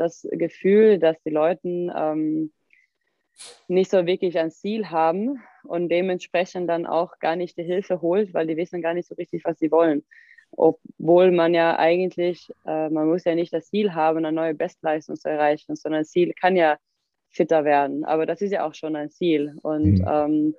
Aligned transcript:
das 0.00 0.26
Gefühl, 0.32 0.98
dass 0.98 1.20
die 1.22 1.30
Leute 1.30 1.68
ähm, 1.68 2.52
nicht 3.68 3.90
so 3.90 4.06
wirklich 4.06 4.38
ein 4.38 4.50
Ziel 4.50 4.90
haben 4.90 5.40
und 5.64 5.88
dementsprechend 5.88 6.68
dann 6.68 6.86
auch 6.86 7.18
gar 7.18 7.36
nicht 7.36 7.56
die 7.56 7.62
Hilfe 7.62 8.00
holt, 8.00 8.34
weil 8.34 8.46
die 8.46 8.56
wissen 8.56 8.82
gar 8.82 8.94
nicht 8.94 9.08
so 9.08 9.14
richtig, 9.14 9.44
was 9.44 9.58
sie 9.58 9.70
wollen. 9.70 10.04
Obwohl 10.52 11.30
man 11.30 11.54
ja 11.54 11.78
eigentlich, 11.78 12.50
äh, 12.66 12.88
man 12.88 13.08
muss 13.08 13.24
ja 13.24 13.34
nicht 13.34 13.52
das 13.52 13.68
Ziel 13.68 13.94
haben, 13.94 14.18
eine 14.18 14.32
neue 14.32 14.54
Bestleistung 14.54 15.16
zu 15.16 15.28
erreichen, 15.28 15.76
sondern 15.76 16.02
das 16.02 16.10
Ziel 16.10 16.32
kann 16.34 16.56
ja 16.56 16.76
fitter 17.30 17.64
werden. 17.64 18.04
Aber 18.04 18.26
das 18.26 18.42
ist 18.42 18.50
ja 18.50 18.66
auch 18.66 18.74
schon 18.74 18.96
ein 18.96 19.10
Ziel. 19.10 19.54
Und 19.62 20.00
mhm. 20.00 20.06
ähm, 20.08 20.54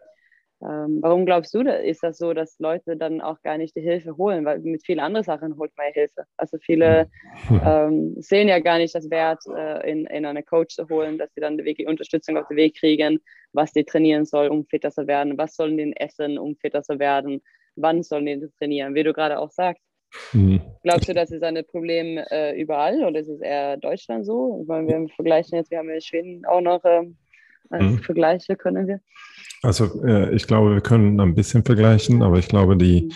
ähm, 0.63 0.99
warum 1.01 1.25
glaubst 1.25 1.53
du, 1.53 1.61
ist 1.61 2.03
das 2.03 2.17
so, 2.17 2.33
dass 2.33 2.59
Leute 2.59 2.95
dann 2.95 3.19
auch 3.19 3.41
gar 3.41 3.57
nicht 3.57 3.75
die 3.75 3.81
Hilfe 3.81 4.15
holen? 4.17 4.45
Weil 4.45 4.59
mit 4.59 4.85
vielen 4.85 4.99
anderen 4.99 5.23
Sachen 5.23 5.57
holt 5.57 5.71
man 5.75 5.87
ja 5.87 5.93
Hilfe. 5.93 6.25
Also 6.37 6.57
viele 6.59 7.09
mhm. 7.49 7.61
ähm, 7.65 8.15
sehen 8.19 8.47
ja 8.47 8.59
gar 8.59 8.77
nicht 8.77 8.93
das 8.93 9.09
Wert, 9.09 9.41
äh, 9.55 9.89
in, 9.89 10.05
in 10.05 10.25
eine 10.25 10.43
Coach 10.43 10.75
zu 10.75 10.87
holen, 10.89 11.17
dass 11.17 11.33
sie 11.33 11.41
dann 11.41 11.57
wirklich 11.57 11.87
Unterstützung 11.87 12.37
auf 12.37 12.47
den 12.47 12.57
Weg 12.57 12.77
kriegen, 12.77 13.19
was 13.53 13.71
die 13.71 13.83
trainieren 13.83 14.25
soll, 14.25 14.47
um 14.49 14.65
fitter 14.65 14.91
zu 14.91 15.07
werden, 15.07 15.37
was 15.37 15.55
sollen 15.55 15.77
die 15.77 15.95
essen, 15.97 16.37
um 16.37 16.55
fitter 16.57 16.83
zu 16.83 16.99
werden, 16.99 17.41
wann 17.75 18.03
sollen 18.03 18.25
die 18.27 18.47
trainieren, 18.59 18.93
wie 18.93 19.03
du 19.03 19.13
gerade 19.13 19.39
auch 19.39 19.51
sagst. 19.51 19.83
Mhm. 20.33 20.61
Glaubst 20.83 21.07
du, 21.09 21.13
das 21.13 21.31
ist 21.31 21.43
ein 21.43 21.63
Problem 21.65 22.17
äh, 22.17 22.53
überall 22.59 23.03
oder 23.03 23.19
ist 23.19 23.29
es 23.29 23.41
eher 23.41 23.77
Deutschland 23.77 24.25
so? 24.25 24.59
Ich 24.61 24.67
meine, 24.67 24.87
wir 24.87 25.07
vergleichen 25.15 25.57
jetzt, 25.57 25.71
wir 25.71 25.77
haben 25.77 25.89
in 25.89 26.01
Schweden 26.01 26.45
auch 26.45 26.61
noch 26.61 26.83
äh, 26.83 27.03
als 27.71 27.83
mhm. 27.83 27.99
Vergleiche, 27.99 28.55
können 28.55 28.87
wir. 28.87 28.99
Also 29.63 30.03
äh, 30.03 30.33
ich 30.35 30.47
glaube, 30.47 30.73
wir 30.73 30.81
können 30.81 31.19
ein 31.19 31.35
bisschen 31.35 31.63
vergleichen, 31.63 32.23
aber 32.23 32.39
ich 32.39 32.47
glaube, 32.47 32.77
die 32.77 33.13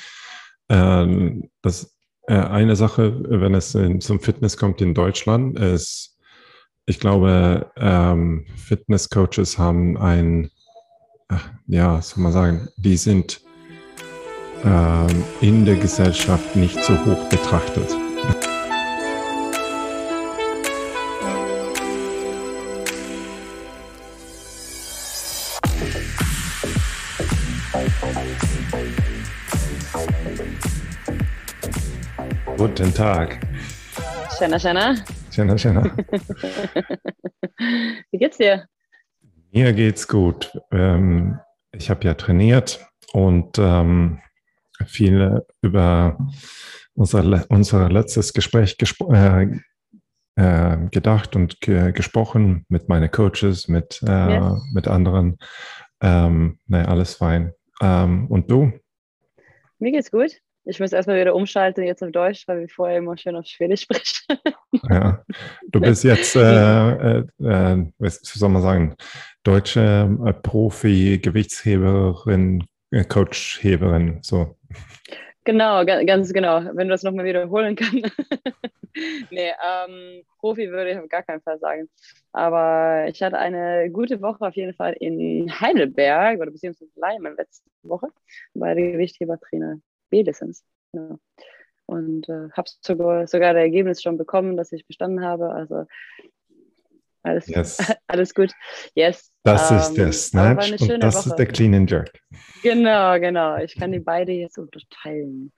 äh, 0.68 1.42
das 1.62 1.96
äh, 2.28 2.34
eine 2.34 2.76
Sache, 2.76 3.22
wenn 3.28 3.54
es 3.54 3.76
in, 3.76 4.02
zum 4.02 4.20
Fitness 4.20 4.58
kommt 4.58 4.82
in 4.82 4.94
Deutschland, 4.94 5.60
ist, 5.60 6.18
ich 6.86 7.00
glaube, 7.00 7.72
ähm, 7.78 8.46
Fitnesscoaches 8.56 9.58
haben 9.58 9.98
ein, 9.98 10.52
ja, 11.68 12.02
soll 12.02 12.24
man 12.24 12.32
sagen, 12.32 12.68
die 12.78 12.98
sind 12.98 13.42
ähm, 14.64 15.24
in 15.42 15.66
der 15.66 15.76
Gesellschaft 15.76 16.56
nicht 16.56 16.84
so 16.84 16.94
hoch 17.06 17.30
betrachtet. 17.30 17.96
Guten 32.58 32.94
Tag. 32.94 33.40
Schöner, 34.38 34.58
schöner. 34.60 34.96
Schöner, 35.30 35.58
schöner. 35.58 35.84
Wie 38.12 38.18
geht's 38.18 38.38
dir? 38.38 38.66
Mir 39.52 39.74
geht's 39.74 40.08
gut. 40.08 40.58
Ähm, 40.72 41.38
ich 41.74 41.90
habe 41.90 42.06
ja 42.06 42.14
trainiert 42.14 42.88
und 43.12 43.60
ähm, 43.60 44.22
viel 44.86 45.42
über 45.62 46.18
unser, 46.94 47.46
unser 47.50 47.90
letztes 47.90 48.32
Gespräch 48.32 48.78
gespro 48.78 49.14
äh, 49.14 49.60
äh, 50.38 50.78
gedacht 50.92 51.36
und 51.36 51.60
ge 51.60 51.92
gesprochen 51.92 52.66
mit 52.70 52.88
meinen 52.88 53.12
Coaches, 53.12 53.68
mit, 53.68 54.02
äh, 54.08 54.34
yes. 54.34 54.64
mit 54.74 54.88
anderen. 54.88 55.40
Ähm, 56.00 56.60
ne, 56.68 56.88
alles 56.88 57.16
fein. 57.16 57.52
Ähm, 57.82 58.28
und 58.28 58.50
du? 58.50 58.72
Mir 59.78 59.92
geht's 59.92 60.10
gut. 60.10 60.40
Ich 60.66 60.80
muss 60.80 60.92
erstmal 60.92 61.22
wieder 61.22 61.36
umschalten 61.36 61.84
jetzt 61.84 62.04
auf 62.04 62.12
Deutsch, 62.12 62.48
weil 62.48 62.62
wir 62.62 62.70
vorher 62.70 62.98
immer 62.98 63.16
schön 63.18 63.36
auf 63.36 63.46
Schwedisch 63.46 63.82
sprechen. 63.84 64.40
Ja, 64.90 65.24
du 65.68 65.80
bist 65.80 66.04
jetzt, 66.04 66.36
äh, 66.36 67.20
äh, 67.20 67.24
äh, 67.40 67.86
was 68.00 68.20
soll 68.22 68.50
man 68.50 68.64
sagen, 68.64 68.96
deutsche 69.44 70.10
äh, 70.26 70.34
Profi-Gewichtsheberin, 70.34 72.64
äh, 72.92 73.04
Coachheberin, 73.04 74.20
so. 74.22 74.56
Genau, 75.44 75.84
ganz 75.86 76.32
genau. 76.34 76.64
Wenn 76.74 76.88
du 76.88 76.94
das 76.94 77.04
nochmal 77.04 77.26
wiederholen 77.26 77.76
kannst. 77.82 78.12
nee, 79.30 79.52
ähm, 79.64 80.24
Profi 80.40 80.72
würde 80.72 80.90
ich 80.92 80.98
auf 80.98 81.08
gar 81.08 81.22
keinen 81.22 81.42
Fall 81.42 81.60
sagen. 81.60 81.88
Aber 82.32 83.06
ich 83.08 83.22
hatte 83.22 83.38
eine 83.38 83.92
gute 83.92 84.20
Woche 84.22 84.48
auf 84.48 84.56
jeden 84.56 84.74
Fall 84.74 84.94
in 85.00 85.52
Heidelberg 85.60 86.40
oder 86.40 86.50
beziehungsweise 86.50 86.90
Leimen 86.96 87.36
letzte 87.38 87.70
Woche 87.84 88.08
bei 88.56 88.74
der 88.74 88.94
Gewichthebertrainer 88.94 89.78
B-Lizenz. 90.10 90.64
Ja. 90.94 91.18
Und 91.88 92.28
äh, 92.30 92.50
habe 92.52 92.70
sogar, 92.82 93.28
sogar 93.28 93.54
das 93.54 93.62
Ergebnis 93.62 94.02
schon 94.02 94.18
bekommen, 94.18 94.58
dass 94.58 94.72
ich 94.72 94.88
bestanden 94.88 95.24
habe. 95.24 95.52
Also 95.52 95.86
alles, 97.26 97.48
yes. 97.48 97.78
alles 98.08 98.34
gut. 98.34 98.52
Yes. 98.94 99.32
Das 99.44 99.72
um, 99.72 99.78
ist 99.78 99.94
der 99.94 100.06
ähm, 100.06 100.14
Snatch 100.14 100.72
und 100.82 101.04
das 101.04 101.16
Woche. 101.16 101.30
ist 101.30 101.36
der 101.36 101.46
Clean 101.48 101.74
and 101.74 101.90
Jerk. 101.90 102.12
Genau, 102.62 103.20
genau. 103.20 103.58
Ich 103.58 103.76
kann 103.76 103.92
die 103.92 104.00
beide 104.00 104.32
jetzt 104.32 104.58
unterteilen. 104.58 105.52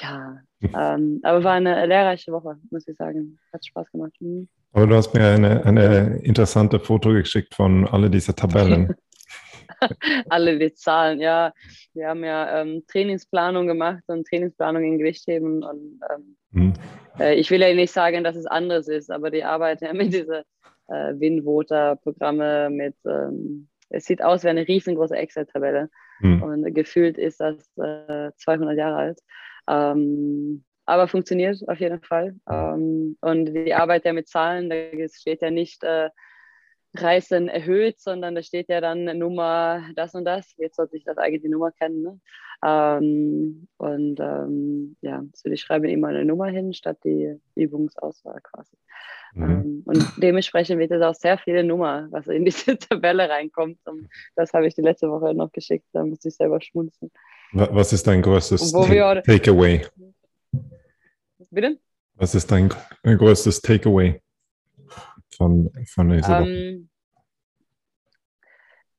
Ja, 0.00 0.40
ähm, 0.60 1.20
aber 1.22 1.42
war 1.42 1.54
eine 1.54 1.86
lehrreiche 1.86 2.30
Woche, 2.30 2.58
muss 2.70 2.86
ich 2.86 2.96
sagen. 2.96 3.38
Hat 3.52 3.64
Spaß 3.64 3.90
gemacht. 3.92 4.12
Mhm. 4.20 4.48
Aber 4.72 4.86
du 4.86 4.94
hast 4.94 5.14
mir 5.14 5.26
eine, 5.26 5.64
eine 5.64 6.18
interessante 6.18 6.78
Foto 6.80 7.10
geschickt 7.10 7.54
von 7.54 7.88
alle 7.88 8.10
diese 8.10 8.34
Tabellen. 8.34 8.94
alle 10.28 10.58
die 10.58 10.74
Zahlen, 10.74 11.20
ja. 11.20 11.52
Wir 11.94 12.08
haben 12.08 12.24
ja 12.24 12.60
ähm, 12.60 12.84
Trainingsplanung 12.88 13.66
gemacht 13.66 14.02
und 14.06 14.26
Trainingsplanung 14.26 14.84
in 14.84 14.98
Gewichtheben. 14.98 15.62
Und 15.62 16.00
ähm, 16.10 16.36
mhm. 16.50 16.74
äh, 17.18 17.34
ich 17.34 17.50
will 17.50 17.60
ja 17.60 17.72
nicht 17.74 17.92
sagen, 17.92 18.24
dass 18.24 18.36
es 18.36 18.46
anders 18.46 18.88
ist, 18.88 19.10
aber 19.10 19.30
die 19.30 19.44
arbeiten 19.44 19.84
ja 19.84 19.92
mit 19.92 20.12
diesen 20.12 20.42
äh, 20.88 21.14
Winvoter-Programme 21.18 22.70
mit, 22.70 22.94
ähm, 23.06 23.68
es 23.88 24.04
sieht 24.04 24.22
aus 24.22 24.44
wie 24.44 24.48
eine 24.48 24.66
riesengroße 24.66 25.16
Excel-Tabelle. 25.16 25.90
Mhm. 26.20 26.42
Und 26.42 26.74
gefühlt 26.74 27.18
ist 27.18 27.40
das 27.40 27.56
äh, 27.78 28.30
200 28.36 28.76
Jahre 28.76 28.96
alt. 28.96 29.20
Ähm, 29.68 30.64
aber 30.86 31.08
funktioniert 31.08 31.58
auf 31.68 31.80
jeden 31.80 32.00
Fall. 32.02 32.36
Ähm, 32.48 33.16
und 33.20 33.46
die 33.46 33.74
Arbeit 33.74 34.04
ja 34.04 34.12
mit 34.12 34.28
Zahlen, 34.28 34.70
da 34.70 34.76
steht 35.12 35.42
ja 35.42 35.50
nicht, 35.50 35.82
äh, 35.82 36.10
Reisen 37.02 37.48
erhöht, 37.48 38.00
sondern 38.00 38.34
da 38.34 38.42
steht 38.42 38.68
ja 38.68 38.80
dann 38.80 39.04
Nummer 39.18 39.82
das 39.94 40.14
und 40.14 40.24
das. 40.24 40.54
Jetzt 40.56 40.76
sollte 40.76 40.96
ich 40.96 41.04
das 41.04 41.18
eigentlich 41.18 41.42
die 41.42 41.48
Nummer 41.48 41.70
kennen. 41.72 42.02
Ne? 42.02 42.20
Ähm, 42.64 43.68
und 43.76 44.18
ähm, 44.20 44.96
ja, 45.00 45.22
so 45.34 45.50
die 45.50 45.56
schreiben 45.56 45.84
immer 45.84 46.08
eine 46.08 46.24
Nummer 46.24 46.46
hin, 46.46 46.72
statt 46.72 46.98
die 47.04 47.38
Übungsauswahl 47.54 48.40
quasi. 48.42 48.76
Mhm. 49.34 49.50
Ähm, 49.50 49.82
und 49.84 50.12
dementsprechend 50.16 50.78
wird 50.78 50.90
es 50.90 51.02
auch 51.02 51.14
sehr 51.14 51.38
viele 51.38 51.62
Nummer, 51.62 52.08
was 52.10 52.26
in 52.26 52.44
diese 52.44 52.78
Tabelle 52.78 53.28
reinkommt. 53.28 53.78
Und 53.84 54.08
das 54.34 54.52
habe 54.52 54.66
ich 54.66 54.74
die 54.74 54.82
letzte 54.82 55.10
Woche 55.10 55.34
noch 55.34 55.52
geschickt, 55.52 55.86
da 55.92 56.04
musste 56.04 56.28
ich 56.28 56.36
selber 56.36 56.60
schmunzeln. 56.60 57.10
Was 57.52 57.92
ist 57.92 58.06
dein 58.06 58.22
größtes 58.22 58.72
Takeaway? 58.72 59.82
Bitte? 61.50 61.78
Was 62.14 62.34
ist 62.34 62.50
dein 62.50 62.70
größtes 63.02 63.60
Takeaway? 63.60 64.20
Von, 65.36 65.70
von 65.86 66.08
dieser 66.08 66.40
ähm, 66.40 66.88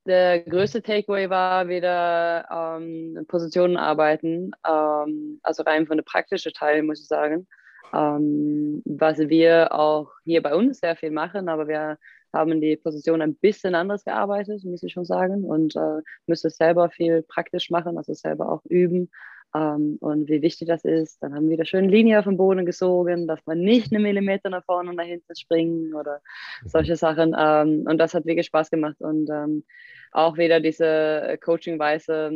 Der 0.06 0.40
größte 0.40 0.82
Takeaway 0.82 1.28
war 1.28 1.68
wieder 1.68 2.48
ähm, 2.50 3.24
Positionen 3.28 3.76
arbeiten, 3.76 4.52
ähm, 4.66 5.40
also 5.42 5.62
rein 5.62 5.86
von 5.86 5.98
der 5.98 6.04
praktischen 6.04 6.52
Teil, 6.52 6.82
muss 6.82 7.00
ich 7.00 7.08
sagen. 7.08 7.46
Ähm, 7.92 8.82
was 8.84 9.18
wir 9.18 9.72
auch 9.72 10.10
hier 10.24 10.42
bei 10.42 10.54
uns 10.54 10.80
sehr 10.80 10.96
viel 10.96 11.10
machen, 11.10 11.48
aber 11.48 11.68
wir 11.68 11.98
haben 12.32 12.60
die 12.60 12.76
Position 12.76 13.22
ein 13.22 13.34
bisschen 13.34 13.74
anders 13.74 14.04
gearbeitet, 14.04 14.62
muss 14.64 14.82
ich 14.82 14.92
schon 14.92 15.06
sagen, 15.06 15.44
und 15.44 15.74
äh, 15.76 16.02
müssen 16.26 16.50
selber 16.50 16.90
viel 16.90 17.22
praktisch 17.22 17.70
machen, 17.70 17.96
also 17.96 18.12
selber 18.12 18.52
auch 18.52 18.62
üben 18.66 19.10
ähm, 19.54 19.96
und 20.00 20.28
wie 20.28 20.42
wichtig 20.42 20.68
das 20.68 20.84
ist. 20.84 21.22
Dann 21.22 21.34
haben 21.34 21.46
wir 21.46 21.52
wieder 21.52 21.64
schön 21.64 21.88
Linie 21.88 22.18
auf 22.18 22.24
dem 22.24 22.36
Boden 22.36 22.66
gesogen, 22.66 23.26
dass 23.26 23.40
man 23.46 23.60
nicht 23.60 23.92
eine 23.92 24.00
Millimeter 24.00 24.50
nach 24.50 24.64
vorne 24.64 24.90
und 24.90 24.96
nach 24.96 25.04
hinten 25.04 25.34
springen 25.34 25.94
oder 25.94 26.20
mhm. 26.62 26.68
solche 26.68 26.96
Sachen. 26.96 27.34
Ähm, 27.38 27.84
und 27.88 27.98
das 27.98 28.14
hat 28.14 28.26
wirklich 28.26 28.46
Spaß 28.46 28.70
gemacht. 28.70 28.96
Und 29.00 29.30
ähm, 29.30 29.64
auch 30.12 30.36
wieder 30.36 30.60
diese 30.60 31.38
Coaching-Weise. 31.42 32.30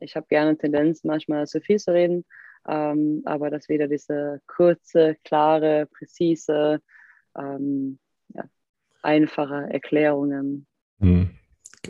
Ich 0.00 0.16
habe 0.16 0.26
gerne 0.28 0.56
Tendenz, 0.56 1.04
manchmal 1.04 1.46
zu 1.46 1.60
viel 1.60 1.78
zu 1.78 1.92
reden. 1.92 2.24
Ähm, 2.68 3.22
aber 3.24 3.50
das 3.50 3.68
wieder 3.68 3.86
diese 3.86 4.40
kurze, 4.46 5.16
klare, 5.22 5.86
präzise, 5.86 6.80
ähm, 7.38 8.00
ja, 8.34 8.44
einfache 9.02 9.68
Erklärungen. 9.70 10.66
Mhm. 10.98 11.30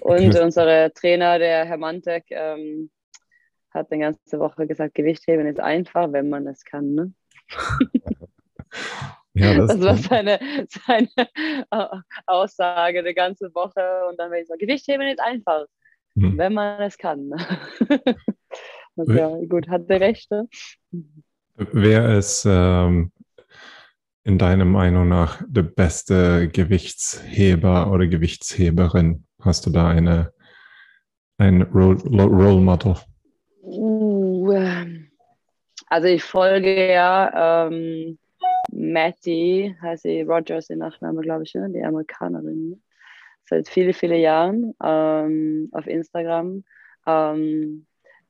Und 0.00 0.36
unser 0.42 0.92
Trainer, 0.92 1.38
der 1.38 1.64
Herr 1.64 1.78
Mantek, 1.78 2.24
ähm, 2.28 2.90
hat 3.76 3.92
eine 3.92 4.00
ganze 4.00 4.40
Woche 4.40 4.66
gesagt, 4.66 4.94
Gewichtheben 4.94 5.46
ist 5.46 5.60
einfach, 5.60 6.12
wenn 6.12 6.28
man 6.28 6.46
es 6.48 6.64
kann. 6.64 6.94
Ne? 6.94 7.12
ja, 9.34 9.54
das, 9.54 9.78
das 9.78 9.80
war 9.80 9.96
seine, 9.96 10.40
seine 10.68 11.08
Aussage 12.26 12.98
eine 12.98 13.14
ganze 13.14 13.54
Woche. 13.54 14.08
Und 14.08 14.18
dann 14.18 14.30
war 14.30 14.38
ich 14.38 14.48
so, 14.48 14.54
Gewichtheben 14.58 15.06
ist 15.06 15.20
einfach, 15.20 15.66
hm. 16.16 16.36
wenn 16.36 16.54
man 16.54 16.82
es 16.82 16.98
kann. 16.98 17.30
und 18.96 19.14
ja, 19.14 19.28
gut, 19.48 19.68
hat 19.68 19.88
der 19.88 20.00
Rechte. 20.00 20.48
Wer 21.54 22.08
es 22.08 22.46
ähm, 22.48 23.12
in 24.24 24.38
deiner 24.38 24.64
Meinung 24.64 25.08
nach 25.08 25.42
der 25.46 25.62
beste 25.62 26.48
Gewichtsheber 26.48 27.90
oder 27.92 28.06
Gewichtsheberin? 28.06 29.26
Hast 29.40 29.66
du 29.66 29.70
da 29.70 29.88
eine, 29.88 30.32
ein 31.38 31.62
Role, 31.62 32.02
Role 32.02 32.60
Model? 32.60 32.96
Uh, 33.66 34.52
ähm, 34.52 35.10
also 35.88 36.06
ich 36.06 36.22
folge 36.22 36.92
ja 36.92 37.66
ähm, 37.66 38.16
Matty, 38.70 39.74
heißt 39.82 40.04
sie 40.04 40.22
Rogers, 40.22 40.70
ihr 40.70 40.76
Nachname, 40.76 41.20
glaube 41.22 41.42
ich, 41.42 41.54
ne? 41.54 41.68
die 41.70 41.82
Amerikanerin, 41.82 42.80
seit 43.44 43.68
viele, 43.68 43.92
viele 43.92 44.18
Jahren 44.18 44.72
ähm, 44.84 45.68
auf 45.72 45.88
Instagram. 45.88 46.62
Ähm, 47.08 47.86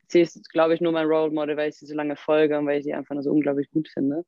sie 0.09 0.23
ist, 0.23 0.51
glaube 0.51 0.73
ich, 0.73 0.81
nur 0.81 0.93
mein 0.93 1.07
Role 1.07 1.31
Model, 1.31 1.59
weil 1.59 1.69
ich 1.69 1.77
sie 1.77 1.87
so 1.87 1.95
lange 1.95 2.17
folge 2.17 2.59
und 2.59 2.67
weil 2.67 2.79
ich 2.79 2.85
sie 2.85 2.95
einfach 2.95 3.15
nur 3.15 3.23
so 3.23 3.31
unglaublich 3.31 3.71
gut 3.71 3.89
finde. 3.89 4.25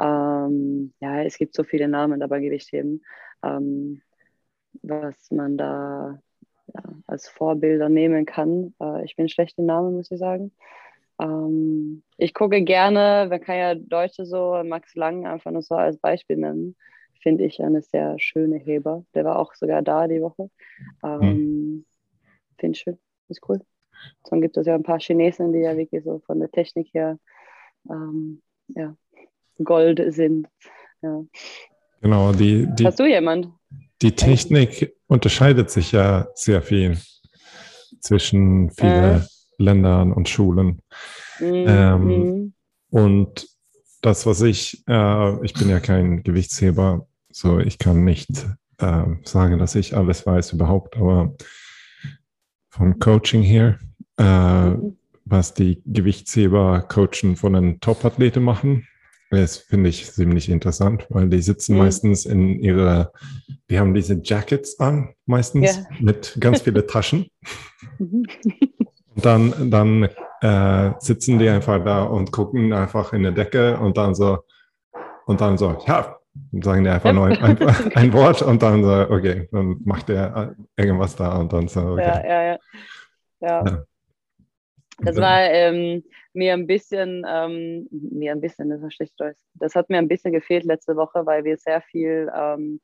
Ähm, 0.00 0.92
ja, 0.98 1.22
es 1.22 1.38
gibt 1.38 1.54
so 1.54 1.62
viele 1.62 1.86
Namen 1.86 2.18
dabei 2.18 2.40
Gewichtheben, 2.40 3.04
ähm, 3.44 4.02
was 4.82 5.30
man 5.30 5.56
da 5.56 6.20
ja, 6.74 6.82
als 7.06 7.28
Vorbilder 7.28 7.88
nehmen 7.88 8.26
kann. 8.26 8.74
Äh, 8.80 9.04
ich 9.04 9.16
bin 9.16 9.28
schlecht 9.28 9.58
im 9.58 9.66
Namen, 9.66 9.94
muss 9.94 10.10
ich 10.10 10.18
sagen. 10.18 10.52
Ähm, 11.20 12.02
ich 12.16 12.34
gucke 12.34 12.62
gerne, 12.62 13.26
man 13.28 13.40
kann 13.40 13.56
ja 13.56 13.74
Deutsche 13.74 14.24
so, 14.24 14.62
Max 14.64 14.94
Lang 14.94 15.26
einfach 15.26 15.50
nur 15.50 15.62
so 15.62 15.74
als 15.74 15.96
Beispiel 15.98 16.36
nennen, 16.36 16.76
finde 17.20 17.44
ich 17.44 17.62
eine 17.62 17.82
sehr 17.82 18.18
schöne 18.18 18.56
Heber. 18.56 19.04
Der 19.14 19.24
war 19.24 19.38
auch 19.38 19.54
sogar 19.54 19.82
da 19.82 20.06
die 20.06 20.22
Woche. 20.22 20.50
Ähm, 21.04 21.20
hm. 21.20 21.84
Finde 22.58 22.76
ich 22.76 22.80
schön, 22.80 22.98
ist 23.28 23.48
cool. 23.48 23.60
Dann 24.30 24.40
gibt 24.40 24.56
es 24.56 24.66
ja 24.66 24.74
ein 24.74 24.82
paar 24.84 25.00
Chinesen, 25.00 25.52
die 25.52 25.60
ja 25.60 25.76
wirklich 25.76 26.04
so 26.04 26.20
von 26.20 26.38
der 26.38 26.50
Technik 26.50 26.92
her 26.94 27.18
ähm, 27.90 28.42
ja, 28.68 28.96
Gold 29.62 30.02
sind. 30.14 30.48
Ja. 31.02 31.24
Genau, 32.00 32.32
die, 32.32 32.68
die, 32.76 32.86
Hast 32.86 33.00
du 33.00 33.06
jemand? 33.06 33.48
Die 34.02 34.12
Technik 34.12 34.94
unterscheidet 35.06 35.70
sich 35.70 35.92
ja 35.92 36.28
sehr 36.34 36.62
viel 36.62 36.98
zwischen 38.00 38.70
vielen 38.70 39.20
äh. 39.20 39.26
Ländern 39.58 40.12
und 40.12 40.28
Schulen. 40.28 40.80
Mhm. 41.40 41.64
Ähm, 41.66 42.52
und 42.90 43.48
das, 44.02 44.26
was 44.26 44.42
ich, 44.42 44.84
äh, 44.88 45.44
ich 45.44 45.54
bin 45.54 45.68
ja 45.68 45.80
kein 45.80 46.22
Gewichtsheber, 46.22 47.06
so 47.30 47.58
ich 47.58 47.78
kann 47.78 48.04
nicht 48.04 48.46
äh, 48.78 49.04
sagen, 49.24 49.58
dass 49.58 49.74
ich 49.74 49.96
alles 49.96 50.24
weiß 50.24 50.52
überhaupt, 50.52 50.96
aber 50.96 51.34
von 52.70 52.98
Coaching 53.00 53.42
hier, 53.42 53.78
äh, 54.18 54.70
mhm. 54.70 54.96
was 55.24 55.54
die 55.54 55.82
Gewichtsheber 55.84 56.82
coachen 56.88 57.36
von 57.36 57.54
den 57.54 57.80
Top-Athleten 57.80 58.44
machen, 58.44 58.86
das 59.30 59.58
finde 59.58 59.90
ich 59.90 60.10
ziemlich 60.10 60.48
interessant, 60.48 61.06
weil 61.10 61.28
die 61.28 61.42
sitzen 61.42 61.74
mhm. 61.74 61.78
meistens 61.80 62.24
in 62.24 62.60
ihrer, 62.60 63.12
die 63.68 63.78
haben 63.78 63.94
diese 63.94 64.20
Jackets 64.22 64.80
an, 64.80 65.14
meistens 65.26 65.76
ja. 65.76 65.86
mit 66.00 66.36
ganz 66.40 66.62
vielen 66.62 66.86
Taschen. 66.86 67.30
Mhm. 67.98 68.26
und 69.14 69.24
dann, 69.24 69.70
dann 69.70 70.08
äh, 70.40 70.92
sitzen 70.98 71.38
die 71.38 71.48
einfach 71.48 71.84
da 71.84 72.04
und 72.04 72.32
gucken 72.32 72.72
einfach 72.72 73.12
in 73.12 73.22
der 73.22 73.32
Decke 73.32 73.78
und 73.78 73.96
dann 73.96 74.14
so, 74.14 74.38
und 75.26 75.40
dann 75.40 75.58
so, 75.58 75.76
ja, 75.86 76.16
und 76.52 76.64
sagen 76.64 76.84
die 76.84 76.90
einfach 76.90 77.12
nur 77.12 77.26
ein, 77.26 77.36
ein, 77.38 77.58
ein, 77.94 78.12
Wort 78.12 78.42
und 78.42 78.62
dann 78.62 78.82
so, 78.82 78.90
okay, 79.10 79.48
dann 79.52 79.76
macht 79.84 80.08
der 80.08 80.54
irgendwas 80.76 81.16
da 81.16 81.36
und 81.36 81.52
dann 81.52 81.68
so, 81.68 81.80
okay. 81.80 82.02
Ja, 82.02 82.24
ja, 82.24 82.42
ja. 82.42 82.58
ja. 83.40 83.64
ja. 83.66 83.84
Das 85.00 85.16
war 85.16 85.40
ähm, 85.40 86.02
mir 86.38 86.54
ein 86.54 86.66
bisschen, 86.66 87.26
ähm, 87.28 87.88
mir 87.90 88.32
ein 88.32 88.40
bisschen, 88.40 88.70
das 88.70 88.94
schlecht 88.94 89.20
Deutsch. 89.20 89.40
Das 89.54 89.74
hat 89.74 89.90
mir 89.90 89.98
ein 89.98 90.08
bisschen 90.08 90.32
gefehlt 90.32 90.64
letzte 90.64 90.96
Woche, 90.96 91.26
weil 91.26 91.44
wir 91.44 91.58
sehr 91.58 91.82
viel, 91.82 92.30
ähm, 92.34 92.80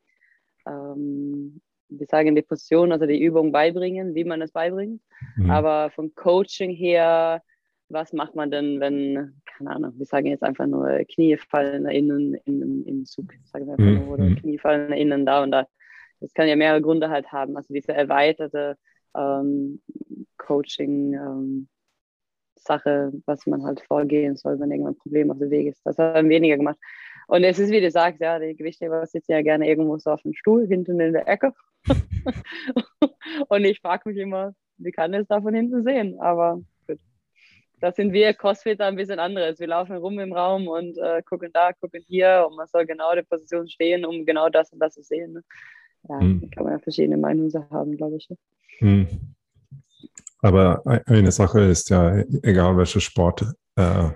ähm, 0.67 1.61
wir 1.89 2.07
sagen 2.07 2.35
die 2.35 2.43
Position, 2.43 2.93
also 2.93 3.07
die 3.07 3.23
Übung 3.23 3.53
beibringen, 3.53 4.15
wie 4.15 4.25
man 4.25 4.43
es 4.43 4.53
beibringt. 4.53 5.01
Mhm. 5.37 5.51
Aber 5.51 5.91
vom 5.91 6.15
Coaching 6.15 6.71
her, 6.71 7.43
was 7.89 8.13
macht 8.13 8.35
man 8.35 8.51
denn, 8.51 8.81
wenn, 8.81 9.41
keine 9.45 9.71
Ahnung, 9.71 9.93
wir 9.97 10.07
sagen 10.07 10.27
jetzt 10.27 10.43
einfach 10.43 10.67
nur 10.67 10.89
Knie 11.15 11.37
fallen 11.37 11.87
innen 11.87 12.35
in, 12.45 12.85
in 12.85 13.05
Zug, 13.07 13.33
sagen 13.45 13.67
wir 13.67 13.75
einfach 13.75 14.05
nur, 14.05 14.15
oder 14.15 14.25
mhm. 14.25 14.37
Knie 14.37 14.59
fallen 14.59 14.93
innen 14.93 15.25
da 15.25 15.43
und 15.43 15.53
da. 15.53 15.67
Das 16.21 16.35
kann 16.35 16.49
ja 16.49 16.57
mehrere 16.57 16.83
Gründe 16.83 17.11
halt 17.11 17.31
haben. 17.33 17.57
Also 17.57 17.73
diese 17.73 17.93
erweiterte 17.93 18.77
ähm, 19.17 19.81
Coaching, 20.39 21.15
ähm, 21.15 21.69
Sache, 22.65 23.13
was 23.27 23.47
man 23.47 23.65
halt 23.65 23.81
vorgehen 23.81 24.37
soll, 24.37 24.59
wenn 24.59 24.71
irgendwann 24.71 24.95
ein 24.95 24.99
Problem 24.99 25.31
auf 25.31 25.39
dem 25.39 25.51
Weg 25.51 25.69
ist. 25.69 25.81
Das 25.85 25.99
haben 25.99 26.29
weniger 26.29 26.57
gemacht. 26.57 26.79
Und 27.27 27.45
es 27.45 27.59
ist, 27.59 27.71
wie 27.71 27.81
du 27.81 27.91
sagst, 27.91 28.21
ja, 28.21 28.39
die 28.39 28.55
Gewichtheber 28.55 29.07
sitzen 29.07 29.33
ja 29.33 29.43
gerne 29.43 29.69
irgendwo 29.69 29.97
so 29.99 30.11
auf 30.11 30.23
dem 30.23 30.35
Stuhl 30.35 30.67
hinten 30.67 31.01
in 31.01 31.13
der 31.13 31.27
Ecke. 31.29 31.53
und 33.49 33.65
ich 33.65 33.81
frage 33.81 34.09
mich 34.09 34.19
immer, 34.19 34.55
wie 34.79 34.91
kann 34.91 35.15
es 35.15 35.27
da 35.29 35.41
von 35.41 35.55
hinten 35.55 35.85
sehen? 35.85 36.19
Aber 36.21 36.61
gut. 36.87 36.99
Da 37.81 37.93
sind 37.93 38.13
wir 38.13 38.35
CrossFitter 38.35 38.87
ein 38.87 38.97
bisschen 38.97 39.19
anderes. 39.19 39.61
Wir 39.61 39.69
laufen 39.69 39.97
rum 39.97 40.19
im 40.19 40.33
Raum 40.33 40.69
und 40.69 40.99
äh, 40.99 41.23
gucken 41.23 41.51
da, 41.53 41.73
gucken 41.73 42.03
hier 42.07 42.47
und 42.49 42.57
man 42.57 42.67
soll 42.67 42.87
genau 42.87 43.11
in 43.11 43.17
der 43.17 43.23
Position 43.23 43.69
stehen, 43.69 44.05
um 44.05 44.27
genau 44.27 44.49
das 44.49 44.73
und 44.73 44.81
das 44.81 44.95
zu 44.95 45.03
sehen. 45.03 45.35
Ne? 45.35 45.43
Ja, 46.09 46.21
hm. 46.21 46.51
kann 46.51 46.65
man 46.65 46.75
ja 46.75 46.79
verschiedene 46.79 47.17
Meinungen 47.17 47.53
haben, 47.71 47.97
glaube 47.97 48.17
ich. 48.17 48.29
Hm. 48.79 49.09
Aber 50.45 50.83
eine 51.07 51.33
Sache 51.33 51.61
ist 51.63 51.89
ja, 51.89 52.19
egal 52.43 52.77
welcher 52.77 53.01
Sport, 53.01 53.47
äh, 53.77 54.11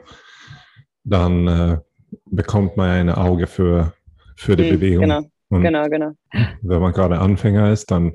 dann 1.02 1.48
äh, 1.48 1.78
bekommt 2.26 2.76
man 2.76 2.90
ein 2.90 3.08
Auge 3.08 3.46
für, 3.46 3.94
für 4.36 4.54
die 4.54 4.64
mhm, 4.64 4.74
Bewegung. 4.74 5.00
Genau, 5.04 5.22
Und 5.48 5.62
genau, 5.62 5.88
genau. 5.88 6.12
Wenn 6.60 6.82
man 6.82 6.92
gerade 6.92 7.18
Anfänger 7.18 7.72
ist, 7.72 7.90
dann, 7.90 8.12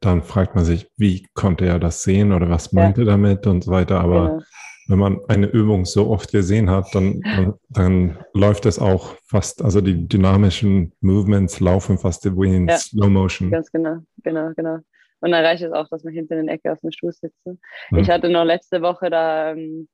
dann 0.00 0.22
fragt 0.22 0.54
man 0.54 0.64
sich, 0.64 0.90
wie 0.96 1.26
konnte 1.34 1.66
er 1.66 1.78
das 1.78 2.02
sehen 2.02 2.32
oder 2.32 2.48
was 2.48 2.72
meinte 2.72 3.02
ja. 3.02 3.08
damit 3.08 3.46
und 3.46 3.64
so 3.64 3.70
weiter. 3.70 4.00
Aber 4.00 4.28
genau. 4.28 4.42
wenn 4.88 4.98
man 4.98 5.20
eine 5.28 5.46
Übung 5.48 5.84
so 5.84 6.08
oft 6.08 6.32
gesehen 6.32 6.70
hat, 6.70 6.86
dann, 6.94 7.20
dann, 7.20 7.54
dann, 7.68 8.18
läuft 8.32 8.64
es 8.64 8.78
auch 8.78 9.14
fast, 9.26 9.60
also 9.60 9.82
die 9.82 10.08
dynamischen 10.08 10.94
Movements 11.02 11.60
laufen 11.60 11.98
fast 11.98 12.24
wie 12.24 12.56
in 12.56 12.66
ja. 12.66 12.78
Slow 12.78 13.10
Motion. 13.10 13.50
Ganz 13.50 13.70
genau, 13.70 13.98
genau, 14.22 14.52
genau. 14.56 14.78
Und 15.22 15.30
dann 15.30 15.44
reicht 15.44 15.62
es 15.62 15.72
auch, 15.72 15.88
dass 15.88 16.02
man 16.02 16.12
hinten 16.12 16.38
in 16.38 16.46
der 16.46 16.56
Ecke 16.56 16.72
auf 16.72 16.80
dem 16.80 16.90
Stuhl 16.90 17.12
sitzt. 17.12 17.46
Mhm. 17.46 17.98
Ich 17.98 18.10
hatte 18.10 18.28
noch 18.28 18.44
letzte 18.44 18.82
Woche, 18.82 19.08
da 19.08 19.52
ähm, 19.52 19.88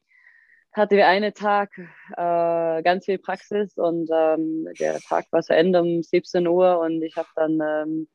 hatten 0.72 0.96
wir 0.96 1.06
einen 1.06 1.34
Tag 1.34 1.70
äh, 1.76 2.82
ganz 2.82 3.04
viel 3.04 3.18
Praxis 3.18 3.76
und 3.76 4.10
ähm, 4.10 4.66
der 4.80 4.98
Tag 5.00 5.26
war 5.30 5.42
zu 5.42 5.54
Ende 5.54 5.82
um 5.82 6.02
17 6.02 6.46
Uhr 6.46 6.80
und 6.80 7.02
ich 7.02 7.16
habe 7.16 7.28
dann 7.36 7.52
ähm, 7.52 8.02
ein 8.02 8.08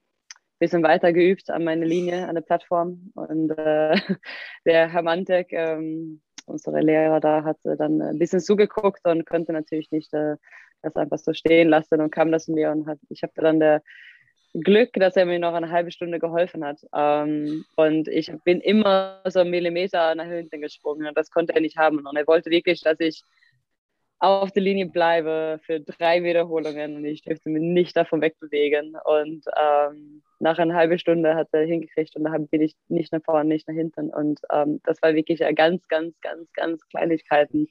bisschen 0.59 0.81
weiter 0.81 1.13
geübt 1.13 1.51
an 1.51 1.63
meiner 1.63 1.85
Linie, 1.85 2.27
an 2.27 2.35
der 2.35 2.41
Plattform. 2.41 3.11
Und 3.13 3.51
äh, 3.51 3.95
der 4.65 4.89
Herr 4.89 5.03
Mantek, 5.03 5.51
ähm, 5.51 6.21
unsere 6.47 6.81
Lehrer 6.81 7.19
da, 7.19 7.43
hat 7.43 7.57
dann 7.63 8.01
ein 8.01 8.17
bisschen 8.17 8.39
zugeguckt 8.39 9.05
und 9.05 9.25
konnte 9.27 9.53
natürlich 9.53 9.91
nicht 9.91 10.11
äh, 10.13 10.37
das 10.81 10.95
einfach 10.95 11.19
so 11.19 11.33
stehen 11.33 11.69
lassen 11.69 12.01
und 12.01 12.11
kam 12.11 12.31
das 12.31 12.45
zu 12.45 12.53
mir 12.53 12.71
und 12.71 12.87
hat, 12.87 12.97
ich 13.09 13.23
habe 13.23 13.33
dann 13.35 13.59
der 13.59 13.83
Glück, 14.53 14.93
dass 14.93 15.15
er 15.15 15.25
mir 15.25 15.39
noch 15.39 15.53
eine 15.53 15.71
halbe 15.71 15.91
Stunde 15.91 16.19
geholfen 16.19 16.63
hat. 16.63 16.79
Ähm, 16.95 17.65
und 17.75 18.07
ich 18.07 18.31
bin 18.43 18.61
immer 18.61 19.21
so 19.27 19.39
einen 19.39 19.49
Millimeter 19.49 20.13
nach 20.15 20.25
hinten 20.25 20.61
gesprungen 20.61 21.07
und 21.07 21.17
das 21.17 21.31
konnte 21.31 21.55
er 21.55 21.61
nicht 21.61 21.77
haben. 21.77 22.05
Und 22.05 22.15
er 22.15 22.27
wollte 22.27 22.51
wirklich, 22.51 22.81
dass 22.81 22.99
ich 22.99 23.23
auf 24.19 24.51
der 24.51 24.63
Linie 24.63 24.85
bleibe 24.85 25.59
für 25.65 25.81
drei 25.81 26.23
Wiederholungen 26.23 26.95
und 26.95 27.05
ich 27.05 27.23
dürfte 27.23 27.49
mich 27.49 27.61
nicht 27.61 27.97
davon 27.97 28.21
wegbewegen. 28.21 28.95
Und 29.03 29.43
ähm, 29.59 30.21
nach 30.39 30.59
einer 30.59 30.75
halben 30.75 30.99
Stunde 30.99 31.35
hat 31.35 31.49
er 31.51 31.65
hingekriegt 31.65 32.15
und 32.15 32.23
da 32.23 32.37
bin 32.37 32.61
ich 32.61 32.75
nicht 32.87 33.11
nach 33.11 33.23
vorne, 33.23 33.49
nicht 33.49 33.67
nach 33.67 33.75
hinten. 33.75 34.11
Und 34.11 34.39
ähm, 34.51 34.79
das 34.85 35.01
war 35.01 35.13
wirklich 35.15 35.39
ganz, 35.55 35.87
ganz, 35.87 36.19
ganz, 36.21 36.53
ganz 36.53 36.87
Kleinigkeiten. 36.87 37.69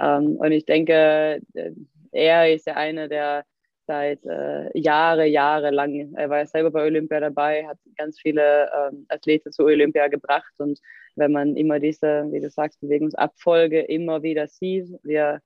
Ähm, 0.00 0.36
und 0.38 0.50
ich 0.50 0.64
denke, 0.64 1.42
äh, 1.54 1.72
er 2.10 2.52
ist 2.52 2.66
ja 2.66 2.74
einer 2.74 3.08
der 3.08 3.44
seit 3.86 4.24
äh, 4.24 4.76
Jahre, 4.78 5.26
Jahre 5.26 5.70
lang. 5.70 6.14
Er 6.14 6.30
war 6.30 6.46
selber 6.46 6.70
bei 6.70 6.84
Olympia 6.84 7.20
dabei, 7.20 7.66
hat 7.66 7.78
ganz 7.96 8.20
viele 8.20 8.70
ähm, 8.72 9.06
Athleten 9.08 9.52
zu 9.52 9.64
Olympia 9.64 10.08
gebracht. 10.08 10.52
Und 10.58 10.80
wenn 11.16 11.32
man 11.32 11.56
immer 11.56 11.80
diese, 11.80 12.26
wie 12.30 12.40
du 12.40 12.50
sagst, 12.50 12.80
Bewegungsabfolge 12.80 13.80
immer 13.80 14.22
wieder 14.22 14.48
sieht, 14.48 14.88
wir, 15.02 15.40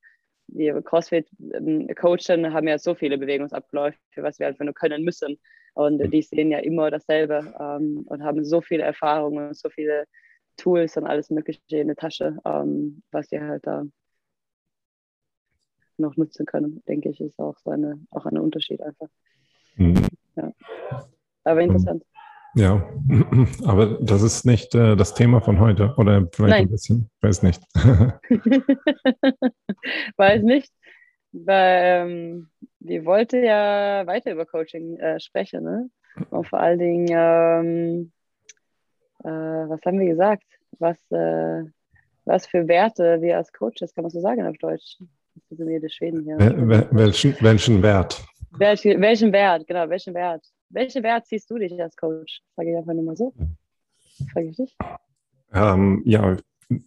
wir 0.48 0.82
CrossFit-Coachen 0.82 2.44
ähm, 2.44 2.52
haben 2.52 2.68
ja 2.68 2.78
so 2.78 2.94
viele 2.94 3.18
Bewegungsabläufe, 3.18 3.98
was 4.16 4.38
wir 4.38 4.46
einfach 4.46 4.64
nur 4.64 4.74
können 4.74 5.02
müssen. 5.02 5.38
Und 5.74 5.98
die 6.12 6.22
sehen 6.22 6.50
ja 6.50 6.58
immer 6.58 6.90
dasselbe 6.90 7.54
ähm, 7.60 8.04
und 8.06 8.22
haben 8.22 8.44
so 8.44 8.60
viele 8.60 8.82
Erfahrungen, 8.82 9.52
so 9.54 9.68
viele 9.68 10.06
Tools 10.56 10.96
und 10.96 11.06
alles 11.06 11.30
Mögliche 11.30 11.60
in 11.78 11.88
der 11.88 11.96
Tasche, 11.96 12.38
ähm, 12.46 13.02
was 13.10 13.28
sie 13.28 13.40
halt 13.40 13.66
da 13.66 13.84
noch 15.98 16.16
nutzen 16.16 16.46
können, 16.46 16.82
denke 16.88 17.10
ich, 17.10 17.20
ist 17.20 17.38
auch 17.38 17.56
so 17.58 17.70
eine, 17.70 18.00
auch 18.10 18.26
ein 18.26 18.38
Unterschied 18.38 18.82
einfach. 18.82 19.08
Mhm. 19.76 20.06
Ja. 20.36 20.52
Aber 21.44 21.60
interessant. 21.60 22.04
Ja, 22.54 22.82
aber 23.64 23.98
das 24.00 24.22
ist 24.22 24.46
nicht 24.46 24.74
äh, 24.74 24.96
das 24.96 25.14
Thema 25.14 25.40
von 25.40 25.60
heute 25.60 25.94
oder 25.98 26.26
vielleicht 26.32 26.56
Nein. 26.56 26.66
ein 26.66 26.70
bisschen, 26.70 27.10
weiß 27.20 27.42
nicht. 27.42 27.62
weiß 30.16 30.42
nicht. 30.42 30.72
Weil, 31.32 32.08
ähm, 32.08 32.48
wir 32.80 33.04
wollten 33.04 33.44
ja 33.44 34.06
weiter 34.06 34.32
über 34.32 34.46
Coaching 34.46 34.98
äh, 34.98 35.20
sprechen, 35.20 35.64
ne? 35.64 35.90
Und 36.30 36.48
vor 36.48 36.60
allen 36.60 36.78
Dingen, 36.78 37.08
ähm, 37.10 38.12
äh, 39.22 39.68
was 39.68 39.82
haben 39.84 40.00
wir 40.00 40.08
gesagt? 40.08 40.44
Was, 40.78 40.98
äh, 41.10 41.64
was 42.24 42.46
für 42.46 42.66
Werte 42.68 43.20
wir 43.20 43.36
als 43.36 43.52
Coaches, 43.52 43.94
kann 43.94 44.02
man 44.02 44.10
so 44.10 44.20
sagen 44.20 44.46
auf 44.46 44.56
Deutsch? 44.56 44.96
Sind 45.50 45.68
wir 45.68 45.80
die 45.80 45.90
Schweden 45.90 46.24
hier. 46.24 46.38
Wel 46.38 46.88
welchen, 46.90 47.36
welchen 47.40 47.82
Wert? 47.82 48.24
Welchen, 48.58 49.00
welchen 49.00 49.32
Wert, 49.32 49.66
genau, 49.66 49.88
welchen 49.88 50.14
Wert? 50.14 50.44
Welchen 50.70 51.02
Wert 51.02 51.26
siehst 51.26 51.50
du 51.50 51.58
dich 51.58 51.80
als 51.80 51.96
Coach? 51.96 52.40
Sage 52.56 52.70
ich 52.70 52.76
einfach 52.76 52.94
nur 52.94 53.04
mal 53.04 53.16
so. 53.16 53.32
Frage 54.32 54.48
ich 54.48 54.56
dich. 54.56 54.76
Ähm, 55.52 56.02
ja, 56.04 56.36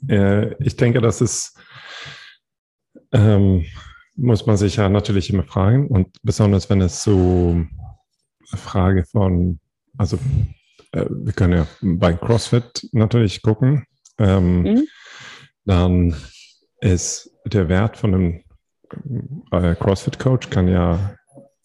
äh, 0.07 0.53
ich 0.63 0.75
denke, 0.75 1.01
das 1.01 1.21
ist, 1.21 1.57
ähm, 3.11 3.65
muss 4.15 4.45
man 4.45 4.57
sich 4.57 4.75
ja 4.75 4.89
natürlich 4.89 5.31
immer 5.31 5.43
fragen 5.43 5.87
und 5.87 6.17
besonders 6.23 6.69
wenn 6.69 6.81
es 6.81 7.03
so 7.03 7.51
eine 8.51 8.61
Frage 8.61 9.05
von, 9.05 9.59
also 9.97 10.17
äh, 10.91 11.05
wir 11.09 11.33
können 11.33 11.53
ja 11.53 11.67
bei 11.81 12.13
CrossFit 12.13 12.89
natürlich 12.91 13.41
gucken, 13.41 13.85
ähm, 14.17 14.63
mhm. 14.63 14.87
dann 15.65 16.15
ist 16.81 17.31
der 17.53 17.69
Wert 17.69 17.97
von 17.97 18.13
einem 18.13 18.43
äh, 19.51 19.75
CrossFit-Coach 19.75 20.49
kann 20.49 20.67
ja 20.67 21.15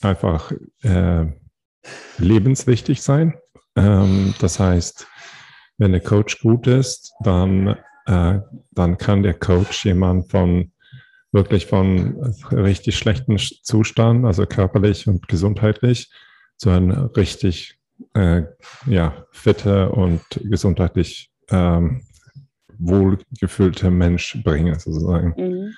einfach 0.03 0.53
äh, 0.83 1.26
lebenswichtig 2.19 3.03
sein. 3.03 3.35
Ähm, 3.76 4.35
das 4.41 4.61
heißt, 4.61 5.07
wenn 5.79 5.93
der 5.93 6.00
Coach 6.00 6.41
gut 6.41 6.67
ist, 6.67 7.12
dann, 7.21 7.76
äh, 8.07 8.38
dann 8.71 8.99
kann 8.99 9.23
der 9.23 9.35
Coach 9.35 9.85
jemand 9.85 10.31
von 10.31 10.73
wirklich 11.33 11.67
von 11.67 12.35
richtig 12.53 12.97
schlechten 12.97 13.37
Zustand, 13.38 14.25
also 14.25 14.47
körperlich 14.47 15.09
und 15.09 15.26
gesundheitlich, 15.26 16.12
zu 16.57 16.71
einem 16.71 16.93
richtig 17.17 17.76
äh, 18.14 18.43
ja, 18.87 19.26
fitte 19.33 19.91
und 19.91 20.23
gesundheitlich 20.45 21.33
ähm, 21.50 22.03
wohlgefühlter 22.78 23.90
Mensch 23.90 24.43
bringen, 24.43 24.78
sozusagen. 24.78 25.35
Mhm. 25.37 25.75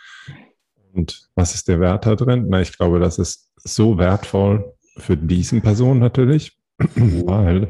Und 0.92 1.28
was 1.34 1.54
ist 1.54 1.68
der 1.68 1.80
Wert 1.80 2.06
da 2.06 2.14
drin? 2.14 2.46
Na, 2.48 2.60
ich 2.60 2.76
glaube, 2.76 2.98
das 2.98 3.18
ist 3.18 3.52
so 3.56 3.98
wertvoll 3.98 4.72
für 4.98 5.16
diesen 5.16 5.62
Person 5.62 5.98
natürlich, 5.98 6.58
weil 6.78 7.68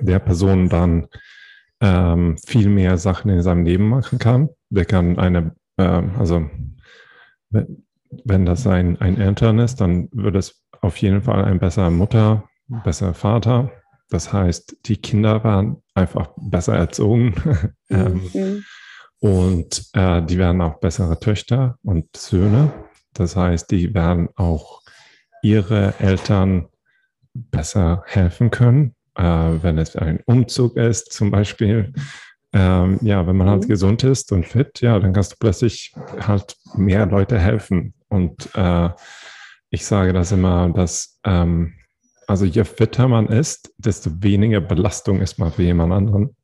der 0.00 0.18
Person 0.18 0.68
dann 0.68 1.08
ähm, 1.80 2.36
viel 2.46 2.68
mehr 2.68 2.96
Sachen 2.96 3.30
in 3.30 3.42
seinem 3.42 3.64
Leben 3.64 3.88
machen 3.88 4.18
kann. 4.18 4.48
Der 4.70 4.84
kann 4.84 5.18
eine, 5.18 5.54
ähm, 5.78 6.12
also 6.18 6.48
wenn 8.24 8.46
das 8.46 8.66
ein, 8.66 9.00
ein 9.00 9.18
Eltern 9.18 9.58
ist, 9.58 9.80
dann 9.80 10.08
wird 10.12 10.36
es 10.36 10.62
auf 10.80 10.96
jeden 10.98 11.22
Fall 11.22 11.44
ein 11.44 11.58
besserer 11.58 11.90
Mutter, 11.90 12.48
besserer 12.84 13.14
Vater. 13.14 13.70
Das 14.12 14.30
heißt, 14.30 14.76
die 14.84 14.98
Kinder 14.98 15.42
werden 15.42 15.82
einfach 15.94 16.28
besser 16.36 16.76
erzogen. 16.76 17.34
ähm, 17.88 18.20
mhm. 18.34 18.64
Und 19.20 19.86
äh, 19.94 20.20
die 20.22 20.36
werden 20.36 20.60
auch 20.60 20.80
bessere 20.80 21.18
Töchter 21.18 21.78
und 21.82 22.14
Söhne. 22.14 22.70
Das 23.14 23.36
heißt, 23.36 23.70
die 23.70 23.94
werden 23.94 24.28
auch 24.36 24.82
ihre 25.42 25.94
Eltern 25.98 26.68
besser 27.32 28.02
helfen 28.04 28.50
können, 28.50 28.94
äh, 29.14 29.22
wenn 29.22 29.78
es 29.78 29.96
ein 29.96 30.20
Umzug 30.26 30.76
ist 30.76 31.14
zum 31.14 31.30
Beispiel. 31.30 31.94
Ähm, 32.52 32.98
ja, 33.00 33.26
wenn 33.26 33.36
man 33.36 33.48
halt 33.48 33.62
mhm. 33.62 33.68
gesund 33.68 34.04
ist 34.04 34.30
und 34.30 34.44
fit, 34.44 34.82
ja, 34.82 34.98
dann 34.98 35.14
kannst 35.14 35.32
du 35.32 35.36
plötzlich 35.40 35.94
halt 36.20 36.54
mehr 36.74 37.06
Leute 37.06 37.38
helfen. 37.38 37.94
Und 38.08 38.50
äh, 38.54 38.90
ich 39.70 39.86
sage 39.86 40.12
das 40.12 40.32
immer, 40.32 40.68
dass 40.68 41.18
ähm, 41.24 41.72
also 42.32 42.46
je 42.46 42.64
fitter 42.64 43.08
man 43.08 43.26
ist, 43.26 43.74
desto 43.76 44.10
weniger 44.22 44.62
Belastung 44.62 45.20
ist 45.20 45.38
man 45.38 45.52
für 45.52 45.64
jemand 45.64 45.92
anderen. 45.92 46.34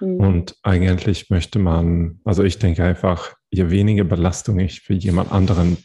Mhm. 0.00 0.16
Und 0.16 0.56
eigentlich 0.64 1.30
möchte 1.30 1.60
man, 1.60 2.20
also 2.24 2.42
ich 2.42 2.58
denke 2.58 2.82
einfach, 2.82 3.36
je 3.48 3.70
weniger 3.70 4.02
Belastung 4.02 4.58
ich 4.58 4.80
für 4.80 4.94
jemand 4.94 5.30
anderen 5.30 5.76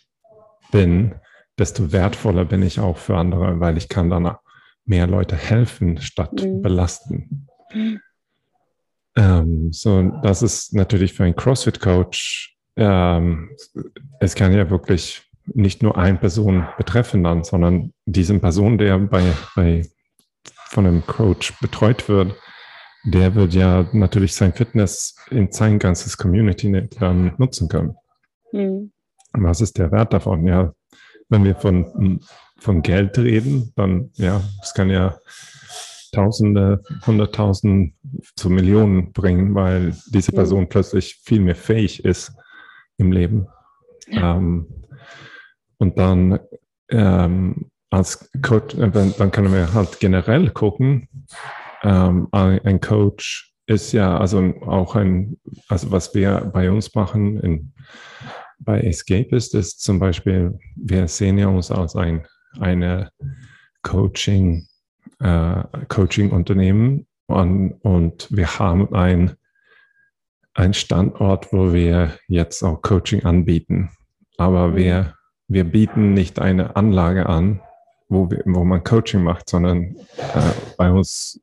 bin, 0.72 1.13
desto 1.60 1.91
wertvoller 1.91 2.45
bin 2.45 2.63
ich 2.63 2.79
auch 2.79 2.98
für 2.98 3.15
andere, 3.15 3.60
weil 3.60 3.77
ich 3.77 3.89
kann 3.89 4.10
dann 4.10 4.36
mehr 4.86 5.05
Leute 5.05 5.36
helfen 5.36 6.01
statt 6.01 6.33
mhm. 6.43 6.63
belasten. 6.63 7.48
Mhm. 7.72 8.00
Ähm, 9.15 9.72
so, 9.72 10.01
das 10.24 10.41
ist 10.41 10.74
natürlich 10.74 11.13
für 11.13 11.25
einen 11.25 11.36
CrossFit-Coach, 11.36 12.57
ähm, 12.75 13.55
es 14.19 14.33
kann 14.33 14.51
ja 14.51 14.67
wirklich 14.72 15.22
nicht 15.45 15.83
nur 15.83 15.97
eine 15.97 16.17
Person 16.17 16.67
betreffen 16.77 17.23
dann, 17.23 17.43
sondern 17.43 17.93
diesen 18.05 18.41
Person, 18.41 18.77
der 18.77 18.97
bei, 19.00 19.23
bei 19.55 19.85
von 20.69 20.85
einem 20.85 21.05
Coach 21.05 21.53
betreut 21.59 22.07
wird, 22.09 22.35
der 23.05 23.35
wird 23.35 23.53
ja 23.53 23.88
natürlich 23.91 24.33
sein 24.33 24.53
Fitness 24.53 25.15
in 25.29 25.51
sein 25.51 25.77
ganzes 25.79 26.17
Community 26.17 26.88
dann 27.00 27.33
nutzen 27.38 27.67
können. 27.67 27.95
Mhm. 28.51 28.91
Was 29.33 29.62
ist 29.62 29.77
der 29.77 29.91
Wert 29.91 30.13
davon? 30.13 30.47
Ja, 30.47 30.73
wenn 31.29 31.43
wir 31.43 31.55
von, 31.55 32.21
von 32.57 32.81
Geld 32.81 33.17
reden, 33.17 33.73
dann 33.75 34.12
ja, 34.15 34.41
es 34.62 34.73
kann 34.73 34.89
ja 34.89 35.17
Tausende, 36.13 36.83
Hunderttausend 37.07 37.95
zu 38.35 38.51
Millionen 38.51 39.13
bringen, 39.13 39.55
weil 39.55 39.97
diese 40.09 40.31
mhm. 40.31 40.35
Person 40.35 40.62
mhm. 40.62 40.69
plötzlich 40.69 41.15
viel 41.23 41.39
mehr 41.39 41.55
fähig 41.55 42.05
ist 42.05 42.33
im 42.97 43.12
Leben. 43.12 43.47
Ja. 44.07 44.38
Ähm, 44.38 44.67
und 45.77 45.98
dann 45.98 46.39
ähm, 46.89 47.70
als 47.89 48.30
Coach, 48.42 48.75
äh, 48.75 48.89
dann 48.89 49.32
können 49.32 49.53
wir 49.53 49.74
halt 49.74 50.00
generell 50.00 50.50
gucken, 50.50 51.08
ähm, 51.84 52.27
ein 52.32 52.80
Coach 52.82 53.53
ist 53.65 53.92
ja 53.92 54.18
also 54.18 54.53
auch 54.65 54.96
ein, 54.96 55.38
also 55.68 55.92
was 55.92 56.13
wir 56.13 56.51
bei 56.53 56.70
uns 56.70 56.94
machen 56.96 57.39
in, 57.39 57.74
bei 58.60 58.82
Escapist 58.82 59.56
ist 59.56 59.82
zum 59.82 60.00
Beispiel, 60.00 60.58
wir 60.75 61.08
sehen 61.08 61.38
ja 61.38 61.48
uns 61.48 61.70
als 61.72 61.96
ein 61.96 62.25
eine 62.60 63.12
Coaching, 63.82 64.68
äh, 65.20 65.63
Coaching-Unternehmen 65.88 67.08
und, 67.27 67.74
und 67.82 68.27
wir 68.32 68.60
haben 68.60 68.94
ein, 68.94 69.36
ein 70.53 70.74
Standort, 70.74 71.51
wo 71.51 71.74
wir 71.74 72.18
jetzt 72.27 72.63
auch 72.63 72.82
Coaching 72.82 73.24
anbieten. 73.24 73.89
Aber 74.38 74.75
wir, 74.75 75.15
wir 75.47 75.63
bieten 75.63 76.13
nicht 76.13 76.39
eine 76.39 76.75
Anlage 76.75 77.27
an, 77.27 77.62
wo, 78.09 78.29
wir, 78.29 78.43
wo 78.45 78.63
man 78.63 78.83
Coaching 78.83 79.23
macht, 79.23 79.50
sondern 79.50 79.95
äh, 80.17 80.51
bei 80.77 80.91
uns 80.91 81.41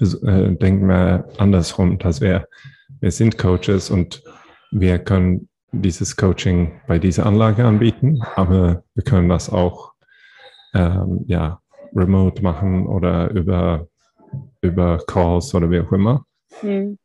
äh, 0.00 0.52
denken 0.52 0.88
wir 0.88 1.28
andersrum, 1.38 1.98
dass 1.98 2.20
wir, 2.20 2.46
wir 3.00 3.10
sind 3.10 3.38
Coaches 3.38 3.90
und 3.90 4.22
wir 4.70 4.98
können 4.98 5.48
dieses 5.72 6.16
Coaching 6.16 6.80
bei 6.86 6.98
dieser 6.98 7.26
Anlage 7.26 7.64
anbieten, 7.64 8.22
aber 8.36 8.82
wir 8.94 9.04
können 9.04 9.28
das 9.28 9.50
auch 9.50 9.92
ähm, 10.74 11.24
ja, 11.26 11.60
remote 11.94 12.42
machen 12.42 12.86
oder 12.86 13.30
über, 13.30 13.86
über 14.60 14.98
Calls 15.06 15.54
oder 15.54 15.70
wie 15.70 15.80
auch 15.80 15.92
immer. 15.92 16.24
Mhm. 16.62 16.98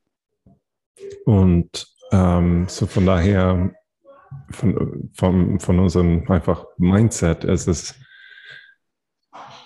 Und 1.26 1.88
ähm, 2.12 2.66
so 2.68 2.86
von 2.86 3.06
daher, 3.06 3.72
von, 4.52 5.10
von, 5.14 5.60
von 5.60 5.80
unserem 5.80 6.30
einfach 6.30 6.66
Mindset 6.78 7.44
ist 7.44 7.68
es, 7.68 7.96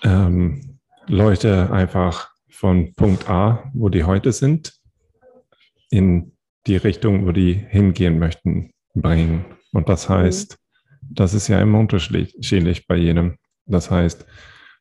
ähm, 0.02 0.78
Leute 1.06 1.70
einfach 1.72 2.30
von 2.50 2.92
Punkt 2.94 3.28
A, 3.28 3.70
wo 3.74 3.88
die 3.88 4.04
heute 4.04 4.32
sind, 4.32 4.74
in 5.90 6.36
die 6.66 6.76
Richtung, 6.76 7.26
wo 7.26 7.32
die 7.32 7.54
hingehen 7.54 8.18
möchten, 8.18 8.72
bringen. 8.94 9.44
Und 9.72 9.88
das 9.88 10.08
mhm. 10.08 10.14
heißt, 10.14 10.58
das 11.02 11.34
ist 11.34 11.48
ja 11.48 11.60
immer 11.60 11.80
unterschiedlich 11.80 12.86
bei 12.86 12.96
jedem. 12.96 13.36
Das 13.66 13.90
heißt, 13.90 14.26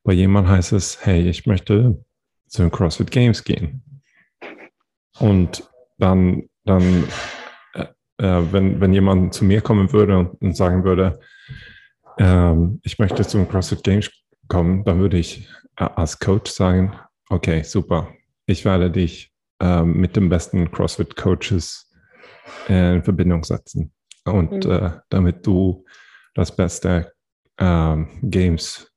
bei 0.04 0.14
jemandem 0.14 0.54
heißt 0.54 0.74
es, 0.74 1.06
hey, 1.06 1.28
ich 1.28 1.46
möchte 1.46 2.04
zu 2.48 2.62
den 2.62 2.72
CrossFit 2.72 3.12
Games 3.12 3.44
gehen. 3.44 3.84
Und 5.20 5.70
dann, 5.98 6.50
dann 6.66 7.06
äh, 8.20 8.42
wenn, 8.52 8.80
wenn 8.82 8.94
jemand 8.94 9.34
zu 9.34 9.46
mir 9.46 9.62
kommen 9.62 9.92
würde 9.94 10.18
und, 10.18 10.42
und 10.42 10.56
sagen 10.56 10.84
würde, 10.84 11.20
ähm, 12.18 12.80
ich 12.84 13.00
möchte 13.00 13.26
zu 13.26 13.38
den 13.38 13.48
CrossFit 13.48 13.84
Games 13.84 14.12
kommen, 14.48 14.84
dann 14.84 15.00
würde 15.00 15.18
ich 15.18 15.48
äh, 15.78 15.86
als 15.96 16.20
Coach 16.20 16.52
sagen, 16.52 16.94
okay, 17.30 17.64
super, 17.64 18.10
ich 18.46 18.66
werde 18.66 18.92
dich 18.92 19.32
äh, 19.62 19.84
mit 19.84 20.16
den 20.16 20.30
besten 20.30 20.70
CrossFit-Coaches 20.72 21.92
äh, 22.68 22.96
in 22.96 23.04
Verbindung 23.04 23.44
setzen. 23.44 23.94
Und 24.26 24.66
mhm. 24.66 24.72
Äh, 24.72 24.92
damit 25.10 25.48
du 25.48 25.86
das 26.36 26.56
beste 26.56 27.14
ähm, 27.58 28.08
Games, 28.22 28.92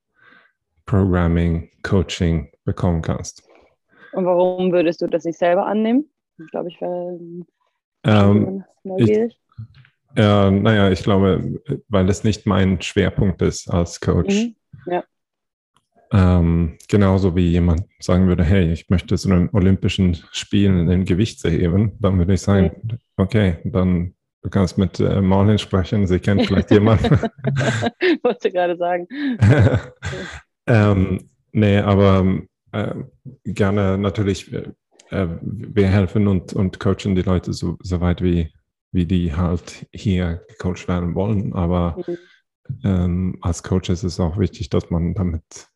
Programming, 0.84 1.70
Coaching 1.82 2.50
bekommen 2.64 3.02
kannst. 3.02 3.48
Und 4.12 4.26
warum 4.26 4.72
würdest 4.72 5.00
du 5.00 5.06
das 5.06 5.24
nicht 5.24 5.38
selber 5.38 5.66
annehmen? 5.66 6.10
Ich 6.38 6.50
glaube, 6.50 6.68
ich 6.68 6.80
wäre 6.80 7.18
ähm. 8.04 8.64
Ich, 8.96 9.10
äh, 10.16 10.50
naja, 10.50 10.90
ich 10.90 11.02
glaube, 11.02 11.60
weil 11.88 12.06
das 12.06 12.24
nicht 12.24 12.46
mein 12.46 12.80
Schwerpunkt 12.82 13.40
ist 13.42 13.68
als 13.68 14.00
Coach. 14.00 14.34
Mhm. 14.34 14.56
Ja. 14.86 15.04
Ähm, 16.12 16.76
genauso 16.88 17.34
wie 17.36 17.48
jemand 17.48 17.84
sagen 17.98 18.26
würde, 18.26 18.44
hey, 18.44 18.70
ich 18.70 18.90
möchte 18.90 19.16
zu 19.16 19.28
den 19.28 19.48
Olympischen 19.52 20.18
Spielen 20.32 20.90
in 20.90 21.04
Gewicht 21.04 21.42
heben, 21.44 21.96
dann 22.00 22.18
würde 22.18 22.34
ich 22.34 22.42
sagen, 22.42 22.72
mhm. 22.82 22.98
okay, 23.16 23.58
dann 23.64 24.14
du 24.42 24.50
kannst 24.50 24.76
mit 24.76 25.00
äh, 25.00 25.20
Marlin 25.20 25.58
sprechen, 25.58 26.06
sie 26.06 26.18
kennt 26.18 26.46
vielleicht 26.46 26.70
jemanden. 26.72 27.18
Wollte 28.22 28.50
gerade 28.50 28.76
sagen. 28.76 29.06
ähm, 30.66 31.30
nee, 31.52 31.78
aber 31.78 32.40
äh, 32.72 32.94
gerne 33.44 33.96
natürlich, 33.96 34.52
äh, 35.12 35.28
wir 35.42 35.88
helfen 35.88 36.26
und, 36.26 36.52
und 36.52 36.80
coachen 36.80 37.14
die 37.14 37.22
Leute 37.22 37.52
so, 37.52 37.76
so 37.80 38.00
weit 38.00 38.22
wie, 38.22 38.52
wie 38.90 39.06
die 39.06 39.34
halt 39.34 39.86
hier 39.92 40.44
gecoacht 40.48 40.88
werden 40.88 41.14
wollen. 41.14 41.52
Aber 41.52 41.96
mhm. 42.06 42.18
ähm, 42.84 43.38
als 43.42 43.62
Coach 43.62 43.90
ist 43.90 44.02
es 44.02 44.18
auch 44.18 44.38
wichtig, 44.38 44.70
dass 44.70 44.90
man 44.90 45.14
damit 45.14 45.68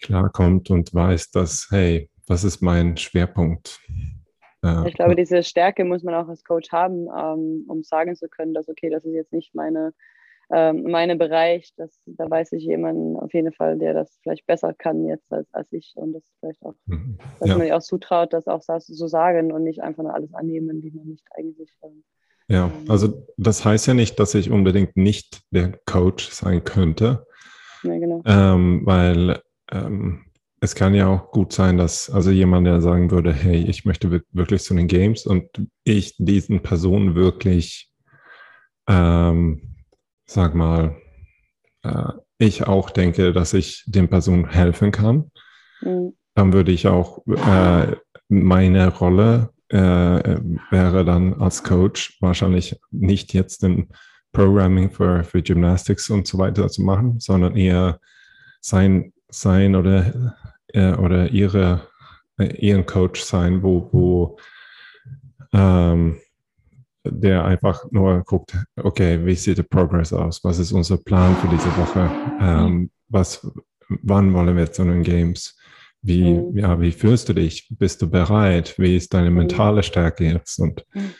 klarkommt 0.00 0.70
und 0.70 0.94
weiß, 0.94 1.30
dass, 1.30 1.68
hey, 1.70 2.10
was 2.26 2.44
ist 2.44 2.62
mein 2.62 2.96
Schwerpunkt? 2.96 3.80
Äh, 4.62 4.88
ich 4.88 4.94
glaube, 4.94 5.16
diese 5.16 5.42
Stärke 5.42 5.84
muss 5.84 6.02
man 6.02 6.14
auch 6.14 6.28
als 6.28 6.44
Coach 6.44 6.70
haben, 6.72 7.08
ähm, 7.16 7.64
um 7.68 7.82
sagen 7.82 8.14
zu 8.14 8.28
können, 8.28 8.54
dass, 8.54 8.68
okay, 8.68 8.90
das 8.90 9.04
ist 9.04 9.14
jetzt 9.14 9.32
nicht 9.32 9.54
meine, 9.54 9.92
ähm, 10.50 10.82
meine 10.90 11.16
Bereich, 11.16 11.72
das, 11.76 11.98
da 12.06 12.28
weiß 12.30 12.52
ich 12.52 12.64
jemanden 12.64 13.16
auf 13.16 13.32
jeden 13.32 13.52
Fall, 13.52 13.78
der 13.78 13.94
das 13.94 14.18
vielleicht 14.22 14.46
besser 14.46 14.74
kann 14.74 15.06
jetzt 15.06 15.32
als, 15.32 15.52
als 15.52 15.72
ich 15.72 15.92
und 15.96 16.12
das 16.12 16.22
vielleicht 16.40 16.62
auch, 16.64 16.74
mhm. 16.86 17.18
dass 17.40 17.48
ja. 17.48 17.54
man 17.56 17.66
sich 17.66 17.72
auch 17.72 17.82
zutraut, 17.82 18.32
das 18.32 18.46
auch 18.46 18.62
so 18.62 19.06
sagen 19.06 19.52
und 19.52 19.64
nicht 19.64 19.82
einfach 19.82 20.02
nur 20.02 20.14
alles 20.14 20.34
annehmen, 20.34 20.82
wie 20.82 20.90
man 20.90 21.06
nicht 21.06 21.26
eigentlich. 21.36 21.70
Ähm, 21.82 22.04
ja, 22.48 22.70
also 22.88 23.26
das 23.36 23.64
heißt 23.64 23.86
ja 23.86 23.94
nicht, 23.94 24.20
dass 24.20 24.34
ich 24.34 24.50
unbedingt 24.50 24.96
nicht 24.96 25.40
der 25.50 25.78
Coach 25.86 26.28
sein 26.28 26.62
könnte. 26.62 27.26
Ja, 27.82 27.98
genau. 27.98 28.22
Ähm, 28.26 28.82
weil 28.84 29.40
ähm, 29.72 30.26
es 30.60 30.74
kann 30.74 30.94
ja 30.94 31.08
auch 31.08 31.30
gut 31.30 31.52
sein, 31.52 31.76
dass 31.76 32.10
also 32.10 32.30
jemand, 32.30 32.66
der 32.66 32.80
sagen 32.80 33.10
würde, 33.10 33.32
hey, 33.32 33.64
ich 33.68 33.84
möchte 33.84 34.22
wirklich 34.32 34.62
zu 34.62 34.74
den 34.74 34.88
Games 34.88 35.26
und 35.26 35.48
ich 35.84 36.14
diesen 36.18 36.62
Personen 36.62 37.14
wirklich, 37.14 37.90
ähm, 38.88 39.73
sag 40.26 40.54
mal, 40.54 40.96
äh, 41.82 42.12
ich 42.38 42.66
auch 42.66 42.90
denke, 42.90 43.32
dass 43.32 43.54
ich 43.54 43.84
den 43.86 44.08
Personen 44.08 44.48
helfen 44.48 44.90
kann, 44.90 45.30
mhm. 45.80 46.14
dann 46.34 46.52
würde 46.52 46.72
ich 46.72 46.86
auch 46.86 47.24
äh, 47.26 47.96
meine 48.28 48.88
Rolle 48.88 49.50
äh, 49.68 49.78
wäre 50.70 51.04
dann 51.04 51.34
als 51.34 51.62
Coach 51.62 52.18
wahrscheinlich 52.20 52.78
nicht 52.90 53.34
jetzt 53.34 53.64
im 53.64 53.88
Programming 54.32 54.90
für, 54.90 55.24
für 55.24 55.42
Gymnastics 55.42 56.10
und 56.10 56.26
so 56.26 56.38
weiter 56.38 56.68
zu 56.68 56.82
machen, 56.82 57.20
sondern 57.20 57.56
eher 57.56 58.00
sein 58.60 59.14
sein 59.34 59.74
oder, 59.74 60.36
äh, 60.68 60.92
oder 60.94 61.30
ihre, 61.30 61.88
äh, 62.38 62.54
ihren 62.56 62.86
Coach 62.86 63.22
sein, 63.22 63.62
wo, 63.62 63.88
wo 63.92 64.38
ähm, 65.52 66.18
der 67.04 67.44
einfach 67.44 67.84
nur 67.90 68.22
guckt, 68.24 68.56
okay, 68.76 69.24
wie 69.24 69.34
sieht 69.34 69.58
der 69.58 69.64
Progress 69.64 70.12
aus? 70.12 70.42
Was 70.42 70.58
ist 70.58 70.72
unser 70.72 70.96
Plan 70.96 71.36
für 71.36 71.48
diese 71.48 71.76
Woche? 71.76 72.10
Ähm, 72.40 72.90
was, 73.08 73.46
wann 73.88 74.32
wollen 74.32 74.56
wir 74.56 74.72
zu 74.72 74.84
den 74.84 75.02
Games? 75.02 75.56
Wie, 76.02 76.32
mhm. 76.32 76.58
ja, 76.58 76.80
wie 76.80 76.92
fühlst 76.92 77.28
du 77.28 77.32
dich? 77.32 77.68
Bist 77.70 78.02
du 78.02 78.10
bereit? 78.10 78.74
Wie 78.78 78.96
ist 78.96 79.14
deine 79.14 79.30
mhm. 79.30 79.38
mentale 79.38 79.82
Stärke 79.82 80.24
jetzt? 80.24 80.58
Und, 80.58 80.84
mhm. 80.94 81.10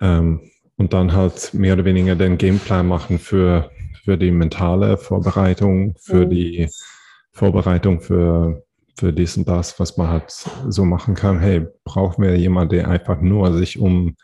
ähm, 0.00 0.50
und 0.76 0.92
dann 0.92 1.12
halt 1.12 1.52
mehr 1.54 1.74
oder 1.74 1.84
weniger 1.84 2.14
den 2.14 2.38
Gameplan 2.38 2.86
machen 2.86 3.18
für, 3.18 3.70
für 4.04 4.16
die 4.16 4.30
mentale 4.30 4.96
Vorbereitung, 4.96 5.94
für 6.00 6.26
mhm. 6.26 6.30
die 6.30 6.68
Vorbereitung 7.32 8.00
für, 8.00 8.64
für 8.98 9.12
dies 9.12 9.36
und 9.36 9.48
das, 9.48 9.78
was 9.78 9.96
man 9.96 10.08
halt 10.08 10.30
so 10.30 10.84
machen 10.84 11.14
kann. 11.14 11.38
Hey, 11.38 11.66
brauchen 11.84 12.24
wir 12.24 12.36
jemanden, 12.36 12.76
der 12.76 12.88
einfach 12.88 13.20
nur 13.20 13.56
sich 13.56 13.78
um 13.78 14.16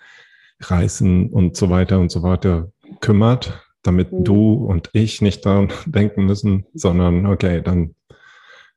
Reisen 0.61 1.31
und 1.31 1.57
so 1.57 1.71
weiter 1.71 1.99
und 1.99 2.11
so 2.11 2.23
weiter 2.23 2.73
kümmert, 3.01 3.61
damit 3.83 4.12
mhm. 4.12 4.25
du 4.25 4.55
und 4.55 4.90
ich 4.93 5.21
nicht 5.21 5.45
daran 5.45 5.73
denken 5.87 6.27
müssen, 6.27 6.67
sondern 6.75 7.27
okay, 7.27 7.61
dann 7.62 7.95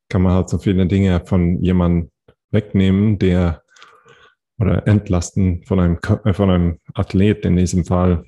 kann 0.10 0.22
man 0.22 0.34
halt 0.34 0.50
so 0.50 0.58
viele 0.58 0.88
Dinge 0.88 1.22
von 1.26 1.62
jemandem 1.62 2.12
wegnehmen, 2.52 3.20
der 3.20 3.64
oder 4.60 4.88
entlasten 4.88 5.64
von 5.66 5.80
einem, 5.80 6.00
äh, 6.24 6.34
von 6.34 6.50
einem 6.50 6.80
Athlet 6.94 7.46
in 7.46 7.58
diesem 7.58 7.86
Fall, 7.86 8.26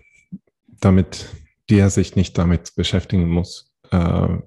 damit 0.79 1.29
der 1.69 1.89
sich 1.89 2.15
nicht 2.15 2.37
damit 2.37 2.75
beschäftigen 2.75 3.27
muss, 3.29 3.71
äh, 3.91 3.97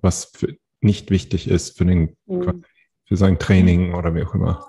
was 0.01 0.27
für 0.27 0.57
nicht 0.83 1.11
wichtig 1.11 1.49
ist 1.49 1.79
für, 1.79 1.87
den, 1.87 2.17
mhm. 2.27 2.65
für 3.07 3.17
sein 3.17 3.39
Training 3.39 3.95
oder 3.95 4.15
wie 4.15 4.25
auch 4.25 4.35
immer. 4.35 4.67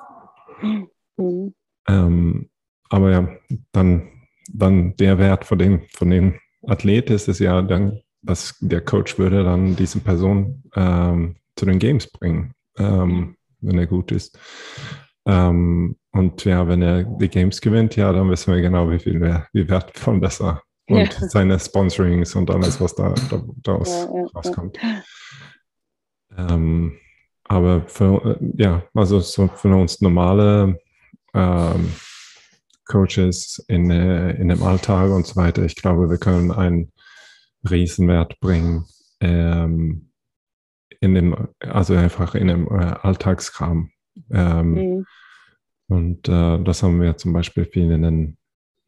Mhm. 1.17 1.53
Ähm, 1.87 2.49
aber 2.89 3.11
ja, 3.11 3.27
dann, 3.71 4.09
dann 4.51 4.95
der 4.97 5.17
Wert 5.17 5.45
von 5.45 5.59
den, 5.59 5.83
von 5.93 6.09
den 6.09 6.39
Athleten 6.67 7.13
ist 7.13 7.27
es 7.27 7.39
ja 7.39 7.61
dann, 7.61 7.99
dass 8.21 8.57
der 8.59 8.81
Coach 8.81 9.17
würde 9.17 9.43
dann 9.43 9.75
diese 9.75 9.99
Person 9.99 10.63
ähm, 10.75 11.35
zu 11.55 11.65
den 11.65 11.79
Games 11.79 12.07
bringen, 12.07 12.53
ähm, 12.77 13.35
wenn 13.61 13.77
er 13.77 13.87
gut 13.87 14.11
ist. 14.11 14.39
Ähm, 15.25 15.97
und 16.11 16.45
ja, 16.45 16.67
wenn 16.67 16.81
er 16.81 17.03
die 17.03 17.29
Games 17.29 17.59
gewinnt, 17.59 17.95
ja, 17.95 18.11
dann 18.11 18.29
wissen 18.29 18.53
wir 18.53 18.61
genau, 18.61 18.89
wie 18.89 18.99
viel 18.99 19.19
wär, 19.19 19.47
wie 19.53 19.67
wertvoll 19.67 20.19
besser. 20.19 20.61
Und 20.87 21.13
ja. 21.13 21.29
seine 21.29 21.59
Sponsorings 21.59 22.35
und 22.35 22.51
alles, 22.51 22.79
was 22.81 22.93
da, 22.95 23.13
da 23.29 23.41
daraus 23.63 23.89
ja, 23.89 24.15
ja, 24.15 24.25
rauskommt. 24.35 24.77
Ähm, 26.37 26.97
aber 27.45 27.83
für, 27.87 28.37
ja, 28.57 28.83
also 28.93 29.19
so 29.19 29.47
für 29.47 29.73
uns 29.75 30.01
normale 30.01 30.79
ähm, 31.33 31.93
Coaches 32.85 33.63
in, 33.67 33.89
äh, 33.89 34.31
in 34.31 34.49
dem 34.49 34.63
Alltag 34.63 35.11
und 35.11 35.25
so 35.25 35.35
weiter, 35.35 35.63
ich 35.63 35.75
glaube, 35.75 36.09
wir 36.09 36.17
können 36.17 36.51
einen 36.51 36.91
Riesenwert 37.69 38.39
bringen 38.39 38.85
ähm, 39.19 40.09
in 40.99 41.15
dem, 41.15 41.47
also 41.59 41.95
einfach 41.95 42.35
in 42.35 42.47
dem 42.47 42.67
äh, 42.67 42.95
Alltagskram. 43.01 43.91
Ähm, 44.31 44.71
mhm. 44.73 45.05
Und 45.87 46.29
äh, 46.29 46.63
das 46.63 46.83
haben 46.83 47.01
wir 47.01 47.17
zum 47.17 47.33
Beispiel 47.33 47.65
viel 47.65 47.91
in 47.91 48.01
den, 48.01 48.37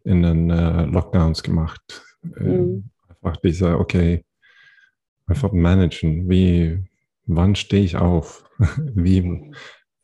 in 0.04 0.24
den 0.24 0.50
äh, 0.50 0.86
Lockdowns 0.86 1.44
gemacht. 1.44 2.04
Mhm. 2.22 2.90
Einfach 3.10 3.38
dieser, 3.42 3.80
okay, 3.80 4.24
einfach 5.28 5.52
managen, 5.52 6.30
wie, 6.30 6.84
wann 7.26 7.56
stehe 7.56 7.84
ich 7.84 7.98
auf? 7.98 8.44
Wie, 8.96 9.52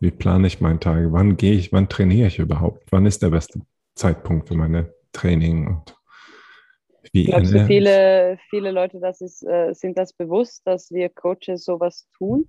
wie 0.02 0.12
plane 0.12 0.46
ich 0.48 0.60
meinen 0.60 0.82
Tag? 0.82 1.06
Wann 1.12 1.38
gehe 1.38 1.54
ich, 1.54 1.72
wann 1.72 1.88
trainiere 1.88 2.28
ich 2.28 2.40
überhaupt? 2.40 2.84
Wann 2.92 3.06
ist 3.06 3.22
der 3.24 3.30
beste 3.30 3.62
Zeitpunkt 4.02 4.48
für 4.48 4.56
meine 4.56 4.94
Training? 5.14 5.68
Und 5.68 5.96
wie 7.14 7.26
Glaubst 7.26 7.54
du, 7.54 7.66
viele, 7.68 8.40
viele 8.50 8.72
Leute 8.72 9.00
das 9.00 9.22
ist, 9.22 9.44
äh, 9.44 9.74
sind 9.74 9.98
das 9.98 10.14
bewusst, 10.14 10.66
dass 10.66 10.92
wir 10.92 11.10
Coaches 11.10 11.64
sowas 11.64 12.08
tun? 12.18 12.48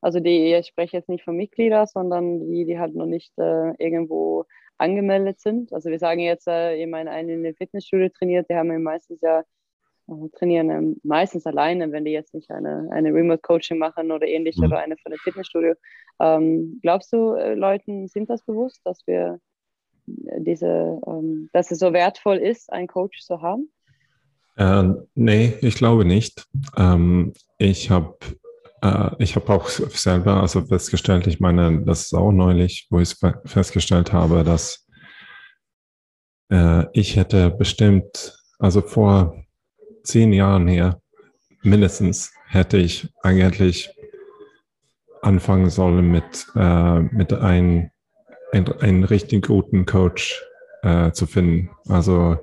Also 0.00 0.20
die, 0.20 0.54
ich 0.54 0.66
spreche 0.66 0.96
jetzt 0.96 1.08
nicht 1.08 1.24
von 1.24 1.36
Mitgliedern, 1.36 1.86
sondern 1.86 2.48
die, 2.48 2.64
die 2.64 2.78
halt 2.78 2.94
noch 2.94 3.06
nicht 3.06 3.32
äh, 3.38 3.72
irgendwo 3.78 4.44
angemeldet 4.78 5.40
sind. 5.40 5.72
Also 5.72 5.90
wir 5.90 5.98
sagen 5.98 6.20
jetzt, 6.20 6.46
äh, 6.46 6.76
jemand 6.76 7.08
einen 7.08 7.30
in 7.30 7.42
der 7.42 7.54
Fitnessstudio 7.54 8.08
trainiert, 8.08 8.48
die 8.48 8.54
haben 8.54 8.82
meistens 8.82 9.20
ja 9.22 9.42
trainieren 10.34 10.70
ähm, 10.70 11.00
meistens 11.02 11.46
alleine, 11.46 11.90
wenn 11.92 12.04
die 12.04 12.10
jetzt 12.12 12.34
nicht 12.34 12.50
eine, 12.50 12.88
eine 12.90 13.14
Remote-Coaching 13.14 13.78
machen 13.78 14.10
oder 14.10 14.26
ähnlich 14.26 14.56
mhm. 14.56 14.64
oder 14.64 14.78
eine 14.78 14.96
von 14.98 15.10
der 15.10 15.18
Fitnessstudio. 15.20 15.74
Ähm, 16.20 16.78
glaubst 16.82 17.12
du, 17.12 17.34
äh, 17.34 17.54
Leuten 17.54 18.08
sind 18.08 18.28
das 18.30 18.42
bewusst, 18.44 18.80
dass 18.84 19.06
wir 19.06 19.34
äh, 19.34 19.51
diese, 20.38 21.00
ähm, 21.06 21.48
dass 21.52 21.70
es 21.70 21.78
so 21.78 21.92
wertvoll 21.92 22.36
ist, 22.38 22.72
einen 22.72 22.86
Coach 22.86 23.20
zu 23.20 23.40
haben? 23.42 23.70
Äh, 24.56 24.94
nee, 25.14 25.54
ich 25.60 25.76
glaube 25.76 26.04
nicht. 26.04 26.46
Ähm, 26.76 27.32
ich 27.58 27.90
habe 27.90 28.16
äh, 28.82 29.10
ich 29.18 29.36
habe 29.36 29.52
auch 29.52 29.68
selber 29.68 30.40
also 30.40 30.64
festgestellt, 30.66 31.26
ich 31.26 31.40
meine, 31.40 31.82
das 31.84 32.02
ist 32.02 32.14
auch 32.14 32.32
neulich, 32.32 32.86
wo 32.90 33.00
ich 33.00 33.16
festgestellt 33.44 34.12
habe, 34.12 34.42
dass 34.44 34.86
äh, 36.50 36.84
ich 36.92 37.16
hätte 37.16 37.50
bestimmt, 37.50 38.36
also 38.58 38.82
vor 38.82 39.34
zehn 40.02 40.32
Jahren 40.32 40.68
her, 40.68 41.00
mindestens, 41.62 42.32
hätte 42.48 42.76
ich 42.76 43.08
eigentlich 43.22 43.90
anfangen 45.22 45.70
sollen 45.70 46.10
mit, 46.10 46.46
äh, 46.56 47.00
mit 47.00 47.32
einem 47.32 47.91
ein, 48.52 48.70
einen 48.80 49.04
richtig 49.04 49.46
guten 49.46 49.86
Coach 49.86 50.42
äh, 50.82 51.10
zu 51.12 51.26
finden. 51.26 51.70
Also 51.88 52.36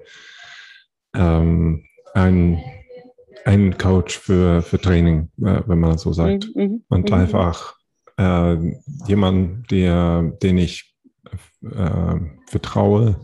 ähm, 1.16 1.86
ein, 2.14 2.62
ein 3.46 3.78
Coach 3.78 4.18
für, 4.18 4.62
für 4.62 4.80
Training, 4.80 5.30
äh, 5.38 5.62
wenn 5.66 5.80
man 5.80 5.98
so 5.98 6.12
sagt. 6.12 6.50
Mhm, 6.56 6.64
mhm 6.64 6.84
Und 6.90 7.10
mhm. 7.10 7.16
einfach 7.16 7.76
äh, 8.18 8.58
jemand, 9.08 9.72
der, 9.72 10.34
den 10.42 10.58
ich 10.58 10.96
äh, 11.64 12.16
vertraue, 12.48 13.22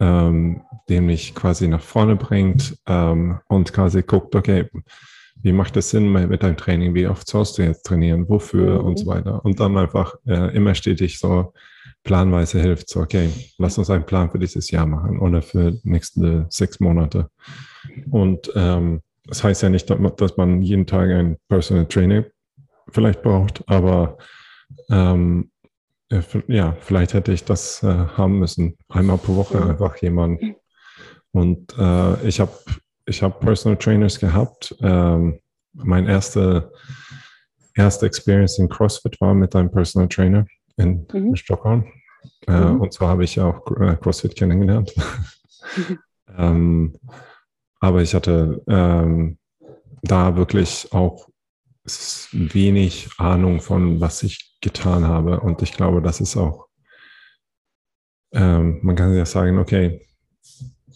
ähm, 0.00 0.62
dem 0.88 1.06
mich 1.06 1.34
quasi 1.34 1.68
nach 1.68 1.82
vorne 1.82 2.16
bringt 2.16 2.76
ähm, 2.86 3.40
und 3.48 3.72
quasi 3.72 4.02
guckt, 4.02 4.34
okay, 4.34 4.68
wie 5.36 5.52
macht 5.52 5.76
es 5.76 5.90
Sinn 5.90 6.10
mit 6.10 6.42
deinem 6.42 6.56
Training? 6.56 6.94
Wie 6.94 7.06
oft 7.06 7.28
sollst 7.28 7.58
du 7.58 7.62
jetzt 7.62 7.84
trainieren? 7.84 8.28
Wofür 8.28 8.80
mhm. 8.80 8.86
und 8.86 8.98
so 8.98 9.06
weiter? 9.06 9.44
Und 9.44 9.60
dann 9.60 9.76
einfach 9.76 10.14
äh, 10.26 10.54
immer 10.54 10.74
stetig 10.74 11.18
so 11.18 11.52
planweise 12.04 12.60
hilft, 12.60 12.88
so, 12.88 13.00
okay, 13.00 13.30
lass 13.58 13.78
uns 13.78 13.90
einen 13.90 14.06
Plan 14.06 14.30
für 14.30 14.38
dieses 14.38 14.70
Jahr 14.70 14.86
machen 14.86 15.18
oder 15.18 15.42
für 15.42 15.72
die 15.72 15.88
nächsten 15.88 16.46
sechs 16.50 16.78
Monate. 16.78 17.30
Und 18.10 18.52
ähm, 18.54 19.00
das 19.26 19.42
heißt 19.42 19.62
ja 19.62 19.70
nicht, 19.70 19.90
dass 19.90 20.36
man 20.36 20.62
jeden 20.62 20.86
Tag 20.86 21.10
ein 21.10 21.38
Personal 21.48 21.86
Training 21.86 22.24
vielleicht 22.90 23.22
braucht, 23.22 23.64
aber 23.66 24.18
ähm, 24.90 25.50
ja, 26.46 26.76
vielleicht 26.80 27.14
hätte 27.14 27.32
ich 27.32 27.44
das 27.44 27.82
äh, 27.82 27.86
haben 27.86 28.38
müssen. 28.38 28.76
Einmal 28.88 29.18
pro 29.18 29.36
Woche 29.36 29.56
mhm. 29.56 29.70
einfach 29.70 29.96
jemand. 29.96 30.40
Und 31.32 31.74
äh, 31.78 32.28
ich 32.28 32.38
habe 32.38 32.52
ich 33.06 33.22
hab 33.22 33.40
Personal 33.40 33.78
Trainers 33.78 34.20
gehabt. 34.20 34.76
Ähm, 34.80 35.40
mein 35.72 36.06
erste, 36.06 36.70
erste 37.74 38.06
Experience 38.06 38.58
in 38.58 38.68
CrossFit 38.68 39.20
war 39.20 39.34
mit 39.34 39.56
einem 39.56 39.70
Personal 39.70 40.08
Trainer 40.08 40.46
in, 40.76 41.06
mhm. 41.12 41.36
Stockholm. 41.36 41.86
Äh, 42.46 42.60
mhm. 42.60 42.80
Und 42.80 42.92
zwar 42.92 43.08
habe 43.08 43.24
ich 43.24 43.40
auch 43.40 43.66
äh, 43.80 43.96
CrossFit 43.96 44.36
kennengelernt. 44.36 44.94
ähm, 46.38 46.96
aber 47.80 48.02
ich 48.02 48.14
hatte 48.14 48.62
ähm, 48.66 49.38
da 50.02 50.36
wirklich 50.36 50.88
auch 50.92 51.28
wenig 52.32 53.10
Ahnung 53.18 53.60
von, 53.60 54.00
was 54.00 54.22
ich 54.22 54.56
getan 54.60 55.06
habe. 55.06 55.40
Und 55.40 55.62
ich 55.62 55.72
glaube, 55.72 56.00
das 56.00 56.20
ist 56.20 56.36
auch, 56.36 56.66
ähm, 58.32 58.80
man 58.82 58.96
kann 58.96 59.14
ja 59.14 59.26
sagen, 59.26 59.58
okay, 59.58 60.06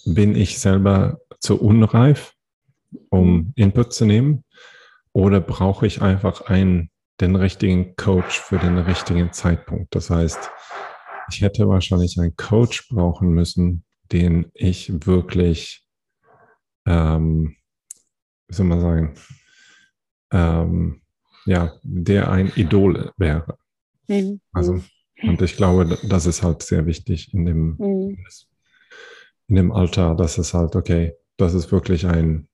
bin 0.07 0.35
ich 0.35 0.59
selber 0.59 1.21
zu 1.41 1.61
unreif, 1.61 2.35
um 3.11 3.53
Input 3.57 3.93
zu 3.93 4.07
nehmen? 4.07 4.45
Oder 5.13 5.41
brauche 5.41 5.87
ich 5.87 6.01
einfach 6.01 6.43
einen, 6.43 6.91
den 7.21 7.37
richtigen 7.37 7.97
Coach 7.97 8.41
für 8.41 8.59
den 8.59 8.79
richtigen 8.79 9.33
Zeitpunkt? 9.33 9.95
Das 9.95 10.11
heißt, 10.11 10.51
ich 11.31 11.43
hätte 11.43 11.69
wahrscheinlich 11.69 12.19
einen 12.19 12.37
Coach 12.37 12.89
brauchen 12.89 13.31
müssen, 13.31 13.85
den 14.13 14.51
ich 14.55 15.07
wirklich, 15.07 15.85
ähm, 16.87 17.57
wie 18.49 18.55
soll 18.55 18.67
man 18.67 18.81
sagen, 18.81 19.15
ähm, 20.33 21.03
ja, 21.47 21.73
der 21.83 22.31
ein 22.31 22.53
Idol 22.57 23.13
wäre. 23.17 23.59
Mhm. 24.09 24.41
Also, 24.53 24.83
und 25.23 25.43
ich 25.43 25.57
glaube, 25.57 25.99
das 26.09 26.27
ist 26.27 26.43
halt 26.43 26.63
sehr 26.63 26.87
wichtig 26.87 27.33
in 27.35 27.45
dem, 27.45 27.77
mhm. 27.79 28.19
in 29.49 29.55
dem 29.55 29.73
Alter, 29.73 30.15
dass 30.15 30.39
es 30.39 30.55
halt, 30.55 30.77
okay, 30.77 31.15
das 31.37 31.55
ist 31.55 31.73
wirklich 31.73 32.07
ein, 32.07 32.49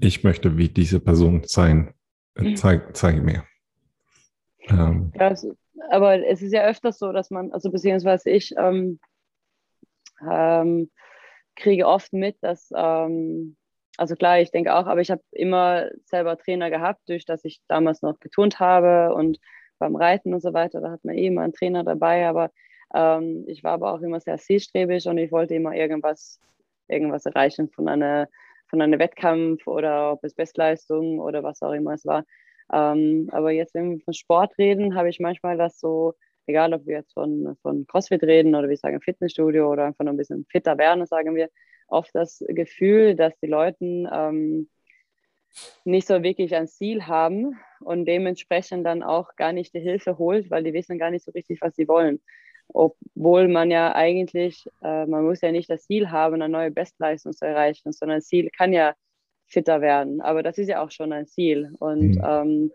ich 0.00 0.24
möchte 0.24 0.56
wie 0.56 0.68
diese 0.68 1.00
Person 1.00 1.42
sein, 1.44 1.94
mhm. 2.36 2.56
zeig, 2.56 2.96
zeig 2.96 3.22
mir. 3.22 3.44
Ähm, 4.70 5.12
ja, 5.18 5.34
aber 5.90 6.26
es 6.26 6.42
ist 6.42 6.52
ja 6.52 6.64
öfters 6.64 6.98
so, 6.98 7.12
dass 7.12 7.30
man, 7.30 7.52
also 7.52 7.70
beziehungsweise 7.70 8.30
ich 8.30 8.54
ähm, 8.56 9.00
ähm, 10.28 10.90
kriege 11.56 11.86
oft 11.86 12.12
mit, 12.12 12.36
dass 12.42 12.70
ähm, 12.74 13.56
also 13.96 14.16
klar, 14.16 14.40
ich 14.40 14.50
denke 14.50 14.74
auch, 14.74 14.86
aber 14.86 15.02
ich 15.02 15.10
habe 15.10 15.22
immer 15.30 15.90
selber 16.04 16.38
Trainer 16.38 16.70
gehabt, 16.70 17.00
durch 17.08 17.26
dass 17.26 17.44
ich 17.44 17.60
damals 17.68 18.00
noch 18.02 18.18
geturnt 18.18 18.58
habe 18.58 19.14
und 19.14 19.38
beim 19.78 19.96
Reiten 19.96 20.32
und 20.32 20.40
so 20.40 20.54
weiter, 20.54 20.80
da 20.80 20.90
hat 20.90 21.04
man 21.04 21.16
eh 21.16 21.26
immer 21.26 21.42
einen 21.42 21.52
Trainer 21.52 21.84
dabei, 21.84 22.26
aber 22.26 22.50
ähm, 22.94 23.44
ich 23.46 23.62
war 23.62 23.72
aber 23.72 23.92
auch 23.92 24.00
immer 24.00 24.20
sehr 24.20 24.38
zielstrebig 24.38 25.06
und 25.06 25.18
ich 25.18 25.32
wollte 25.32 25.54
immer 25.54 25.74
irgendwas, 25.74 26.40
irgendwas 26.88 27.26
erreichen 27.26 27.68
von 27.70 27.88
einer, 27.88 28.28
von 28.68 28.80
einem 28.80 28.98
Wettkampf 28.98 29.66
oder 29.66 30.12
ob 30.12 30.24
es 30.24 30.34
Bestleistung 30.34 31.18
oder 31.18 31.42
was 31.42 31.62
auch 31.62 31.72
immer 31.72 31.92
es 31.92 32.06
war. 32.06 32.24
Ähm, 32.72 33.28
aber 33.32 33.50
jetzt, 33.50 33.74
wenn 33.74 33.90
wir 33.90 34.00
von 34.00 34.14
Sport 34.14 34.56
reden, 34.58 34.94
habe 34.94 35.08
ich 35.08 35.20
manchmal 35.20 35.56
das 35.56 35.80
so, 35.80 36.14
egal 36.46 36.72
ob 36.74 36.86
wir 36.86 36.96
jetzt 36.98 37.12
von, 37.12 37.56
von 37.62 37.86
CrossFit 37.86 38.22
reden 38.22 38.54
oder 38.54 38.68
wir 38.68 38.76
sagen 38.76 39.00
Fitnessstudio 39.00 39.70
oder 39.70 39.86
einfach 39.86 40.04
noch 40.04 40.12
ein 40.12 40.16
bisschen 40.16 40.46
fitter 40.50 40.78
werden, 40.78 41.06
sagen 41.06 41.34
wir, 41.34 41.48
oft 41.88 42.10
das 42.14 42.44
Gefühl, 42.48 43.16
dass 43.16 43.38
die 43.40 43.48
Leute 43.48 43.84
ähm, 43.84 44.68
nicht 45.84 46.06
so 46.06 46.22
wirklich 46.22 46.54
ein 46.54 46.68
Ziel 46.68 47.06
haben 47.06 47.58
und 47.80 48.04
dementsprechend 48.06 48.86
dann 48.86 49.02
auch 49.02 49.34
gar 49.36 49.52
nicht 49.52 49.74
die 49.74 49.80
Hilfe 49.80 50.18
holt, 50.18 50.50
weil 50.50 50.62
die 50.62 50.72
wissen 50.72 50.98
gar 50.98 51.10
nicht 51.10 51.24
so 51.24 51.32
richtig, 51.32 51.60
was 51.60 51.74
sie 51.74 51.88
wollen. 51.88 52.20
Obwohl 52.68 53.48
man 53.48 53.70
ja 53.72 53.94
eigentlich, 53.96 54.64
äh, 54.82 55.06
man 55.06 55.24
muss 55.24 55.40
ja 55.40 55.50
nicht 55.50 55.68
das 55.68 55.86
Ziel 55.86 56.10
haben, 56.10 56.34
eine 56.34 56.48
neue 56.48 56.70
Bestleistung 56.70 57.32
zu 57.32 57.44
erreichen, 57.44 57.92
sondern 57.92 58.18
das 58.18 58.28
Ziel 58.28 58.48
kann 58.56 58.72
ja 58.72 58.94
fitter 59.50 59.80
werden. 59.80 60.20
Aber 60.20 60.42
das 60.42 60.58
ist 60.58 60.68
ja 60.68 60.82
auch 60.82 60.90
schon 60.90 61.12
ein 61.12 61.26
Ziel. 61.26 61.72
Und 61.78 62.16
mhm. 62.16 62.24
ähm, 62.24 62.72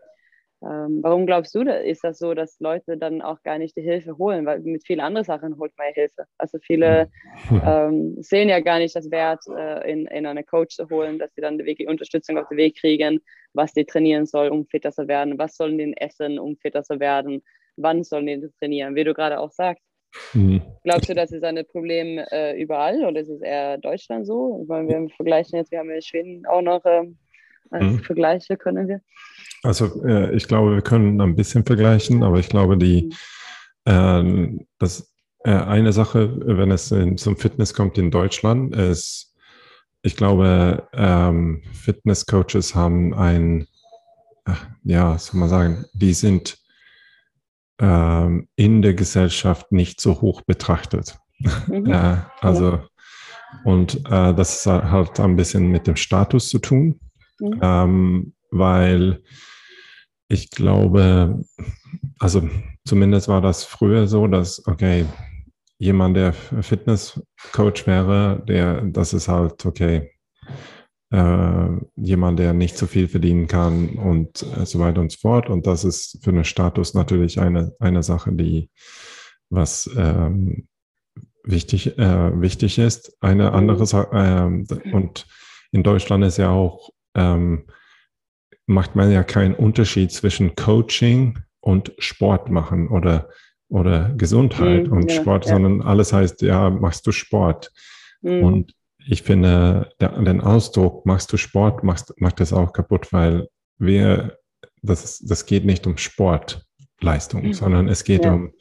ähm, 0.66 1.04
warum 1.04 1.26
glaubst 1.26 1.54
du, 1.54 1.62
ist 1.62 2.04
das 2.04 2.18
so, 2.18 2.34
dass 2.34 2.60
Leute 2.60 2.98
dann 2.98 3.22
auch 3.22 3.44
gar 3.44 3.60
nicht 3.60 3.76
die 3.76 3.82
Hilfe 3.82 4.18
holen? 4.18 4.46
Weil 4.46 4.62
mit 4.62 4.86
vielen 4.86 5.00
anderen 5.00 5.26
Sachen 5.26 5.58
holt 5.58 5.74
man 5.78 5.88
ja 5.88 5.94
Hilfe. 5.94 6.26
Also 6.38 6.58
viele 6.60 7.12
ähm, 7.66 8.16
sehen 8.20 8.50
ja 8.50 8.60
gar 8.62 8.80
nicht 8.80 8.96
das 8.96 9.12
Wert, 9.12 9.44
äh, 9.48 9.92
in, 9.92 10.08
in 10.08 10.26
eine 10.26 10.44
Coach 10.44 10.76
zu 10.76 10.90
holen, 10.90 11.20
dass 11.20 11.34
sie 11.36 11.42
dann 11.42 11.60
wirklich 11.60 11.88
Unterstützung 11.88 12.38
auf 12.38 12.48
den 12.50 12.58
Weg 12.58 12.78
kriegen, 12.78 13.20
was 13.54 13.74
die 13.74 13.86
trainieren 13.86 14.26
soll, 14.26 14.48
um 14.48 14.66
fitter 14.66 14.92
zu 14.92 15.08
werden, 15.08 15.38
was 15.38 15.56
sollen 15.56 15.78
die 15.78 15.96
essen, 15.98 16.40
um 16.40 16.58
fitter 16.58 16.84
zu 16.84 17.00
werden, 17.00 17.44
wann 17.76 18.04
sollen 18.04 18.26
die 18.26 18.50
trainieren, 18.60 18.96
wie 18.96 19.04
du 19.04 19.14
gerade 19.14 19.40
auch 19.40 19.52
sagst. 19.52 19.84
Mhm. 20.34 20.62
Glaubst 20.84 21.10
du, 21.10 21.16
das 21.16 21.32
ist 21.32 21.44
ein 21.44 21.64
Problem 21.72 22.20
äh, 22.32 22.60
überall 22.62 23.04
oder 23.06 23.22
ist 23.22 23.30
es 23.30 23.42
eher 23.42 23.78
Deutschland 23.78 24.26
so? 24.26 24.60
Ich 24.62 24.68
meine, 24.68 24.88
wir 24.88 25.10
vergleichen 25.16 25.58
jetzt, 25.58 25.72
wir 25.72 25.80
haben 25.80 25.90
ja 25.90 26.02
Schweden 26.02 26.46
auch 26.46 26.62
noch 26.62 26.84
äh, 26.86 27.04
als 27.72 27.84
mhm. 27.84 28.00
Vergleiche, 28.00 28.58
können 28.58 28.88
wir. 28.88 29.02
Also 29.64 30.04
äh, 30.06 30.36
ich 30.36 30.48
glaube, 30.48 30.76
wir 30.76 30.82
können 30.82 31.20
ein 31.22 31.36
bisschen 31.36 31.66
vergleichen, 31.66 32.24
aber 32.24 32.40
ich 32.40 32.50
glaube, 32.50 32.78
die 32.78 33.14
äh, 33.86 34.58
das 34.80 35.14
äh, 35.44 35.52
eine 35.52 35.94
Sache, 35.94 36.40
wenn 36.40 36.72
es 36.72 36.92
in, 36.92 37.18
zum 37.18 37.38
Fitness 37.38 37.74
kommt 37.74 37.98
in 37.98 38.12
Deutschland, 38.12 38.76
ist, 38.76 39.36
ich 40.02 40.16
glaube, 40.16 40.88
ähm, 40.94 41.62
Fitnesscoaches 41.74 42.76
haben 42.76 43.14
ein, 43.14 43.68
ja, 44.84 45.18
soll 45.18 45.40
man 45.40 45.50
sagen, 45.50 45.86
die 45.94 46.14
sind 46.14 46.58
ähm, 47.80 48.48
in 48.56 48.82
der 48.82 48.94
Gesellschaft 48.94 49.72
nicht 49.72 50.00
so 50.02 50.22
hoch 50.22 50.42
betrachtet. 50.42 51.18
Mhm. 51.68 51.92
also 52.42 52.80
und 53.64 53.96
äh, 54.10 54.34
das 54.34 54.66
hat 54.66 54.92
halt 54.92 55.20
ein 55.20 55.36
bisschen 55.36 55.70
mit 55.70 55.88
dem 55.88 55.96
Status 55.96 56.50
zu 56.50 56.60
tun, 56.60 57.00
mhm. 57.40 57.60
ähm, 57.62 58.34
weil 58.52 59.24
ich 60.28 60.50
glaube, 60.50 61.44
also 62.20 62.50
zumindest 62.86 63.28
war 63.28 63.42
das 63.42 63.64
früher 63.64 64.08
so, 64.08 64.28
dass, 64.28 64.66
okay, 64.68 65.06
jemand, 65.78 66.18
der 66.18 66.34
Fitnesscoach 66.34 67.86
wäre, 67.86 68.44
der, 68.48 68.82
das 68.82 69.14
ist 69.14 69.28
halt, 69.28 69.66
okay, 69.66 70.12
äh, 71.12 71.68
jemand, 71.96 72.40
der 72.40 72.54
nicht 72.54 72.78
so 72.78 72.88
viel 72.88 73.08
verdienen 73.08 73.48
kann 73.48 73.90
und 73.90 74.44
äh, 74.58 74.66
so 74.66 74.80
weiter 74.80 75.02
und 75.02 75.12
so 75.12 75.20
fort. 75.20 75.50
Und 75.50 75.68
das 75.68 75.84
ist 75.84 76.20
für 76.24 76.32
einen 76.32 76.44
Status 76.44 76.94
natürlich 76.94 77.40
eine, 77.40 77.74
eine 77.80 78.04
Sache, 78.04 78.32
die 78.34 78.70
was 79.50 79.90
ähm, 79.96 80.68
wichtig, 81.44 81.98
äh, 81.98 82.42
wichtig 82.42 82.80
ist. 82.80 83.16
Eine 83.22 83.54
andere 83.54 83.86
Sache, 83.86 84.10
äh, 84.14 84.92
und 84.92 85.28
in 85.72 85.84
Deutschland 85.84 86.24
ist 86.24 86.38
ja 86.38 86.50
auch 86.50 86.90
ähm, 87.16 87.66
macht 88.68 88.96
man 88.96 89.12
ja 89.12 89.24
keinen 89.24 89.56
Unterschied 89.56 90.12
zwischen 90.12 90.56
Coaching 90.56 91.40
und 91.60 91.94
Sport 91.98 92.50
machen 92.50 92.90
oder, 92.90 93.30
oder 93.70 94.14
Gesundheit 94.16 94.88
mhm, 94.88 94.94
und 94.94 95.12
ja, 95.12 95.22
Sport, 95.22 95.46
ja. 95.46 95.54
sondern 95.54 95.82
alles 95.82 96.14
heißt, 96.14 96.42
ja, 96.42 96.70
machst 96.70 97.06
du 97.08 97.12
Sport. 97.12 97.72
Mhm. 98.22 98.44
Und 98.44 98.74
ich 99.08 99.24
finde, 99.24 99.90
der, 100.00 100.10
den 100.22 100.42
Ausdruck, 100.42 101.06
machst 101.06 101.32
du 101.32 101.38
Sport, 101.38 101.84
machst, 101.84 102.14
macht 102.20 102.40
das 102.40 102.54
auch 102.54 102.74
kaputt, 102.74 103.12
weil 103.14 103.48
wir, 103.78 104.38
das, 104.82 105.20
das 105.20 105.46
geht 105.46 105.66
nicht 105.66 105.86
um 105.88 105.98
Sportleistung, 105.98 107.48
mhm. 107.48 107.54
sondern 107.54 107.88
es 107.88 108.04
geht 108.04 108.26
ja. 108.26 108.34
um 108.34 108.52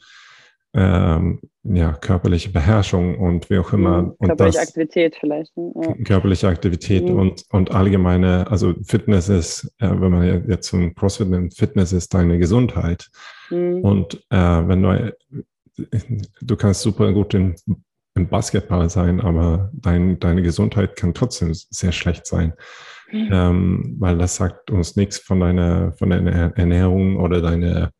ähm, 0.77 1.39
ja, 1.63 1.93
körperliche 1.93 2.49
Beherrschung 2.49 3.17
und 3.17 3.49
wie 3.49 3.57
auch 3.57 3.71
immer. 3.71 4.01
Mhm, 4.01 4.09
und 4.17 4.27
körperliche 4.27 4.59
das, 4.59 4.67
Aktivität 4.67 5.15
vielleicht. 5.17 5.55
Ne? 5.55 5.71
Ja. 5.81 5.93
Körperliche 6.03 6.47
Aktivität 6.49 7.05
mhm. 7.05 7.15
und, 7.17 7.43
und 7.49 7.71
allgemeine, 7.71 8.45
also 8.51 8.73
Fitness 8.83 9.29
ist, 9.29 9.71
äh, 9.79 9.89
wenn 9.89 10.11
man 10.11 10.49
jetzt 10.49 10.67
zum 10.67 10.93
CrossFit 10.93 11.29
nimmt, 11.29 11.55
Fitness 11.55 11.93
ist 11.93 12.13
deine 12.13 12.37
Gesundheit. 12.37 13.09
Mhm. 13.49 13.81
Und 13.81 14.15
äh, 14.29 14.67
wenn 14.67 14.81
du, 14.81 15.15
du 16.41 16.55
kannst 16.57 16.81
super 16.81 17.13
gut 17.13 17.33
im, 17.33 17.55
im 18.15 18.27
Basketball 18.27 18.89
sein, 18.89 19.19
aber 19.19 19.69
dein, 19.73 20.19
deine 20.19 20.41
Gesundheit 20.41 20.95
kann 20.95 21.13
trotzdem 21.13 21.51
sehr 21.53 21.91
schlecht 21.91 22.25
sein. 22.25 22.53
Mhm. 23.11 23.29
Ähm, 23.31 23.95
weil 23.99 24.17
das 24.17 24.37
sagt 24.37 24.71
uns 24.71 24.95
nichts 24.95 25.19
von 25.19 25.39
deiner, 25.39 25.93
von 25.93 26.09
deiner 26.09 26.57
Ernährung 26.57 27.17
oder 27.17 27.41
deine, 27.41 27.91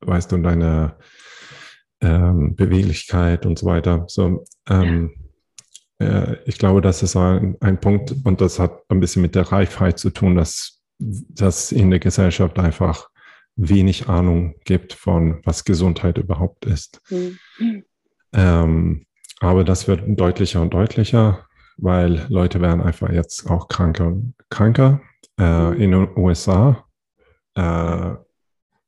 weißt 0.00 0.32
du, 0.32 0.38
deine 0.38 0.96
ähm, 2.00 2.54
Beweglichkeit 2.56 3.44
und 3.44 3.58
so 3.58 3.66
weiter. 3.66 4.04
So, 4.06 4.44
ähm, 4.68 5.14
äh, 5.98 6.36
ich 6.46 6.58
glaube, 6.58 6.80
das 6.80 7.02
ist 7.02 7.16
ein, 7.16 7.56
ein 7.60 7.80
Punkt 7.80 8.14
und 8.24 8.40
das 8.40 8.58
hat 8.58 8.80
ein 8.88 9.00
bisschen 9.00 9.22
mit 9.22 9.34
der 9.34 9.52
Reifheit 9.52 9.98
zu 9.98 10.10
tun, 10.10 10.36
dass 10.36 10.80
dass 11.00 11.72
in 11.72 11.90
der 11.90 11.98
Gesellschaft 11.98 12.58
einfach 12.58 13.08
wenig 13.56 14.08
Ahnung 14.08 14.54
gibt 14.64 14.92
von, 14.92 15.40
was 15.44 15.64
Gesundheit 15.64 16.18
überhaupt 16.18 16.66
ist. 16.66 17.00
Mhm. 17.10 17.84
Ähm, 18.32 19.06
aber 19.40 19.64
das 19.64 19.88
wird 19.88 20.02
deutlicher 20.06 20.60
und 20.60 20.72
deutlicher, 20.72 21.46
weil 21.78 22.26
Leute 22.28 22.60
werden 22.60 22.82
einfach 22.82 23.10
jetzt 23.10 23.50
auch 23.50 23.68
kranker 23.68 24.06
und 24.06 24.34
kranker. 24.50 25.00
Äh, 25.38 25.82
in 25.82 25.92
den 25.92 26.08
USA 26.16 26.84
äh, 27.54 28.12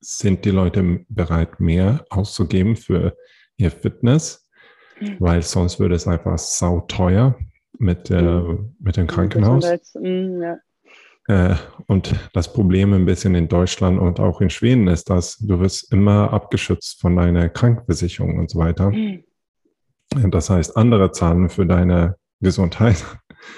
sind 0.01 0.45
die 0.45 0.51
Leute 0.51 1.05
bereit, 1.09 1.59
mehr 1.59 2.05
auszugeben 2.11 2.77
für 2.77 3.17
ihr 3.57 3.71
Fitness, 3.71 4.47
mhm. 5.01 5.17
weil 5.19 5.43
sonst 5.43 5.81
würde 5.81 5.95
es 5.95 6.07
einfach 6.07 6.39
sauteuer 6.39 7.39
mit, 7.79 8.11
äh, 8.11 8.21
mhm. 8.21 8.77
mit 8.79 8.97
dem 8.97 9.07
Krankenhaus. 9.07 9.65
Mhm, 9.95 10.43
ja. 10.43 10.59
Äh, 11.29 11.57
und 11.87 12.15
das 12.35 12.53
Problem 12.53 12.93
ein 12.93 13.07
bisschen 13.07 13.35
in 13.35 13.49
Deutschland 13.49 13.99
und 14.01 14.21
auch 14.21 14.41
in 14.41 14.51
Schweden 14.51 14.89
ist, 14.89 15.09
dass 15.09 15.39
du 15.39 15.61
wirst 15.61 15.93
immer 15.93 16.33
abgeschützt 16.33 17.01
von 17.01 17.17
deiner 17.17 17.49
Krankenversicherung 17.49 18.39
und 18.39 18.51
so 18.51 18.59
weiter. 18.59 18.91
Mhm. 18.91 19.25
Das 20.31 20.51
heißt, 20.51 20.77
andere 20.77 21.13
zahlen 21.13 21.49
für 21.49 21.67
deine 21.67 22.17
Gesundheit. 22.41 23.05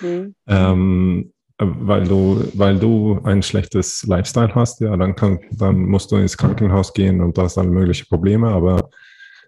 Mhm. 0.01 0.35
Ähm, 0.47 1.33
weil 1.59 2.05
du, 2.05 2.49
weil 2.55 2.79
du 2.79 3.21
ein 3.25 3.43
schlechtes 3.43 4.05
Lifestyle 4.05 4.55
hast, 4.55 4.81
ja, 4.81 4.97
dann 4.97 5.14
kann, 5.14 5.38
dann 5.53 5.85
musst 5.85 6.11
du 6.11 6.17
ins 6.17 6.37
Krankenhaus 6.37 6.93
gehen 6.93 7.21
und 7.21 7.38
da 7.38 7.43
hast 7.43 7.57
dann 7.57 7.71
mögliche 7.71 8.07
Probleme, 8.07 8.49
aber 8.49 8.90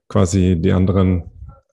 quasi 0.08 0.56
die 0.58 0.72
anderen, 0.72 1.24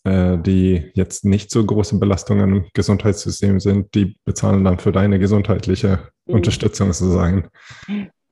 äh, 0.04 0.38
die 0.40 0.92
jetzt 0.96 1.24
nicht 1.24 1.52
so 1.52 1.64
große 1.64 2.00
Belastungen 2.00 2.50
im 2.50 2.66
Gesundheitssystem 2.74 3.60
sind, 3.60 3.94
die 3.94 4.18
bezahlen 4.26 4.64
dann 4.64 4.80
für 4.80 4.92
deine 4.92 5.20
gesundheitliche 5.20 6.00
mhm. 6.26 6.36
Unterstützung 6.36 6.92
sozusagen. 6.94 7.50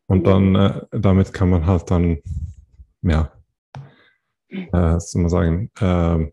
Und 0.08 0.26
dann, 0.26 0.56
äh, 0.56 0.82
damit 0.92 1.34
kann 1.34 1.52
man 1.52 1.68
halt 1.68 1.90
dann, 1.92 2.18
ja, 3.04 3.32
äh, 4.50 5.00
soll 5.00 5.22
man 5.22 5.30
sagen, 5.30 5.72
äh, 5.80 6.32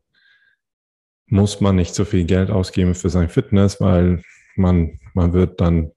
muss 1.29 1.61
man 1.61 1.77
nicht 1.77 1.95
so 1.95 2.05
viel 2.05 2.25
Geld 2.25 2.51
ausgeben 2.51 2.95
für 2.95 3.11
sein 3.11 3.29
Fitness, 3.29 3.81
weil 3.81 4.23
man, 4.57 4.99
man 5.15 5.33
wird 5.33 5.61
dann 5.61 5.93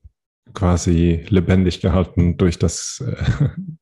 quasi 0.54 1.26
lebendig 1.30 1.82
gehalten 1.82 2.38
durch 2.38 2.60
das 2.60 3.04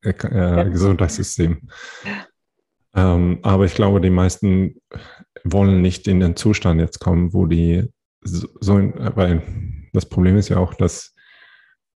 äh, 0.02 0.10
äh, 0.10 0.70
Gesundheitssystem. 0.70 1.68
Ähm, 2.94 3.38
aber 3.42 3.64
ich 3.64 3.74
glaube, 3.74 4.00
die 4.00 4.10
meisten 4.10 4.76
wollen 5.44 5.80
nicht 5.80 6.08
in 6.08 6.20
den 6.20 6.36
Zustand 6.36 6.80
jetzt 6.80 7.00
kommen, 7.00 7.32
wo 7.32 7.46
die 7.46 7.88
so, 8.22 8.76
weil 8.76 9.42
das 9.92 10.06
Problem 10.06 10.36
ist 10.36 10.50
ja 10.50 10.58
auch, 10.58 10.74
dass, 10.74 11.14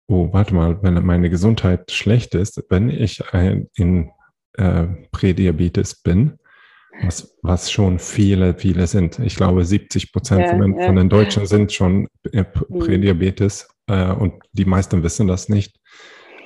oh, 0.07 0.33
warte 0.33 0.55
mal, 0.55 0.83
wenn 0.83 0.95
meine 1.05 1.31
Gesundheit 1.31 1.91
schlecht 1.91 2.35
ist, 2.35 2.63
wenn 2.71 2.89
ich 2.89 3.33
ein, 3.35 3.69
in 3.75 4.11
äh, 4.55 4.87
Prädiabetes 5.11 5.97
bin, 5.97 6.39
was, 7.03 7.37
was 7.43 7.71
schon 7.71 7.99
viele, 7.99 8.55
viele 8.55 8.87
sind. 8.87 9.19
Ich 9.19 9.37
glaube, 9.37 9.65
70 9.65 10.13
Prozent 10.13 10.43
ja, 10.43 10.49
von, 10.51 10.61
den, 10.61 10.79
ja. 10.79 10.87
von 10.87 10.97
den 10.97 11.09
Deutschen 11.09 11.47
sind 11.47 11.73
schon 11.73 12.09
mhm. 12.33 12.79
Prädiabetes 12.79 13.69
äh, 13.87 14.13
und 14.13 14.35
die 14.53 14.65
meisten 14.65 15.03
wissen 15.03 15.27
das 15.27 15.49
nicht. 15.49 15.79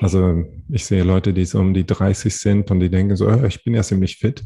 Also 0.01 0.45
ich 0.69 0.85
sehe 0.87 1.03
Leute, 1.03 1.33
die 1.33 1.45
so 1.45 1.59
um 1.59 1.75
die 1.75 1.85
30 1.85 2.37
sind 2.37 2.71
und 2.71 2.81
die 2.81 2.91
denken 2.91 3.17
so, 3.17 3.29
oh, 3.29 3.45
ich 3.45 3.63
bin 3.65 3.75
ja 3.75 3.83
ziemlich 3.83 4.17
fit. 4.17 4.45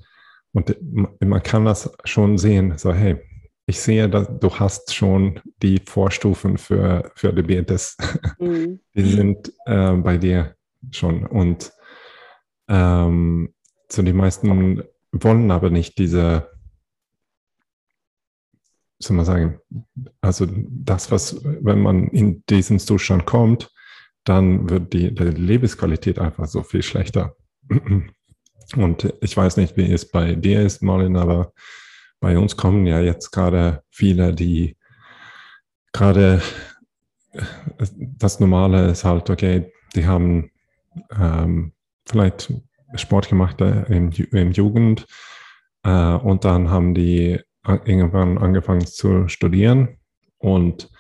Und 0.53 0.77
man 1.21 1.43
kann 1.43 1.65
das 1.65 1.91
schon 2.05 2.37
sehen, 2.37 2.77
so 2.77 2.93
hey, 2.93 3.19
ich 3.67 3.81
sehe, 3.81 4.09
dass 4.09 4.29
du 4.39 4.51
hast 4.51 4.95
schon 4.95 5.41
die 5.63 5.81
Vorstufen 5.85 6.59
für, 6.59 7.11
für 7.15 7.33
Diabetes. 7.33 7.97
Mhm. 8.39 8.81
Die 8.95 9.03
sind 9.03 9.53
äh, 9.67 9.93
bei 9.93 10.19
dir 10.19 10.57
schon. 10.91 11.25
Und 11.25 11.73
ähm, 12.69 13.55
so 13.91 14.03
die 14.03 14.13
meisten 14.13 14.83
wollen 15.13 15.51
aber 15.51 15.71
nicht 15.71 15.99
diese, 15.99 16.51
soll 18.99 19.17
man 19.17 19.27
sagen, 19.27 19.61
also 20.21 20.47
das, 20.51 21.11
was, 21.11 21.45
wenn 21.45 21.81
man 21.81 22.09
in 22.09 22.45
diesen 22.49 22.79
Zustand 22.79 23.27
kommt, 23.27 23.71
dann 24.25 24.71
wird 24.71 24.93
die, 24.93 25.15
die 25.15 25.25
Lebensqualität 25.25 26.19
einfach 26.19 26.47
so 26.47 26.63
viel 26.63 26.83
schlechter. 26.83 27.37
Und 28.77 29.13
ich 29.21 29.37
weiß 29.37 29.57
nicht, 29.57 29.77
wie 29.77 29.93
es 29.93 30.11
bei 30.11 30.35
dir 30.35 30.63
ist, 30.63 30.83
Marlin, 30.83 31.17
aber 31.17 31.53
bei 32.21 32.39
uns 32.39 32.57
kommen 32.57 32.87
ja 32.87 33.01
jetzt 33.01 33.33
gerade 33.33 33.83
viele, 33.91 34.35
die 34.35 34.77
gerade 35.93 36.41
das 37.99 38.41
Normale 38.41 38.91
ist 38.91 39.05
halt, 39.05 39.31
okay, 39.31 39.73
die 39.95 40.07
haben 40.07 40.51
ähm, 41.19 41.73
vielleicht 42.07 42.53
Sport 42.95 43.29
gemacht 43.29 43.61
äh, 43.61 43.83
im, 43.89 44.11
im 44.11 44.53
Jugend 44.53 45.07
äh, 45.85 46.15
und 46.15 46.45
dann 46.45 46.71
haben 46.71 46.95
die 46.95 47.41
irgendwann 47.65 48.39
angefangen 48.39 48.87
zu 48.87 49.29
studieren 49.29 49.99
und 50.39 50.91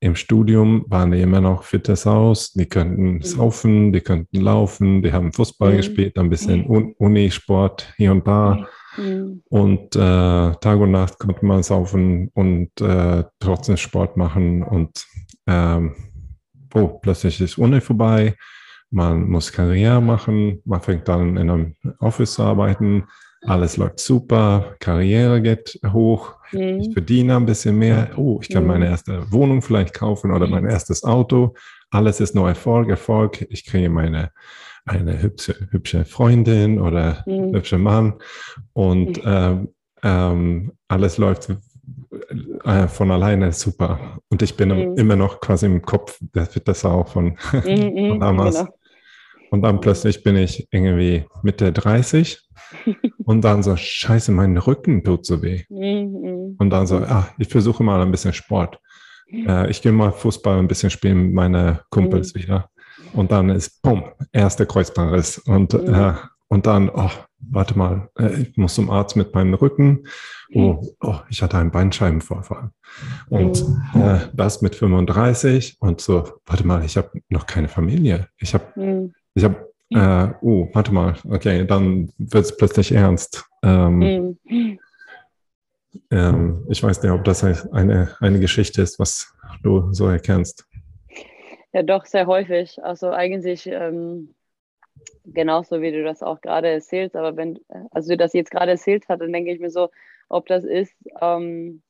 im 0.00 0.14
Studium 0.14 0.84
waren 0.88 1.10
die 1.10 1.20
immer 1.20 1.40
noch 1.40 1.64
fittes 1.64 2.06
aus, 2.06 2.52
die 2.52 2.66
könnten 2.66 3.14
mhm. 3.14 3.22
saufen, 3.22 3.92
die 3.92 4.00
könnten 4.00 4.40
laufen, 4.40 5.02
die 5.02 5.12
haben 5.12 5.32
Fußball 5.32 5.72
mhm. 5.72 5.76
gespielt, 5.76 6.18
ein 6.18 6.30
bisschen 6.30 6.60
mhm. 6.68 6.94
Unisport 6.98 7.92
hier 7.96 8.12
und 8.12 8.26
da. 8.26 8.68
Mhm. 8.96 9.42
Und 9.48 9.96
äh, 9.96 9.98
Tag 9.98 10.78
und 10.78 10.92
Nacht 10.92 11.18
konnte 11.18 11.44
man 11.44 11.64
saufen 11.64 12.30
und 12.34 12.80
äh, 12.80 13.24
trotzdem 13.40 13.76
Sport 13.76 14.16
machen. 14.16 14.62
Und 14.62 15.04
ähm, 15.48 15.96
oh, 16.74 16.86
plötzlich 17.02 17.40
ist 17.40 17.58
Uni 17.58 17.80
vorbei 17.80 18.36
man 18.90 19.28
muss 19.28 19.52
Karriere 19.52 20.00
machen, 20.00 20.62
man 20.64 20.80
fängt 20.80 21.08
dann 21.08 21.36
in 21.36 21.50
einem 21.50 21.76
Office 21.98 22.34
zu 22.34 22.42
arbeiten, 22.42 23.04
alles 23.42 23.76
läuft 23.76 24.00
super, 24.00 24.74
Karriere 24.80 25.40
geht 25.40 25.78
hoch, 25.92 26.34
mhm. 26.52 26.80
ich 26.80 26.92
verdiene 26.92 27.36
ein 27.36 27.46
bisschen 27.46 27.78
mehr, 27.78 28.10
oh, 28.16 28.38
ich 28.42 28.48
kann 28.48 28.62
mhm. 28.62 28.68
meine 28.68 28.86
erste 28.86 29.30
Wohnung 29.30 29.62
vielleicht 29.62 29.94
kaufen 29.94 30.32
oder 30.32 30.46
mein 30.46 30.66
erstes 30.66 31.04
Auto, 31.04 31.54
alles 31.90 32.20
ist 32.20 32.34
nur 32.34 32.48
Erfolg, 32.48 32.88
Erfolg, 32.88 33.46
ich 33.50 33.64
kriege 33.64 33.88
meine 33.90 34.32
eine 34.84 35.20
hübsche, 35.20 35.68
hübsche 35.70 36.06
Freundin 36.06 36.80
oder 36.80 37.22
mhm. 37.26 37.54
hübscher 37.54 37.78
Mann 37.78 38.14
und 38.72 39.20
ähm, 39.24 39.68
ähm, 40.02 40.72
alles 40.88 41.18
läuft 41.18 41.50
äh, 42.64 42.88
von 42.88 43.10
alleine 43.10 43.52
super. 43.52 44.20
Und 44.28 44.42
ich 44.42 44.56
bin 44.56 44.68
mhm. 44.68 44.96
immer 44.96 45.16
noch 45.16 45.40
quasi 45.40 45.66
im 45.66 45.82
Kopf, 45.82 46.18
das 46.32 46.54
wird 46.54 46.68
das 46.68 46.84
auch 46.84 47.08
von, 47.08 47.36
mhm, 47.52 47.62
von 47.62 48.14
mhm, 48.14 48.20
damals. 48.20 48.58
Genau. 48.58 48.77
Und 49.50 49.62
dann 49.62 49.80
plötzlich 49.80 50.22
bin 50.22 50.36
ich 50.36 50.68
irgendwie 50.70 51.24
Mitte 51.42 51.72
30 51.72 52.38
und 53.24 53.42
dann 53.42 53.62
so, 53.62 53.76
scheiße, 53.76 54.32
mein 54.32 54.56
Rücken 54.56 55.02
tut 55.02 55.24
so 55.24 55.42
weh. 55.42 55.64
Mhm. 55.68 56.56
Und 56.58 56.70
dann 56.70 56.86
so, 56.86 56.96
ah, 56.98 57.28
ich 57.38 57.48
versuche 57.48 57.82
mal 57.82 58.00
ein 58.00 58.10
bisschen 58.10 58.32
Sport. 58.32 58.78
Äh, 59.30 59.70
ich 59.70 59.82
gehe 59.82 59.92
mal 59.92 60.12
Fußball 60.12 60.58
ein 60.58 60.68
bisschen 60.68 60.90
spielen 60.90 61.26
mit 61.26 61.34
meinen 61.34 61.78
Kumpels 61.90 62.34
mhm. 62.34 62.40
wieder. 62.40 62.70
Und 63.12 63.32
dann 63.32 63.50
ist, 63.50 63.82
bumm, 63.82 64.04
erster 64.32 64.66
Kreuzbandriss. 64.66 65.38
Und, 65.38 65.72
mhm. 65.72 65.94
äh, 65.94 66.14
und 66.48 66.66
dann, 66.66 66.90
oh, 66.90 67.10
warte 67.40 67.78
mal, 67.78 68.08
äh, 68.18 68.42
ich 68.42 68.56
muss 68.56 68.74
zum 68.74 68.90
Arzt 68.90 69.16
mit 69.16 69.34
meinem 69.34 69.54
Rücken. 69.54 70.04
Oh, 70.54 70.82
oh 71.00 71.16
ich 71.28 71.42
hatte 71.42 71.58
einen 71.58 71.70
Bandscheibenvorfall. 71.70 72.70
Und 73.28 73.64
äh, 73.94 74.20
das 74.32 74.62
mit 74.62 74.74
35 74.74 75.76
und 75.80 76.00
so, 76.00 76.40
warte 76.46 76.66
mal, 76.66 76.84
ich 76.84 76.96
habe 76.96 77.10
noch 77.28 77.46
keine 77.46 77.68
Familie. 77.68 78.28
Ich 78.38 78.54
habe 78.54 79.12
ich 79.38 79.44
habe, 79.44 79.72
äh, 79.90 80.34
oh, 80.42 80.68
warte 80.72 80.92
mal, 80.92 81.14
okay, 81.30 81.64
dann 81.64 82.12
wird 82.18 82.44
es 82.44 82.56
plötzlich 82.56 82.92
ernst. 82.92 83.44
Ähm, 83.62 84.36
mhm. 84.44 84.78
ähm, 86.10 86.66
ich 86.68 86.82
weiß 86.82 87.02
nicht, 87.02 87.12
ob 87.12 87.24
das 87.24 87.44
eine, 87.72 88.14
eine 88.20 88.40
Geschichte 88.40 88.82
ist, 88.82 88.98
was 88.98 89.32
du 89.62 89.92
so 89.92 90.08
erkennst. 90.08 90.66
Ja, 91.72 91.82
doch, 91.82 92.06
sehr 92.06 92.26
häufig. 92.26 92.82
Also 92.82 93.10
eigentlich 93.10 93.66
ähm, 93.66 94.34
genauso, 95.24 95.80
wie 95.80 95.92
du 95.92 96.02
das 96.02 96.22
auch 96.22 96.40
gerade 96.40 96.68
erzählst. 96.68 97.14
Aber 97.14 97.36
wenn, 97.36 97.58
also 97.90 98.10
du 98.10 98.16
das 98.16 98.32
jetzt 98.32 98.50
gerade 98.50 98.72
erzählt 98.72 99.04
hast, 99.08 99.20
dann 99.20 99.32
denke 99.32 99.52
ich 99.52 99.60
mir 99.60 99.70
so, 99.70 99.90
ob 100.28 100.46
das 100.46 100.64
ist, 100.64 100.94
ähm, 101.20 101.82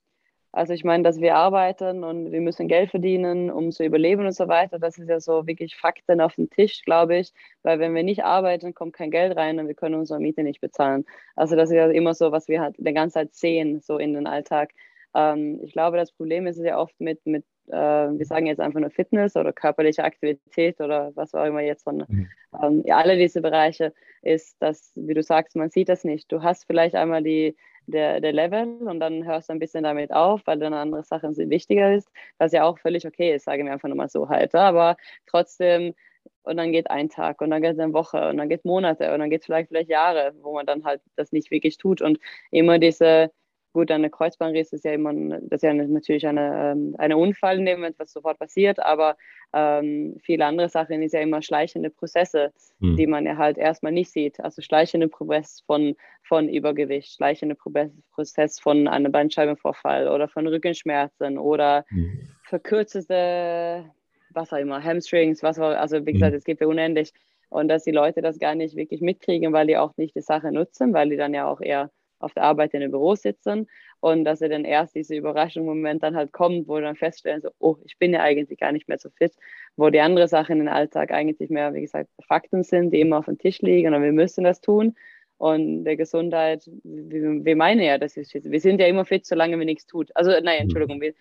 also 0.58 0.72
ich 0.72 0.82
meine, 0.82 1.04
dass 1.04 1.20
wir 1.20 1.36
arbeiten 1.36 2.02
und 2.02 2.32
wir 2.32 2.40
müssen 2.40 2.66
Geld 2.66 2.90
verdienen, 2.90 3.48
um 3.48 3.70
zu 3.70 3.84
überleben 3.84 4.26
und 4.26 4.32
so 4.32 4.48
weiter. 4.48 4.80
Das 4.80 4.98
ist 4.98 5.08
ja 5.08 5.20
so 5.20 5.46
wirklich 5.46 5.76
Fakten 5.76 6.20
auf 6.20 6.34
dem 6.34 6.50
Tisch, 6.50 6.82
glaube 6.84 7.16
ich. 7.18 7.32
Weil 7.62 7.78
wenn 7.78 7.94
wir 7.94 8.02
nicht 8.02 8.24
arbeiten, 8.24 8.74
kommt 8.74 8.92
kein 8.92 9.12
Geld 9.12 9.36
rein 9.36 9.60
und 9.60 9.68
wir 9.68 9.76
können 9.76 9.94
unsere 9.94 10.18
Miete 10.18 10.42
nicht 10.42 10.60
bezahlen. 10.60 11.04
Also 11.36 11.54
das 11.54 11.70
ist 11.70 11.76
ja 11.76 11.88
immer 11.88 12.12
so, 12.12 12.32
was 12.32 12.48
wir 12.48 12.60
halt 12.60 12.74
die 12.76 12.92
ganze 12.92 13.14
Zeit 13.14 13.36
sehen, 13.36 13.80
so 13.80 13.98
in 13.98 14.14
den 14.14 14.26
Alltag. 14.26 14.72
Ähm, 15.14 15.60
ich 15.62 15.72
glaube, 15.74 15.96
das 15.96 16.10
Problem 16.10 16.48
ist 16.48 16.58
ja 16.58 16.76
oft 16.76 16.98
mit, 17.00 17.24
mit 17.24 17.44
äh, 17.68 17.72
wir 17.72 18.26
sagen 18.26 18.46
jetzt 18.46 18.60
einfach 18.60 18.80
nur 18.80 18.90
Fitness 18.90 19.36
oder 19.36 19.52
körperliche 19.52 20.02
Aktivität 20.02 20.80
oder 20.80 21.12
was 21.14 21.34
auch 21.34 21.44
immer 21.44 21.60
jetzt 21.60 21.84
von, 21.84 22.04
mhm. 22.08 22.28
ähm, 22.60 22.82
ja, 22.84 22.96
alle 22.96 23.16
diese 23.16 23.40
Bereiche, 23.42 23.94
ist, 24.22 24.56
dass, 24.60 24.90
wie 24.96 25.14
du 25.14 25.22
sagst, 25.22 25.54
man 25.54 25.70
sieht 25.70 25.88
das 25.88 26.02
nicht. 26.02 26.32
Du 26.32 26.42
hast 26.42 26.64
vielleicht 26.66 26.96
einmal 26.96 27.22
die 27.22 27.54
der, 27.88 28.20
der 28.20 28.32
Level 28.32 28.78
und 28.86 29.00
dann 29.00 29.24
hörst 29.24 29.48
du 29.48 29.52
ein 29.54 29.58
bisschen 29.58 29.84
damit 29.84 30.12
auf, 30.12 30.42
weil 30.46 30.58
dann 30.58 30.74
andere 30.74 31.02
Sachen 31.04 31.36
wichtiger 31.36 31.94
ist, 31.94 32.08
was 32.38 32.52
ja 32.52 32.64
auch 32.64 32.78
völlig 32.78 33.06
okay 33.06 33.34
ist, 33.34 33.44
sagen 33.44 33.66
wir 33.66 33.72
einfach 33.72 33.88
nur 33.88 33.96
mal 33.96 34.08
so 34.08 34.28
halt. 34.28 34.54
Aber 34.54 34.96
trotzdem 35.26 35.94
und 36.42 36.56
dann 36.56 36.72
geht 36.72 36.90
ein 36.90 37.08
Tag 37.08 37.40
und 37.40 37.50
dann 37.50 37.62
geht 37.62 37.78
eine 37.78 37.92
Woche 37.92 38.28
und 38.28 38.38
dann 38.38 38.48
geht 38.48 38.64
Monate 38.64 39.12
und 39.12 39.18
dann 39.20 39.30
geht 39.30 39.44
vielleicht, 39.44 39.68
vielleicht 39.68 39.90
Jahre, 39.90 40.34
wo 40.42 40.54
man 40.54 40.66
dann 40.66 40.84
halt 40.84 41.02
das 41.16 41.32
nicht 41.32 41.50
wirklich 41.50 41.78
tut 41.78 42.02
und 42.02 42.18
immer 42.50 42.78
diese, 42.78 43.30
gut, 43.78 43.92
eine 43.92 44.10
Kreuzbandriss 44.10 44.72
ist 44.72 44.84
ja 44.84 44.92
immer, 44.92 45.14
das 45.14 45.58
ist 45.58 45.62
ja 45.62 45.72
natürlich 45.72 46.26
eine, 46.26 46.72
ähm, 46.72 46.96
eine 46.98 47.16
Unfall 47.16 47.58
in 47.60 47.64
dem 47.64 47.78
Moment, 47.78 47.96
was 48.00 48.12
sofort 48.12 48.36
passiert, 48.36 48.80
aber 48.80 49.16
ähm, 49.52 50.16
viele 50.20 50.46
andere 50.46 50.68
Sachen 50.68 51.00
ist 51.00 51.12
ja 51.12 51.20
immer 51.20 51.42
schleichende 51.42 51.88
Prozesse, 51.88 52.52
mhm. 52.80 52.96
die 52.96 53.06
man 53.06 53.24
ja 53.24 53.36
halt 53.36 53.56
erstmal 53.56 53.92
nicht 53.92 54.10
sieht. 54.10 54.40
Also 54.40 54.62
schleichende 54.62 55.06
Prozess 55.06 55.62
von, 55.64 55.94
von 56.24 56.48
Übergewicht, 56.48 57.14
schleichende 57.14 57.54
Prozess 57.54 58.58
von 58.58 58.88
einem 58.88 59.12
Bandscheibenvorfall 59.12 60.08
oder 60.08 60.26
von 60.26 60.48
Rückenschmerzen 60.48 61.38
oder 61.38 61.84
mhm. 61.90 62.30
verkürzte 62.42 63.84
was 64.30 64.52
auch 64.52 64.58
immer, 64.58 64.82
Hamstrings, 64.82 65.42
was 65.44 65.60
auch, 65.60 65.70
also 65.70 66.04
wie 66.04 66.12
gesagt, 66.14 66.32
mhm. 66.32 66.38
es 66.38 66.44
gibt 66.44 66.60
ja 66.60 66.66
unendlich. 66.66 67.12
Und 67.48 67.68
dass 67.68 67.84
die 67.84 67.92
Leute 67.92 68.22
das 68.22 68.40
gar 68.40 68.56
nicht 68.56 68.74
wirklich 68.74 69.00
mitkriegen, 69.00 69.52
weil 69.52 69.68
die 69.68 69.76
auch 69.76 69.96
nicht 69.96 70.16
die 70.16 70.20
Sache 70.20 70.50
nutzen, 70.50 70.92
weil 70.92 71.08
die 71.10 71.16
dann 71.16 71.32
ja 71.32 71.46
auch 71.46 71.60
eher 71.60 71.90
auf 72.20 72.34
der 72.34 72.44
Arbeit 72.44 72.74
in 72.74 72.82
einem 72.82 72.90
Büro 72.90 73.14
sitzen 73.14 73.68
und 74.00 74.24
dass 74.24 74.38
sie 74.40 74.48
dann 74.48 74.64
erst 74.64 74.94
diese 74.94 75.14
Überraschungsmoment 75.16 76.02
dann 76.02 76.16
halt 76.16 76.32
kommt, 76.32 76.68
wo 76.68 76.78
dann 76.80 76.96
feststellen, 76.96 77.42
so, 77.42 77.50
oh, 77.58 77.76
ich 77.84 77.98
bin 77.98 78.12
ja 78.12 78.20
eigentlich 78.20 78.58
gar 78.58 78.72
nicht 78.72 78.88
mehr 78.88 78.98
so 78.98 79.10
fit, 79.10 79.32
wo 79.76 79.90
die 79.90 80.00
anderen 80.00 80.28
Sachen 80.28 80.60
im 80.60 80.68
Alltag 80.68 81.10
eigentlich 81.10 81.50
mehr, 81.50 81.74
wie 81.74 81.82
gesagt, 81.82 82.10
Fakten 82.26 82.62
sind, 82.62 82.90
die 82.92 83.00
immer 83.00 83.18
auf 83.18 83.26
dem 83.26 83.38
Tisch 83.38 83.60
liegen 83.60 83.94
und 83.94 84.02
wir 84.02 84.12
müssen 84.12 84.44
das 84.44 84.60
tun. 84.60 84.94
Und 85.38 85.84
der 85.84 85.96
Gesundheit, 85.96 86.68
wir, 86.82 87.54
meinen 87.54 87.80
ja, 87.80 87.96
das 87.96 88.16
ist 88.16 88.32
fit. 88.32 88.50
Wir 88.50 88.60
sind 88.60 88.80
ja 88.80 88.88
immer 88.88 89.04
fit, 89.04 89.24
solange 89.24 89.56
wir 89.56 89.64
nichts 89.64 89.86
tut. 89.86 90.10
Also, 90.16 90.30
nein, 90.30 90.42
mhm. 90.42 90.62
Entschuldigung, 90.62 91.00
wir, 91.00 91.14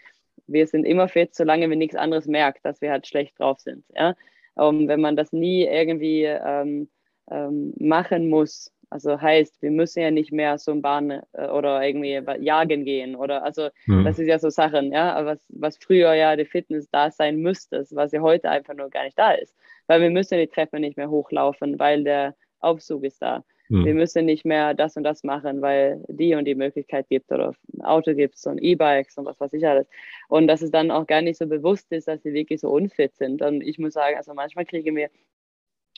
wir 0.47 0.65
sind 0.65 0.85
immer 0.85 1.07
fit, 1.07 1.35
solange 1.35 1.69
wir 1.69 1.77
nichts 1.77 1.95
anderes 1.95 2.25
merken, 2.25 2.59
dass 2.63 2.81
wir 2.81 2.89
halt 2.91 3.05
schlecht 3.05 3.39
drauf 3.39 3.59
sind. 3.59 3.85
Ja? 3.95 4.15
Ähm, 4.57 4.87
wenn 4.87 5.01
man 5.01 5.15
das 5.15 5.33
nie 5.33 5.65
irgendwie 5.65 6.23
ähm, 6.23 6.89
ähm, 7.29 7.73
machen 7.77 8.27
muss, 8.29 8.73
also 8.89 9.19
heißt, 9.19 9.61
wir 9.61 9.71
müssen 9.71 10.01
ja 10.01 10.11
nicht 10.11 10.31
mehr 10.31 10.57
so 10.57 10.71
ein 10.71 10.81
Bahn 10.81 11.21
äh, 11.33 11.47
oder 11.47 11.85
irgendwie 11.85 12.21
jagen 12.39 12.85
gehen 12.85 13.15
oder 13.15 13.43
also 13.43 13.69
mhm. 13.85 14.05
das 14.05 14.17
ist 14.19 14.27
ja 14.27 14.39
so 14.39 14.49
Sachen, 14.49 14.91
ja, 14.91 15.25
was, 15.25 15.45
was 15.49 15.77
früher 15.77 16.13
ja 16.13 16.35
die 16.35 16.45
Fitness 16.45 16.89
da 16.89 17.11
sein 17.11 17.37
müsste, 17.37 17.85
was 17.91 18.11
ja 18.11 18.21
heute 18.21 18.49
einfach 18.49 18.73
nur 18.73 18.89
gar 18.89 19.03
nicht 19.03 19.19
da 19.19 19.31
ist. 19.33 19.55
Weil 19.87 20.01
wir 20.01 20.09
müssen 20.09 20.37
die 20.37 20.47
Treppe 20.47 20.79
nicht 20.79 20.97
mehr 20.97 21.09
hochlaufen, 21.09 21.79
weil 21.79 22.03
der 22.03 22.35
Aufzug 22.59 23.03
ist 23.03 23.21
da. 23.21 23.43
Hm. 23.67 23.85
Wir 23.85 23.93
müssen 23.93 24.25
nicht 24.25 24.45
mehr 24.45 24.73
das 24.73 24.95
und 24.95 25.03
das 25.03 25.23
machen, 25.23 25.61
weil 25.61 26.03
die 26.07 26.35
und 26.35 26.45
die 26.45 26.55
Möglichkeit 26.55 27.09
gibt 27.09 27.31
oder 27.31 27.53
ein 27.73 27.81
Auto 27.83 28.13
gibt 28.13 28.37
und 28.45 28.59
E-Bikes 28.59 29.17
und 29.17 29.25
was 29.25 29.39
weiß 29.39 29.51
ich 29.53 29.67
alles. 29.67 29.87
Und 30.29 30.47
dass 30.47 30.61
es 30.61 30.71
dann 30.71 30.91
auch 30.91 31.05
gar 31.05 31.21
nicht 31.21 31.37
so 31.37 31.47
bewusst 31.47 31.91
ist, 31.91 32.07
dass 32.07 32.23
sie 32.23 32.33
wirklich 32.33 32.61
so 32.61 32.69
unfit 32.69 33.15
sind. 33.15 33.41
Und 33.41 33.61
ich 33.61 33.77
muss 33.79 33.93
sagen, 33.93 34.15
also 34.15 34.33
manchmal 34.33 34.65
kriegen 34.65 34.95
wir, 34.95 35.09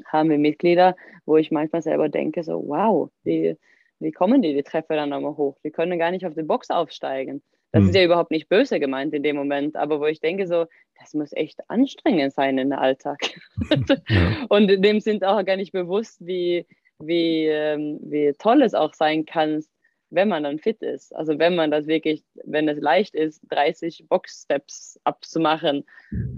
haben 0.06 0.30
wir 0.30 0.38
Mitglieder, 0.38 0.96
wo 1.26 1.38
ich 1.38 1.52
manchmal 1.52 1.82
selber 1.82 2.10
denke, 2.10 2.44
so 2.44 2.64
wow, 2.68 3.10
wie, 3.24 3.58
wie 4.00 4.12
kommen 4.12 4.42
die 4.42 4.54
die 4.54 4.64
Treppe 4.64 4.96
dann 4.96 5.10
nochmal 5.10 5.38
hoch? 5.38 5.58
Die 5.64 5.72
können 5.72 6.00
gar 6.00 6.12
nicht 6.12 6.26
auf 6.26 6.34
die 6.34 6.44
Box 6.44 6.70
aufsteigen. 6.70 7.42
Das 7.72 7.82
hm. 7.82 7.90
ist 7.90 7.96
ja 7.96 8.04
überhaupt 8.04 8.32
nicht 8.32 8.50
böse 8.50 8.80
gemeint 8.80 9.14
in 9.14 9.24
dem 9.24 9.36
Moment, 9.36 9.76
aber 9.76 10.00
wo 10.00 10.06
ich 10.06 10.20
denke 10.20 10.48
so, 10.48 10.66
das 11.00 11.14
muss 11.14 11.32
echt 11.34 11.60
anstrengend 11.70 12.34
sein 12.34 12.58
in 12.58 12.70
der 12.70 12.82
Alltag. 12.82 13.20
ja. 14.10 14.46
Und 14.50 14.68
dem 14.84 15.00
sind 15.00 15.24
auch 15.24 15.44
gar 15.46 15.56
nicht 15.56 15.72
bewusst, 15.72 16.26
wie, 16.26 16.66
wie, 17.00 17.46
ähm, 17.46 18.00
wie 18.02 18.34
toll 18.38 18.62
es 18.64 18.74
auch 18.74 18.94
sein 18.94 19.26
kann, 19.26 19.64
wenn 20.10 20.28
man 20.28 20.44
dann 20.44 20.60
fit 20.60 20.82
ist. 20.82 21.16
Also 21.16 21.38
wenn 21.38 21.56
man 21.56 21.72
das 21.72 21.88
wirklich, 21.88 22.24
wenn 22.44 22.68
es 22.68 22.80
leicht 22.80 23.16
ist, 23.16 23.42
30 23.50 24.06
Box-Steps 24.10 25.00
abzumachen, 25.04 25.86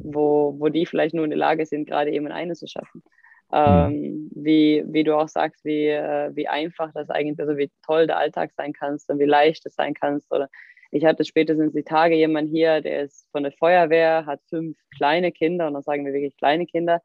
wo, 0.03 0.55
wo 0.57 0.69
die 0.69 0.85
vielleicht 0.85 1.15
nur 1.15 1.23
in 1.23 1.31
der 1.31 1.39
Lage 1.39 1.65
sind, 1.65 1.87
gerade 1.87 2.11
eben 2.11 2.27
eine 2.27 2.53
zu 2.53 2.67
schaffen. 2.67 3.03
Ähm, 3.53 4.29
wie, 4.33 4.83
wie 4.87 5.03
du 5.03 5.15
auch 5.17 5.27
sagst, 5.27 5.65
wie, 5.65 5.87
äh, 5.87 6.31
wie 6.35 6.47
einfach 6.47 6.91
das 6.93 7.09
eigentlich, 7.09 7.39
also 7.39 7.57
wie 7.57 7.69
toll 7.85 8.07
der 8.07 8.17
Alltag 8.17 8.51
sein 8.55 8.73
kannst 8.73 9.09
und 9.09 9.19
wie 9.19 9.25
leicht 9.25 9.65
es 9.65 9.75
sein 9.75 9.93
kannst. 9.93 10.31
Oder 10.31 10.49
ich 10.91 11.05
hatte 11.05 11.25
spätestens 11.25 11.73
die 11.73 11.83
Tage 11.83 12.15
jemand 12.15 12.49
hier, 12.49 12.81
der 12.81 13.03
ist 13.03 13.27
von 13.31 13.43
der 13.43 13.51
Feuerwehr, 13.51 14.25
hat 14.25 14.41
fünf 14.49 14.77
kleine 14.95 15.31
Kinder 15.31 15.67
und 15.67 15.73
dann 15.73 15.83
sagen 15.83 16.05
wir 16.05 16.13
wirklich 16.13 16.37
kleine 16.37 16.65
Kinder 16.65 17.01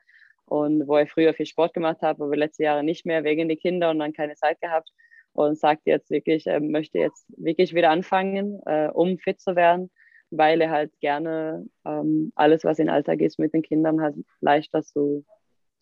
und 0.46 0.87
wo 0.87 0.96
er 0.96 1.06
früher 1.06 1.35
viel 1.35 1.46
Sport 1.46 1.74
gemacht 1.74 2.02
hat, 2.02 2.20
aber 2.20 2.37
letzte 2.37 2.64
Jahre 2.64 2.85
nicht 2.85 3.06
mehr 3.06 3.24
wegen 3.24 3.48
der 3.48 3.56
Kinder 3.56 3.90
und 3.90 3.98
dann 3.98 4.12
keine 4.12 4.35
Zeit 4.35 4.61
gehabt 4.61 4.90
und 5.32 5.59
sagt 5.59 5.82
jetzt 5.87 6.11
wirklich, 6.11 6.46
er 6.46 6.61
möchte 6.61 6.98
jetzt 6.98 7.26
wirklich 7.37 7.74
wieder 7.74 7.90
anfangen, 7.90 8.61
äh, 8.66 8.88
um 8.92 9.18
fit 9.18 9.40
zu 9.40 9.54
werden, 9.54 9.90
weil 10.30 10.61
er 10.61 10.70
halt 10.70 10.92
gerne 11.00 11.66
ähm, 11.85 12.32
alles, 12.35 12.64
was 12.64 12.78
im 12.78 12.88
Alltag 12.88 13.20
ist, 13.20 13.38
mit 13.38 13.52
den 13.52 13.62
Kindern 13.62 14.00
halt 14.00 14.16
leichter 14.40 14.82
zu, 14.82 15.24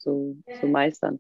zu, 0.05 0.43
zu 0.61 0.67
meistern. 0.67 1.19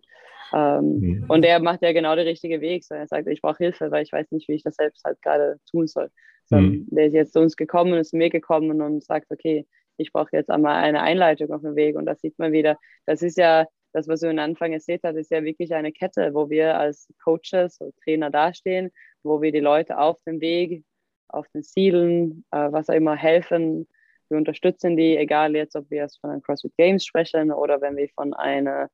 Ähm, 0.52 1.00
mhm. 1.00 1.24
Und 1.28 1.44
er 1.44 1.58
macht 1.60 1.82
ja 1.82 1.92
genau 1.92 2.14
den 2.14 2.26
richtigen 2.26 2.60
Weg. 2.60 2.84
So, 2.84 2.94
er 2.94 3.08
sagt, 3.08 3.26
ich 3.28 3.42
brauche 3.42 3.58
Hilfe, 3.58 3.90
weil 3.90 4.04
ich 4.04 4.12
weiß 4.12 4.30
nicht, 4.30 4.48
wie 4.48 4.54
ich 4.54 4.62
das 4.62 4.76
selbst 4.76 5.04
halt 5.04 5.20
gerade 5.22 5.58
tun 5.70 5.86
soll. 5.86 6.10
So, 6.46 6.56
mhm. 6.56 6.86
Der 6.90 7.06
ist 7.06 7.14
jetzt 7.14 7.32
zu 7.32 7.40
uns 7.40 7.56
gekommen, 7.56 7.94
ist 7.94 8.10
zu 8.10 8.16
mir 8.16 8.30
gekommen 8.30 8.80
und 8.82 9.02
sagt, 9.02 9.30
okay, 9.30 9.66
ich 9.96 10.12
brauche 10.12 10.30
jetzt 10.32 10.50
einmal 10.50 10.82
eine 10.82 11.02
Einleitung 11.02 11.52
auf 11.52 11.62
dem 11.62 11.76
Weg. 11.76 11.96
Und 11.96 12.06
das 12.06 12.20
sieht 12.20 12.38
man 12.38 12.52
wieder. 12.52 12.78
Das 13.06 13.22
ist 13.22 13.38
ja, 13.38 13.66
das, 13.92 14.08
was 14.08 14.20
du 14.20 14.28
am 14.28 14.38
Anfang 14.38 14.72
erzählt 14.72 15.02
hast, 15.04 15.16
ist 15.16 15.30
ja 15.30 15.42
wirklich 15.42 15.72
eine 15.74 15.92
Kette, 15.92 16.34
wo 16.34 16.50
wir 16.50 16.76
als 16.78 17.08
Coaches 17.22 17.80
oder 17.80 17.92
Trainer 18.02 18.30
dastehen, 18.30 18.90
wo 19.22 19.40
wir 19.40 19.52
die 19.52 19.60
Leute 19.60 19.98
auf 19.98 20.18
dem 20.26 20.40
Weg, 20.40 20.84
auf 21.28 21.46
den 21.54 21.62
Zielen, 21.62 22.44
äh, 22.50 22.70
was 22.70 22.88
auch 22.88 22.94
immer 22.94 23.16
helfen. 23.16 23.88
Wir 24.28 24.38
unterstützen 24.38 24.96
die, 24.96 25.16
egal 25.16 25.54
jetzt, 25.54 25.76
ob 25.76 25.90
wir 25.90 25.98
jetzt 25.98 26.20
von 26.20 26.30
den 26.30 26.42
CrossFit 26.42 26.76
Games 26.76 27.04
sprechen 27.04 27.52
oder 27.52 27.80
wenn 27.80 27.96
wir 27.96 28.08
von 28.14 28.34
einer 28.34 28.88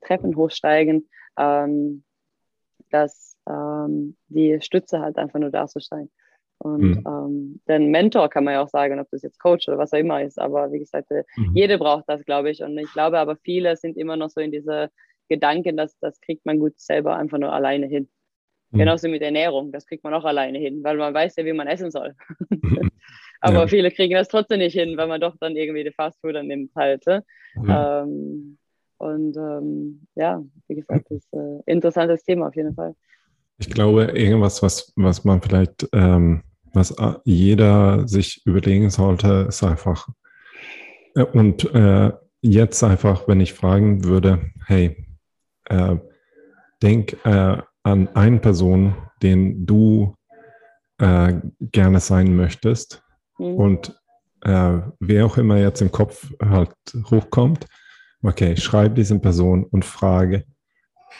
Treppen 0.00 0.36
hochsteigen, 0.36 1.08
ähm, 1.38 2.04
dass 2.90 3.36
ähm, 3.48 4.16
die 4.28 4.60
Stütze 4.60 5.00
halt 5.00 5.16
einfach 5.16 5.38
nur 5.38 5.50
da 5.50 5.66
zu 5.66 5.80
sein. 5.80 6.10
Und 6.58 6.82
mhm. 6.82 7.04
ähm, 7.06 7.60
den 7.66 7.90
Mentor 7.90 8.28
kann 8.28 8.44
man 8.44 8.54
ja 8.54 8.62
auch 8.62 8.68
sagen, 8.68 9.00
ob 9.00 9.10
das 9.10 9.22
jetzt 9.22 9.40
Coach 9.40 9.66
oder 9.68 9.78
was 9.78 9.92
auch 9.92 9.98
immer 9.98 10.22
ist. 10.22 10.38
Aber 10.38 10.70
wie 10.70 10.78
gesagt, 10.78 11.10
äh, 11.10 11.24
mhm. 11.36 11.56
jede 11.56 11.76
braucht 11.76 12.04
das, 12.06 12.24
glaube 12.24 12.50
ich. 12.50 12.62
Und 12.62 12.78
ich 12.78 12.92
glaube 12.92 13.18
aber 13.18 13.36
viele 13.36 13.76
sind 13.76 13.96
immer 13.96 14.16
noch 14.16 14.30
so 14.30 14.40
in 14.40 14.52
diese 14.52 14.90
Gedanken, 15.28 15.76
dass 15.76 15.98
das 15.98 16.20
kriegt 16.20 16.46
man 16.46 16.60
gut 16.60 16.78
selber 16.78 17.16
einfach 17.16 17.38
nur 17.38 17.52
alleine 17.52 17.86
hin. 17.86 18.08
Mhm. 18.70 18.78
Genauso 18.78 19.08
mit 19.08 19.22
Ernährung, 19.22 19.72
das 19.72 19.86
kriegt 19.86 20.04
man 20.04 20.14
auch 20.14 20.24
alleine 20.24 20.58
hin, 20.58 20.84
weil 20.84 20.96
man 20.96 21.12
weiß 21.12 21.34
ja, 21.36 21.44
wie 21.44 21.52
man 21.52 21.66
essen 21.66 21.90
soll. 21.90 22.14
Aber 23.42 23.60
ja. 23.60 23.66
viele 23.66 23.90
kriegen 23.90 24.14
das 24.14 24.28
trotzdem 24.28 24.60
nicht 24.60 24.74
hin, 24.74 24.96
weil 24.96 25.08
man 25.08 25.20
doch 25.20 25.36
dann 25.40 25.56
irgendwie 25.56 25.84
die 25.84 25.92
Fastfood 25.92 26.34
nimmt 26.42 26.74
halt. 26.74 27.04
Ne? 27.06 27.24
Ähm, 27.68 28.56
und 28.98 29.36
ähm, 29.36 30.06
ja, 30.14 30.42
wie 30.68 30.76
gesagt, 30.76 31.06
das 31.10 31.18
ist 31.18 31.34
ein 31.34 31.60
äh, 31.66 31.72
interessantes 31.72 32.22
Thema 32.22 32.48
auf 32.48 32.56
jeden 32.56 32.74
Fall. 32.74 32.94
Ich 33.58 33.68
glaube, 33.68 34.04
irgendwas, 34.04 34.62
was, 34.62 34.92
was 34.96 35.24
man 35.24 35.42
vielleicht 35.42 35.88
ähm, 35.92 36.42
was 36.72 36.94
jeder 37.24 38.06
sich 38.08 38.44
überlegen 38.46 38.90
sollte, 38.90 39.46
ist 39.48 39.62
einfach, 39.62 40.08
äh, 41.14 41.24
und 41.24 41.72
äh, 41.74 42.12
jetzt 42.40 42.82
einfach, 42.82 43.28
wenn 43.28 43.40
ich 43.40 43.52
fragen 43.52 44.04
würde, 44.04 44.50
hey, 44.66 45.06
äh, 45.66 45.96
denk 46.82 47.16
äh, 47.24 47.58
an 47.82 48.08
eine 48.14 48.38
Person, 48.38 48.94
den 49.22 49.66
du 49.66 50.14
äh, 50.98 51.34
gerne 51.60 52.00
sein 52.00 52.34
möchtest 52.34 53.01
mhm. 53.42 53.54
und 53.56 54.00
äh, 54.42 54.80
wer 54.98 55.26
auch 55.26 55.38
immer 55.38 55.58
jetzt 55.58 55.82
im 55.82 55.92
Kopf 55.92 56.32
halt 56.42 56.70
hochkommt, 57.10 57.66
okay, 58.22 58.56
schreib 58.56 58.94
diesen 58.94 59.20
Person 59.20 59.64
und 59.64 59.84
frage, 59.84 60.44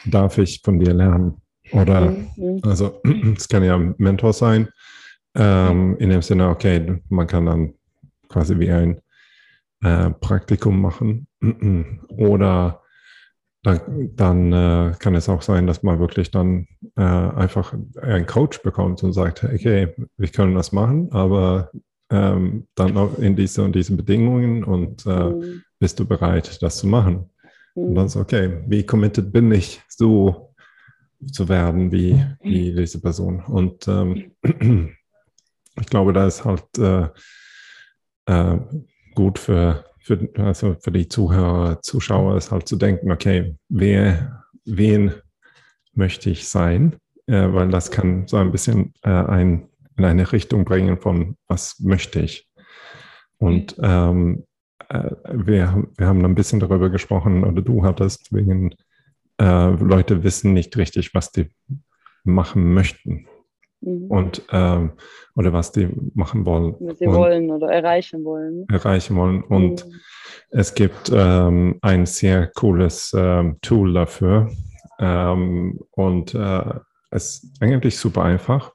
darf 0.05 0.37
ich 0.37 0.61
von 0.63 0.79
dir 0.79 0.93
lernen? 0.93 1.41
Oder, 1.71 2.11
mhm. 2.11 2.59
also, 2.63 3.01
es 3.37 3.47
kann 3.47 3.63
ja 3.63 3.75
ein 3.75 3.95
Mentor 3.97 4.33
sein, 4.33 4.67
ähm, 5.35 5.97
in 5.99 6.09
dem 6.09 6.21
Sinne, 6.21 6.49
okay, 6.49 7.01
man 7.09 7.27
kann 7.27 7.45
dann 7.45 7.73
quasi 8.27 8.59
wie 8.59 8.71
ein 8.71 9.01
äh, 9.81 10.09
Praktikum 10.11 10.81
machen. 10.81 11.27
Oder 12.09 12.81
dann, 13.63 14.11
dann 14.15 14.51
äh, 14.51 14.93
kann 14.99 15.15
es 15.15 15.29
auch 15.29 15.41
sein, 15.41 15.67
dass 15.67 15.83
man 15.83 15.99
wirklich 15.99 16.31
dann 16.31 16.67
äh, 16.97 17.01
einfach 17.01 17.73
einen 18.01 18.25
Coach 18.25 18.61
bekommt 18.61 19.01
und 19.03 19.13
sagt, 19.13 19.43
okay, 19.43 19.95
wir 20.17 20.27
können 20.27 20.53
das 20.53 20.73
machen, 20.73 21.11
aber 21.11 21.71
ähm, 22.09 22.67
dann 22.75 22.97
auch 22.97 23.17
in 23.17 23.35
diese 23.35 23.63
und 23.63 23.75
diesen 23.75 23.97
Bedingungen 23.97 24.63
und 24.63 25.05
äh, 25.05 25.29
mhm. 25.29 25.63
bist 25.79 25.99
du 25.99 26.05
bereit, 26.05 26.61
das 26.61 26.77
zu 26.77 26.87
machen? 26.87 27.29
Mhm. 27.75 27.83
Und 27.83 27.95
dann 27.95 28.05
ist 28.07 28.15
okay, 28.15 28.63
wie 28.67 28.85
committed 28.85 29.31
bin 29.31 29.51
ich, 29.51 29.81
so 29.87 30.53
zu 31.31 31.47
werden 31.49 31.91
wie, 31.91 32.23
wie 32.41 32.73
diese 32.73 32.99
Person? 32.99 33.43
Und 33.45 33.87
ähm, 33.87 34.31
ich 35.79 35.87
glaube, 35.87 36.13
da 36.13 36.27
ist 36.27 36.45
halt 36.45 36.65
äh, 36.77 37.07
äh, 38.25 38.57
gut 39.15 39.39
für, 39.39 39.85
für, 39.99 40.29
also 40.37 40.75
für 40.79 40.91
die 40.91 41.07
Zuhörer, 41.07 41.81
Zuschauer, 41.81 42.37
ist 42.37 42.51
halt 42.51 42.67
zu 42.67 42.75
denken, 42.75 43.11
okay, 43.11 43.55
wer, 43.69 44.43
wen 44.65 45.13
möchte 45.93 46.29
ich 46.29 46.47
sein? 46.47 46.97
Äh, 47.25 47.53
weil 47.53 47.69
das 47.69 47.89
kann 47.91 48.27
so 48.27 48.37
ein 48.37 48.51
bisschen 48.51 48.93
äh, 49.03 49.09
ein, 49.09 49.69
in 49.97 50.05
eine 50.05 50.31
Richtung 50.31 50.65
bringen 50.65 50.97
von, 50.97 51.37
was 51.47 51.79
möchte 51.79 52.19
ich? 52.19 52.49
Und 53.37 53.77
mhm. 53.77 53.83
ähm, 53.83 54.43
äh, 54.89 55.11
wir, 55.31 55.87
wir 55.97 56.07
haben 56.07 56.25
ein 56.25 56.35
bisschen 56.35 56.59
darüber 56.59 56.89
gesprochen, 56.89 57.43
oder 57.43 57.61
du 57.61 57.83
hattest 57.83 58.33
wegen, 58.33 58.75
äh, 59.39 59.69
Leute 59.71 60.23
wissen 60.23 60.53
nicht 60.53 60.75
richtig, 60.77 61.13
was 61.13 61.31
die 61.31 61.49
machen 62.23 62.73
möchten. 62.73 63.27
Mhm. 63.81 64.05
Und 64.07 64.41
ähm, 64.51 64.93
oder 65.35 65.51
was 65.51 65.71
die 65.71 65.89
machen 66.13 66.45
wollen. 66.45 66.75
Was 66.79 66.99
sie 66.99 67.07
wollen 67.07 67.51
oder 67.51 67.69
erreichen 67.69 68.23
wollen. 68.23 68.65
Erreichen 68.69 69.15
wollen. 69.15 69.43
Und 69.43 69.85
mhm. 69.85 69.93
es 70.51 70.73
gibt 70.73 71.11
ähm, 71.13 71.79
ein 71.81 72.05
sehr 72.05 72.47
cooles 72.47 73.13
ähm, 73.17 73.57
Tool 73.61 73.93
dafür. 73.93 74.49
Ähm, 74.99 75.79
und 75.91 76.33
äh, 76.33 76.73
es 77.11 77.43
ist 77.43 77.61
eigentlich 77.61 77.97
super 77.97 78.23
einfach. 78.23 78.73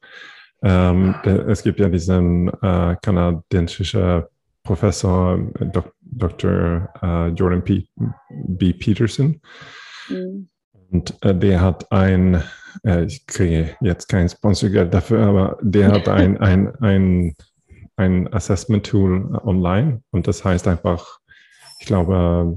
Ähm, 0.62 1.14
es 1.24 1.62
gibt 1.62 1.78
ja 1.78 1.88
diesen 1.88 2.48
äh, 2.62 2.96
kanadensischen 3.00 4.24
Professor 4.62 5.38
Dok 5.72 5.92
Dr. 6.00 6.88
Äh, 7.02 7.28
Jordan 7.28 7.62
P. 7.62 7.86
B. 8.28 8.72
Peterson. 8.72 9.40
Mhm. 10.08 10.48
Und 10.90 11.22
äh, 11.22 11.34
der 11.34 11.60
hat 11.60 11.90
ein, 11.92 12.42
äh, 12.84 13.04
ich 13.04 13.26
kriege 13.26 13.76
jetzt 13.80 14.08
kein 14.08 14.28
Sponsorgeld 14.28 14.92
dafür, 14.92 15.26
aber 15.26 15.58
der 15.60 15.92
hat 15.92 16.08
ein, 16.08 16.38
ein, 16.40 16.74
ein, 16.80 17.34
ein 17.96 18.32
Assessment-Tool 18.32 19.38
online 19.44 20.02
und 20.10 20.26
das 20.26 20.44
heißt 20.44 20.66
einfach, 20.66 21.18
ich 21.80 21.86
glaube, 21.86 22.56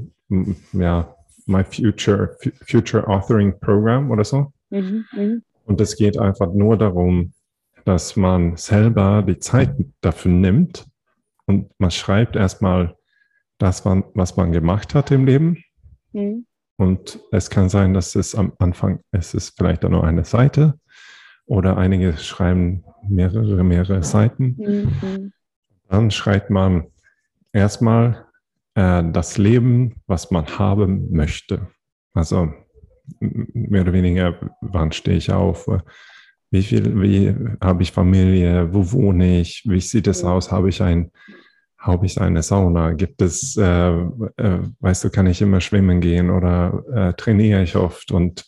ja, 0.73 1.15
My 1.45 1.63
Future, 1.63 2.37
Future 2.65 3.07
Authoring 3.07 3.59
Program 3.59 4.11
oder 4.11 4.23
so. 4.23 4.53
Mhm, 4.69 5.05
mh. 5.11 5.37
Und 5.65 5.81
es 5.81 5.95
geht 5.95 6.17
einfach 6.17 6.53
nur 6.53 6.77
darum, 6.77 7.33
dass 7.85 8.15
man 8.15 8.57
selber 8.57 9.23
die 9.23 9.39
Zeit 9.39 9.73
dafür 10.01 10.31
nimmt 10.31 10.85
und 11.45 11.71
man 11.79 11.91
schreibt 11.91 12.35
erstmal 12.35 12.95
das, 13.57 13.85
was 13.85 14.37
man 14.37 14.51
gemacht 14.51 14.95
hat 14.95 15.11
im 15.11 15.25
Leben. 15.25 15.63
Mhm. 16.13 16.45
Und 16.77 17.19
es 17.31 17.49
kann 17.49 17.69
sein, 17.69 17.93
dass 17.93 18.15
es 18.15 18.33
am 18.33 18.53
Anfang, 18.57 19.01
es 19.11 19.33
ist 19.33 19.55
vielleicht 19.55 19.83
nur 19.83 20.03
eine 20.03 20.23
Seite 20.23 20.79
oder 21.45 21.77
einige 21.77 22.17
schreiben 22.17 22.83
mehrere, 23.07 23.63
mehrere 23.63 24.03
Seiten. 24.03 24.55
Mhm. 24.57 25.33
Dann 25.89 26.09
schreibt 26.09 26.49
man 26.49 26.87
erstmal 27.53 28.25
äh, 28.75 29.03
das 29.11 29.37
Leben, 29.37 30.01
was 30.07 30.31
man 30.31 30.47
haben 30.57 31.11
möchte. 31.11 31.67
Also 32.13 32.51
mehr 33.19 33.81
oder 33.81 33.93
weniger, 33.93 34.35
wann 34.61 34.91
stehe 34.91 35.17
ich 35.17 35.31
auf? 35.31 35.67
Wie 36.51 36.63
viel, 36.63 37.01
wie 37.01 37.35
habe 37.61 37.81
ich 37.81 37.91
Familie? 37.91 38.73
Wo 38.73 38.91
wohne 38.91 39.39
ich? 39.39 39.63
Wie 39.65 39.79
sieht 39.79 40.07
es 40.07 40.23
aus? 40.23 40.51
Habe 40.51 40.69
ich 40.69 40.81
ein 40.81 41.11
habe 41.81 42.05
ich 42.05 42.21
eine 42.21 42.43
Sauna? 42.43 42.91
Gibt 42.91 43.21
es, 43.21 43.57
äh, 43.57 43.91
äh, 43.91 44.59
weißt 44.79 45.03
du, 45.03 45.09
kann 45.09 45.25
ich 45.25 45.41
immer 45.41 45.61
schwimmen 45.61 45.99
gehen 45.99 46.29
oder 46.29 46.83
äh, 46.93 47.13
trainiere 47.13 47.63
ich 47.63 47.75
oft 47.75 48.11
und 48.11 48.45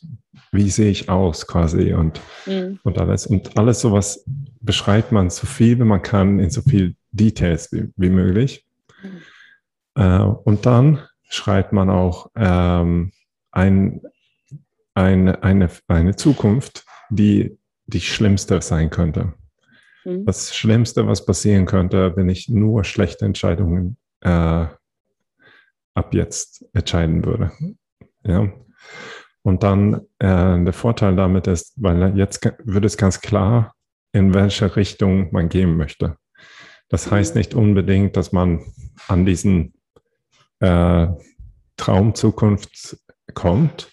wie 0.52 0.70
sehe 0.70 0.92
ich 0.92 1.10
aus 1.10 1.48
quasi 1.48 1.94
und, 1.94 2.22
mhm. 2.46 2.80
und 2.84 3.00
alles. 3.00 3.26
Und 3.26 3.58
alles 3.58 3.82
sowas 3.82 4.24
beschreibt 4.62 5.12
man 5.12 5.32
so 5.32 5.48
viel, 5.48 5.80
wie 5.80 5.84
man 5.84 6.04
kann, 6.04 6.40
in 6.40 6.52
so 6.52 6.62
viel 6.62 6.96
Details 7.12 7.72
wie, 7.72 7.90
wie 7.98 8.10
möglich. 8.10 8.66
Mhm. 9.02 10.02
Äh, 10.02 10.20
und 10.20 10.66
dann 10.68 11.00
schreibt 11.28 11.74
man 11.74 11.90
auch 11.90 12.30
ähm, 12.36 13.12
ein, 13.52 14.02
ein, 14.94 15.30
eine, 15.36 15.70
eine 15.88 16.16
Zukunft, 16.16 16.86
die 17.10 17.58
die 17.86 18.02
schlimmste 18.02 18.62
sein 18.62 18.90
könnte. 18.90 19.34
Mhm. 20.06 20.26
Das 20.26 20.56
Schlimmste, 20.56 21.08
was 21.08 21.26
passieren 21.26 21.66
könnte, 21.66 22.16
wenn 22.16 22.30
ich 22.30 22.50
nur 22.50 22.84
schlechte 22.84 23.26
Entscheidungen 23.26 23.98
äh, 24.22 24.66
ab 25.96 26.14
jetzt 26.14 26.66
entscheiden 26.74 27.26
würde. 27.26 27.52
Ja. 28.24 28.52
Und 29.42 29.64
dann 29.64 30.02
äh, 30.20 30.64
der 30.64 30.74
Vorteil 30.74 31.16
damit 31.16 31.48
ist, 31.48 31.74
weil 31.76 32.18
jetzt 32.18 32.44
wird 32.64 32.86
es 32.86 32.98
ganz 32.98 33.20
klar, 33.20 33.76
in 34.14 34.34
welche 34.34 34.76
Richtung 34.76 35.32
man 35.32 35.50
gehen 35.50 35.76
möchte. 35.76 36.18
Das 36.90 37.12
heißt 37.12 37.36
mhm. 37.36 37.40
nicht 37.40 37.54
unbedingt, 37.54 38.16
dass 38.16 38.32
man 38.32 38.64
an 39.08 39.26
diesen 39.26 39.74
äh, 40.60 41.08
Traumzukunft 41.76 42.98
kommt, 43.34 43.92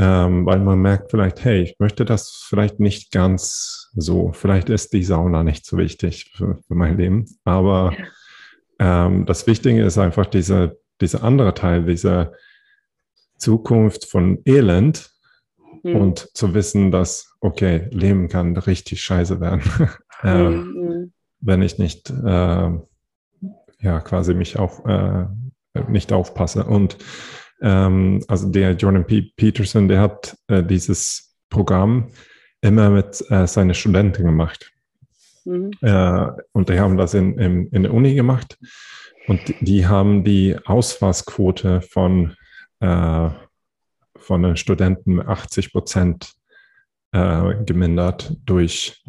ähm, 0.00 0.46
weil 0.46 0.60
man 0.60 0.78
merkt 0.78 1.10
vielleicht, 1.10 1.44
hey, 1.44 1.62
ich 1.62 1.74
möchte 1.80 2.04
das 2.04 2.44
vielleicht 2.48 2.78
nicht 2.78 3.10
ganz 3.10 3.90
so. 3.94 4.30
Vielleicht 4.32 4.70
ist 4.70 4.92
die 4.92 5.02
Sauna 5.02 5.42
nicht 5.42 5.66
so 5.66 5.76
wichtig 5.76 6.32
für, 6.36 6.56
für 6.56 6.74
mein 6.76 6.96
Leben. 6.96 7.24
Aber 7.44 7.92
ähm, 8.78 9.26
das 9.26 9.48
Wichtige 9.48 9.82
ist 9.82 9.98
einfach 9.98 10.26
diese, 10.26 10.78
dieser 11.00 11.24
andere 11.24 11.52
Teil, 11.52 11.84
diese 11.84 12.32
Zukunft 13.38 14.04
von 14.04 14.38
Elend 14.44 15.10
mhm. 15.82 15.96
und 15.96 16.30
zu 16.32 16.54
wissen, 16.54 16.92
dass, 16.92 17.34
okay, 17.40 17.88
Leben 17.90 18.28
kann 18.28 18.56
richtig 18.56 19.02
scheiße 19.02 19.40
werden, 19.40 19.62
äh, 20.22 20.48
mhm. 20.48 21.12
wenn 21.40 21.60
ich 21.60 21.78
nicht, 21.78 22.08
äh, 22.10 22.70
ja, 23.80 24.00
quasi 24.04 24.34
mich 24.34 24.60
auf, 24.60 24.80
äh, 24.86 25.26
nicht 25.88 26.12
aufpasse. 26.12 26.62
Und 26.62 26.98
ähm, 27.60 28.22
also 28.28 28.48
der 28.48 28.72
Jordan 28.72 29.06
P. 29.06 29.32
Peterson, 29.36 29.88
der 29.88 30.00
hat 30.00 30.36
äh, 30.48 30.62
dieses 30.62 31.36
Programm 31.50 32.08
immer 32.60 32.90
mit 32.90 33.24
äh, 33.30 33.46
seinen 33.46 33.74
Studenten 33.74 34.24
gemacht. 34.24 34.72
Mhm. 35.44 35.70
Äh, 35.80 36.26
und 36.52 36.68
die 36.68 36.78
haben 36.78 36.96
das 36.96 37.14
in, 37.14 37.38
in, 37.38 37.68
in 37.68 37.82
der 37.84 37.94
Uni 37.94 38.14
gemacht. 38.14 38.58
Und 39.26 39.40
die 39.60 39.86
haben 39.86 40.24
die 40.24 40.56
Ausfallsquote 40.64 41.82
von, 41.82 42.34
äh, 42.80 43.30
von 44.16 44.42
den 44.42 44.56
Studenten 44.56 45.20
80 45.20 45.72
Prozent 45.72 46.34
äh, 47.12 47.54
gemindert 47.64 48.36
durch, 48.46 49.04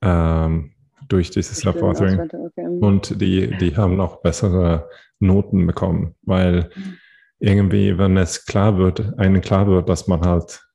ähm, 0.00 0.72
durch 1.08 1.30
dieses 1.30 1.58
Self-Authoring. 1.58 2.20
Okay. 2.20 2.66
Und 2.80 3.20
die, 3.20 3.56
die 3.58 3.76
haben 3.76 4.00
auch 4.00 4.22
bessere 4.22 4.88
Noten 5.20 5.66
bekommen, 5.66 6.14
weil 6.22 6.70
mhm 6.74 6.98
irgendwie, 7.44 7.98
wenn 7.98 8.16
es 8.16 8.46
klar 8.46 8.78
wird, 8.78 9.18
einem 9.18 9.40
klar 9.40 9.66
wird, 9.66 9.88
dass 9.88 10.06
man 10.06 10.22
halt 10.22 10.66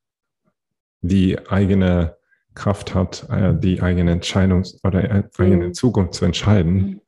die 1.01 1.38
eigene 1.47 2.15
Kraft 2.53 2.93
hat, 2.93 3.28
äh, 3.30 3.53
die 3.55 3.82
eigene 3.82 4.11
Entscheidung 4.11 4.63
oder 4.84 5.03
äh, 5.03 5.24
eigene 5.38 5.67
mhm. 5.67 5.74
Zukunft 5.74 6.13
zu 6.13 6.26
entscheiden, 6.26 6.76
mhm. 6.76 7.01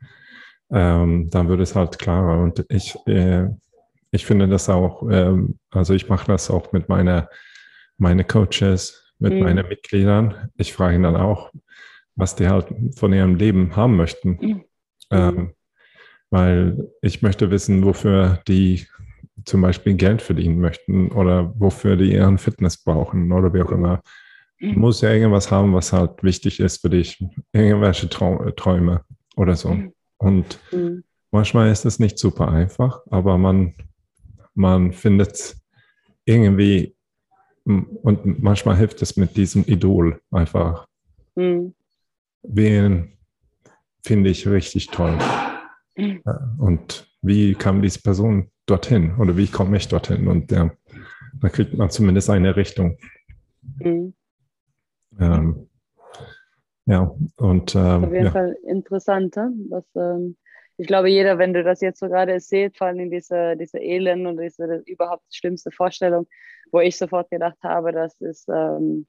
ähm, 0.71 1.29
dann 1.29 1.47
wird 1.47 1.61
es 1.61 1.75
halt 1.75 1.99
klarer. 1.99 2.41
Und 2.41 2.65
ich, 2.69 2.95
äh, 3.05 3.49
ich 4.11 4.25
finde 4.25 4.47
das 4.47 4.67
auch, 4.67 5.07
ähm, 5.11 5.59
also 5.69 5.93
ich 5.93 6.09
mache 6.09 6.27
das 6.27 6.49
auch 6.49 6.71
mit 6.71 6.89
meiner, 6.89 7.29
meine 7.97 8.23
Coaches, 8.23 9.13
mit 9.19 9.33
mhm. 9.33 9.39
meinen 9.41 9.67
Mitgliedern. 9.67 10.49
Ich 10.55 10.73
frage 10.73 10.99
dann 11.01 11.15
auch, 11.15 11.51
was 12.15 12.35
die 12.35 12.49
halt 12.49 12.67
von 12.95 13.13
ihrem 13.13 13.35
Leben 13.35 13.75
haben 13.75 13.95
möchten. 13.95 14.37
Mhm. 14.41 14.63
Ähm, 15.11 15.53
weil 16.31 16.87
ich 17.01 17.21
möchte 17.21 17.51
wissen, 17.51 17.83
wofür 17.83 18.39
die 18.47 18.87
zum 19.45 19.61
Beispiel 19.61 19.95
Geld 19.95 20.21
verdienen 20.21 20.59
möchten 20.59 21.11
oder 21.11 21.53
wofür 21.57 21.95
die 21.95 22.13
ihren 22.13 22.37
Fitness 22.37 22.77
brauchen 22.77 23.31
oder 23.31 23.53
wie 23.53 23.61
auch 23.61 23.71
immer. 23.71 24.01
Du 24.59 24.67
mhm. 24.67 24.79
musst 24.79 25.01
ja 25.01 25.11
irgendwas 25.11 25.51
haben, 25.51 25.73
was 25.73 25.91
halt 25.91 26.23
wichtig 26.23 26.59
ist 26.59 26.81
für 26.81 26.89
dich. 26.89 27.23
Irgendwelche 27.51 28.09
Trau 28.09 28.49
Träume 28.51 29.03
oder 29.35 29.55
so. 29.55 29.69
Mhm. 29.69 29.93
Und 30.17 30.59
mhm. 30.71 31.03
manchmal 31.31 31.71
ist 31.71 31.85
es 31.85 31.99
nicht 31.99 32.19
super 32.19 32.49
einfach, 32.49 33.01
aber 33.09 33.37
man, 33.37 33.73
man 34.53 34.91
findet 34.91 35.55
irgendwie 36.25 36.95
und 37.65 38.41
manchmal 38.41 38.77
hilft 38.77 39.01
es 39.01 39.17
mit 39.17 39.35
diesem 39.37 39.63
Idol 39.65 40.21
einfach. 40.31 40.87
Mhm. 41.35 41.73
Wen 42.43 43.17
finde 44.03 44.29
ich 44.29 44.47
richtig 44.47 44.87
toll. 44.87 45.17
Mhm. 45.95 46.21
Und 46.57 47.07
wie 47.21 47.55
kam 47.55 47.81
diese 47.81 48.01
Person 48.01 48.50
dorthin 48.65 49.15
oder 49.17 49.37
wie 49.37 49.47
komme 49.47 49.77
ich 49.77 49.87
dorthin? 49.87 50.27
Und 50.27 50.51
ja, 50.51 50.71
da 51.39 51.49
kriegt 51.49 51.73
man 51.73 51.89
zumindest 51.89 52.29
eine 52.29 52.55
Richtung. 52.55 52.97
Mhm. 53.79 54.13
Ähm, 55.19 55.69
ja, 56.85 57.15
und 57.37 57.75
ähm, 57.75 58.05
auf 58.05 58.11
jeden 58.11 58.25
ja. 58.25 58.31
Fall 58.31 58.57
interessant. 58.65 59.35
Was, 59.35 59.85
ähm, 59.95 60.35
ich 60.77 60.87
glaube, 60.87 61.09
jeder, 61.09 61.37
wenn 61.37 61.53
du 61.53 61.63
das 61.63 61.81
jetzt 61.81 61.99
so 61.99 62.07
gerade 62.07 62.39
seht, 62.39 62.77
vor 62.77 62.87
allem 62.87 63.11
diese, 63.11 63.55
diese 63.55 63.79
Elend 63.79 64.25
und 64.25 64.39
diese 64.39 64.81
überhaupt 64.85 65.23
schlimmste 65.29 65.71
Vorstellung, 65.71 66.27
wo 66.71 66.79
ich 66.79 66.97
sofort 66.97 67.29
gedacht 67.29 67.57
habe, 67.61 67.91
das 67.91 68.19
ist, 68.19 68.49
ähm, 68.49 69.05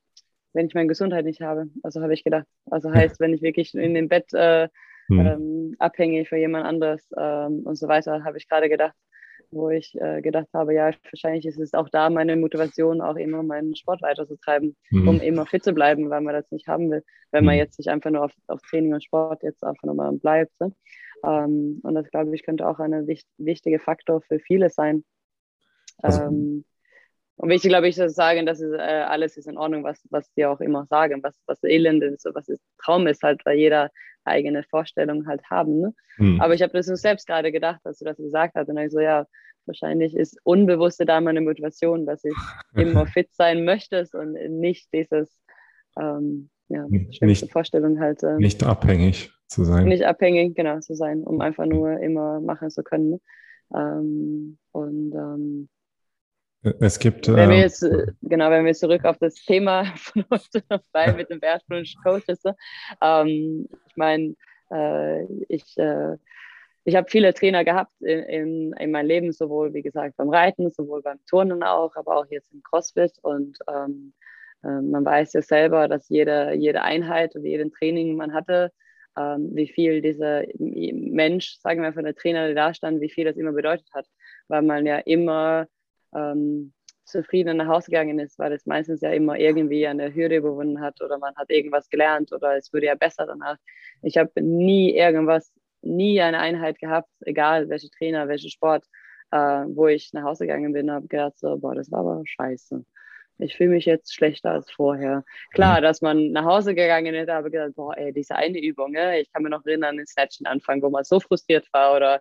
wenn 0.52 0.66
ich 0.66 0.74
meine 0.74 0.88
Gesundheit 0.88 1.24
nicht 1.24 1.40
habe. 1.40 1.66
Also 1.82 2.02
habe 2.02 2.12
ich 2.12 2.24
gedacht. 2.24 2.46
Also 2.70 2.92
heißt, 2.92 3.20
wenn 3.20 3.32
ich 3.32 3.42
wirklich 3.42 3.74
in 3.74 3.94
dem 3.94 4.08
Bett 4.08 4.32
äh, 4.34 4.68
hm. 5.08 5.20
ähm, 5.20 5.76
abhängig 5.78 6.28
für 6.28 6.36
jemand 6.36 6.66
anderes 6.66 7.08
ähm, 7.16 7.62
und 7.64 7.76
so 7.76 7.88
weiter, 7.88 8.22
habe 8.24 8.36
ich 8.36 8.48
gerade 8.48 8.68
gedacht, 8.68 8.94
wo 9.52 9.70
ich 9.70 9.94
äh, 10.00 10.20
gedacht 10.22 10.48
habe, 10.52 10.74
ja, 10.74 10.90
wahrscheinlich 11.10 11.46
ist 11.46 11.58
es 11.58 11.74
auch 11.74 11.88
da 11.88 12.10
meine 12.10 12.36
Motivation, 12.36 13.00
auch 13.00 13.16
immer 13.16 13.42
meinen 13.42 13.76
Sport 13.76 14.02
weiterzutreiben, 14.02 14.76
mhm. 14.90 15.08
um 15.08 15.20
immer 15.20 15.46
fit 15.46 15.62
zu 15.62 15.72
bleiben, 15.72 16.10
weil 16.10 16.22
man 16.22 16.34
das 16.34 16.50
nicht 16.50 16.66
haben 16.68 16.90
will, 16.90 17.04
wenn 17.30 17.44
mhm. 17.44 17.46
man 17.46 17.56
jetzt 17.56 17.78
nicht 17.78 17.88
einfach 17.88 18.10
nur 18.10 18.24
auf, 18.24 18.32
auf 18.48 18.60
Training 18.62 18.94
und 18.94 19.04
Sport 19.04 19.42
jetzt 19.42 19.62
einfach 19.62 19.84
nochmal 19.84 20.12
bleibt. 20.12 20.58
Ne? 20.60 20.74
Ähm, 21.24 21.80
und 21.82 21.94
das, 21.94 22.10
glaube 22.10 22.34
ich, 22.34 22.42
könnte 22.42 22.66
auch 22.66 22.78
ein 22.78 23.06
wicht 23.06 23.28
wichtiger 23.38 23.78
Faktor 23.78 24.22
für 24.22 24.40
viele 24.40 24.70
sein. 24.70 25.04
Also, 25.98 26.22
ähm, 26.22 26.64
und 27.36 27.48
wichtig, 27.48 27.70
glaube 27.70 27.88
ich, 27.88 27.96
zu 27.96 28.08
sagen, 28.08 28.46
dass 28.46 28.60
es, 28.60 28.72
äh, 28.72 28.76
alles 28.78 29.36
ist 29.36 29.48
in 29.48 29.56
Ordnung, 29.56 29.84
was, 29.84 30.06
was 30.10 30.30
die 30.34 30.44
auch 30.46 30.60
immer 30.60 30.86
sagen, 30.86 31.22
was, 31.22 31.34
was 31.46 31.62
Elend 31.64 32.02
ist, 32.02 32.26
was 32.32 32.48
ist, 32.48 32.62
Traum 32.78 33.06
ist, 33.06 33.22
halt, 33.22 33.44
weil 33.44 33.58
jeder 33.58 33.90
eigene 34.24 34.62
Vorstellungen 34.62 35.26
halt 35.26 35.42
haben. 35.50 35.80
Ne? 35.80 35.94
Mhm. 36.18 36.40
Aber 36.40 36.54
ich 36.54 36.62
habe 36.62 36.72
das 36.72 36.86
nur 36.86 36.96
selbst 36.96 37.26
gerade 37.26 37.50
gedacht, 37.50 37.80
als 37.84 37.98
du 37.98 38.04
das 38.04 38.16
gesagt 38.16 38.54
hast. 38.54 38.68
Und 38.68 38.76
dann 38.76 38.86
ich 38.86 38.92
so, 38.92 39.00
ja, 39.00 39.26
wahrscheinlich 39.66 40.16
ist 40.16 40.38
Unbewusste 40.44 41.04
da 41.04 41.20
meine 41.20 41.40
Motivation, 41.40 42.06
dass 42.06 42.24
ich 42.24 42.34
immer 42.74 43.06
fit 43.06 43.32
sein 43.32 43.64
möchte 43.64 44.06
und 44.12 44.34
nicht 44.60 44.92
dieses, 44.92 45.36
ähm, 45.98 46.50
ja, 46.68 46.86
nicht, 46.88 47.50
Vorstellung 47.50 48.00
halt. 48.00 48.22
Äh, 48.22 48.36
nicht 48.36 48.62
abhängig 48.62 49.32
zu 49.46 49.64
sein. 49.64 49.86
Nicht 49.86 50.04
abhängig, 50.04 50.54
genau, 50.54 50.78
zu 50.80 50.94
sein, 50.94 51.22
um 51.22 51.40
einfach 51.40 51.66
nur 51.66 51.98
immer 52.00 52.40
machen 52.40 52.70
zu 52.70 52.82
können. 52.82 53.10
Ne? 53.10 53.20
Ähm, 53.74 54.58
und 54.72 55.12
ähm, 55.14 55.68
es 56.62 56.98
gibt. 56.98 57.28
Wenn 57.28 57.50
wir 57.50 57.56
ähm, 57.56 57.62
jetzt, 57.62 57.82
äh, 57.82 58.06
genau, 58.22 58.50
wenn 58.50 58.64
wir 58.64 58.74
zurück 58.74 59.04
auf 59.04 59.18
das 59.18 59.34
Thema 59.34 59.84
von 59.96 60.24
heute 60.30 60.62
bei 60.92 61.12
mit 61.12 61.30
dem 61.30 61.40
Wertwunsch 61.42 61.94
Coaches. 62.02 62.42
Ähm, 63.00 63.68
ich 63.88 63.96
meine, 63.96 64.34
äh, 64.70 65.24
ich, 65.48 65.76
äh, 65.76 66.16
ich 66.84 66.96
habe 66.96 67.10
viele 67.10 67.34
Trainer 67.34 67.64
gehabt 67.64 67.92
in, 68.00 68.20
in, 68.20 68.72
in 68.74 68.90
meinem 68.90 69.06
Leben, 69.06 69.32
sowohl 69.32 69.74
wie 69.74 69.82
gesagt 69.82 70.16
beim 70.16 70.30
Reiten, 70.30 70.70
sowohl 70.70 71.02
beim 71.02 71.18
Turnen 71.28 71.62
auch, 71.62 71.96
aber 71.96 72.16
auch 72.16 72.26
jetzt 72.30 72.52
im 72.52 72.62
CrossFit. 72.62 73.12
Und 73.22 73.58
ähm, 73.68 74.12
äh, 74.62 74.80
man 74.80 75.04
weiß 75.04 75.32
ja 75.32 75.42
selber, 75.42 75.88
dass 75.88 76.08
jede, 76.08 76.52
jede 76.54 76.82
Einheit 76.82 77.34
und 77.34 77.44
jeden 77.44 77.72
Training 77.72 78.16
man 78.16 78.32
hatte, 78.32 78.72
ähm, 79.18 79.50
wie 79.52 79.68
viel 79.68 80.00
dieser 80.00 80.44
Mensch, 80.58 81.58
sagen 81.58 81.82
wir 81.82 81.92
von 81.92 82.04
der 82.04 82.14
Trainer, 82.14 82.46
der 82.46 82.54
da 82.54 82.74
stand, 82.74 83.00
wie 83.00 83.10
viel 83.10 83.24
das 83.24 83.36
immer 83.36 83.52
bedeutet 83.52 83.88
hat, 83.92 84.06
weil 84.48 84.62
man 84.62 84.86
ja 84.86 84.98
immer 84.98 85.66
ähm, 86.14 86.72
zufrieden 87.04 87.58
nach 87.58 87.68
Hause 87.68 87.90
gegangen 87.90 88.18
ist, 88.18 88.38
weil 88.38 88.52
es 88.52 88.66
meistens 88.66 89.00
ja 89.00 89.10
immer 89.10 89.38
irgendwie 89.38 89.86
eine 89.86 90.14
Hürde 90.14 90.36
überwunden 90.36 90.80
hat 90.80 91.00
oder 91.02 91.18
man 91.18 91.34
hat 91.36 91.50
irgendwas 91.50 91.88
gelernt 91.88 92.32
oder 92.32 92.56
es 92.56 92.72
würde 92.72 92.86
ja 92.86 92.94
besser 92.94 93.26
danach. 93.26 93.56
Ich 94.02 94.16
habe 94.16 94.40
nie 94.40 94.96
irgendwas, 94.96 95.52
nie 95.82 96.20
eine 96.20 96.38
Einheit 96.38 96.78
gehabt, 96.78 97.10
egal 97.20 97.68
welche 97.68 97.90
Trainer, 97.90 98.28
welcher 98.28 98.48
Sport, 98.48 98.84
äh, 99.30 99.36
wo 99.36 99.88
ich 99.88 100.12
nach 100.12 100.22
Hause 100.22 100.46
gegangen 100.46 100.72
bin, 100.72 100.90
habe 100.90 101.08
gedacht 101.08 101.38
so, 101.38 101.56
boah, 101.56 101.74
das 101.74 101.90
war 101.90 102.00
aber 102.00 102.22
scheiße. 102.24 102.84
Ich 103.38 103.56
fühle 103.56 103.70
mich 103.70 103.86
jetzt 103.86 104.14
schlechter 104.14 104.52
als 104.52 104.70
vorher. 104.70 105.24
Klar, 105.52 105.78
mhm. 105.78 105.82
dass 105.82 106.00
man 106.00 106.30
nach 106.30 106.44
Hause 106.44 106.74
gegangen 106.74 107.14
ist, 107.14 107.30
habe 107.30 107.50
gedacht, 107.50 107.74
boah, 107.74 107.96
ey, 107.96 108.12
diese 108.12 108.36
eine 108.36 108.60
Übung, 108.60 108.92
ne? 108.92 109.20
ich 109.20 109.32
kann 109.32 109.42
mir 109.42 109.50
noch 109.50 109.66
erinnern, 109.66 109.96
den 109.96 110.06
Snatchen 110.06 110.46
anfangen, 110.46 110.82
wo 110.82 110.90
man 110.90 111.04
so 111.04 111.18
frustriert 111.18 111.66
war 111.72 111.96
oder 111.96 112.20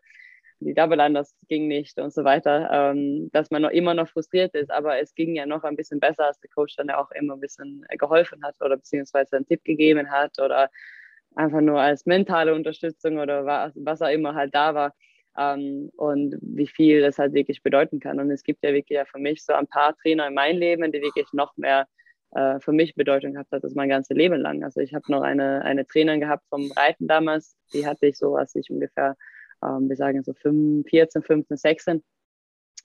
die 0.61 0.73
Double 0.73 0.97
das 1.13 1.35
ging 1.47 1.67
nicht 1.67 1.99
und 1.99 2.13
so 2.13 2.23
weiter, 2.23 2.69
ähm, 2.71 3.29
dass 3.31 3.51
man 3.51 3.63
noch 3.63 3.71
immer 3.71 3.93
noch 3.93 4.07
frustriert 4.07 4.53
ist, 4.53 4.71
aber 4.71 4.99
es 4.99 5.13
ging 5.15 5.35
ja 5.35 5.45
noch 5.45 5.63
ein 5.63 5.75
bisschen 5.75 5.99
besser, 5.99 6.27
als 6.27 6.39
der 6.39 6.49
Coach 6.51 6.75
dann 6.75 6.87
ja 6.87 6.99
auch 6.99 7.11
immer 7.11 7.33
ein 7.33 7.39
bisschen 7.39 7.85
geholfen 7.97 8.43
hat 8.43 8.55
oder 8.61 8.77
beziehungsweise 8.77 9.35
einen 9.35 9.47
Tipp 9.47 9.63
gegeben 9.63 10.09
hat 10.09 10.39
oder 10.39 10.69
einfach 11.35 11.61
nur 11.61 11.79
als 11.81 12.05
mentale 12.05 12.53
Unterstützung 12.53 13.17
oder 13.17 13.45
was, 13.45 13.73
was 13.75 14.01
auch 14.01 14.09
immer 14.09 14.35
halt 14.35 14.53
da 14.53 14.75
war 14.75 14.93
ähm, 15.37 15.91
und 15.95 16.37
wie 16.41 16.67
viel 16.67 17.01
das 17.01 17.17
halt 17.17 17.33
wirklich 17.33 17.63
bedeuten 17.63 17.99
kann. 17.99 18.19
Und 18.19 18.29
es 18.31 18.43
gibt 18.43 18.63
ja 18.63 18.73
wirklich 18.73 18.97
ja 18.97 19.05
für 19.05 19.19
mich 19.19 19.43
so 19.43 19.53
ein 19.53 19.67
paar 19.67 19.95
Trainer 19.97 20.27
in 20.27 20.33
meinem 20.33 20.59
Leben, 20.59 20.91
die 20.91 21.01
wirklich 21.01 21.27
noch 21.33 21.55
mehr 21.57 21.87
äh, 22.31 22.59
für 22.59 22.71
mich 22.71 22.95
Bedeutung 22.95 23.33
gehabt 23.33 23.51
hat, 23.51 23.63
das 23.63 23.75
mein 23.75 23.89
ganzes 23.89 24.15
Leben 24.15 24.39
lang. 24.39 24.63
Also 24.63 24.79
ich 24.79 24.93
habe 24.93 25.11
noch 25.11 25.21
eine, 25.21 25.63
eine 25.63 25.85
Trainerin 25.85 26.21
gehabt 26.21 26.45
vom 26.49 26.71
Reiten 26.73 27.07
damals, 27.07 27.55
die 27.73 27.85
hatte 27.85 28.07
ich 28.07 28.17
so, 28.17 28.35
als 28.35 28.55
ich 28.55 28.69
ungefähr 28.69 29.15
ähm, 29.63 29.89
wir 29.89 29.95
sagen 29.95 30.23
so 30.23 30.33
5, 30.33 30.87
14, 30.87 31.23
15, 31.23 31.57
16. 31.57 32.03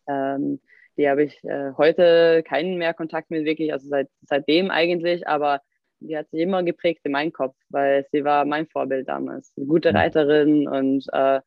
Ähm, 0.09 0.61
die 0.97 1.09
habe 1.09 1.25
ich 1.25 1.43
äh, 1.45 1.73
heute 1.77 2.43
keinen 2.43 2.79
mehr 2.79 2.95
Kontakt 2.95 3.31
mit 3.31 3.45
wirklich, 3.45 3.73
also 3.73 3.89
seit, 3.89 4.09
seitdem 4.23 4.71
eigentlich, 4.71 5.27
aber 5.29 5.61
die 6.01 6.17
hat 6.17 6.31
sich 6.31 6.41
immer 6.41 6.63
geprägt 6.63 7.01
in 7.05 7.13
meinen 7.13 7.33
Kopf, 7.33 7.57
weil 7.69 8.07
sie 8.13 8.25
war 8.25 8.45
mein 8.45 8.67
Vorbild 8.67 9.09
damals. 9.09 9.53
Eine 9.57 9.67
gute. 9.67 9.95
Reiterin 9.95 10.69
und 10.69 11.07
äh, 11.13 11.41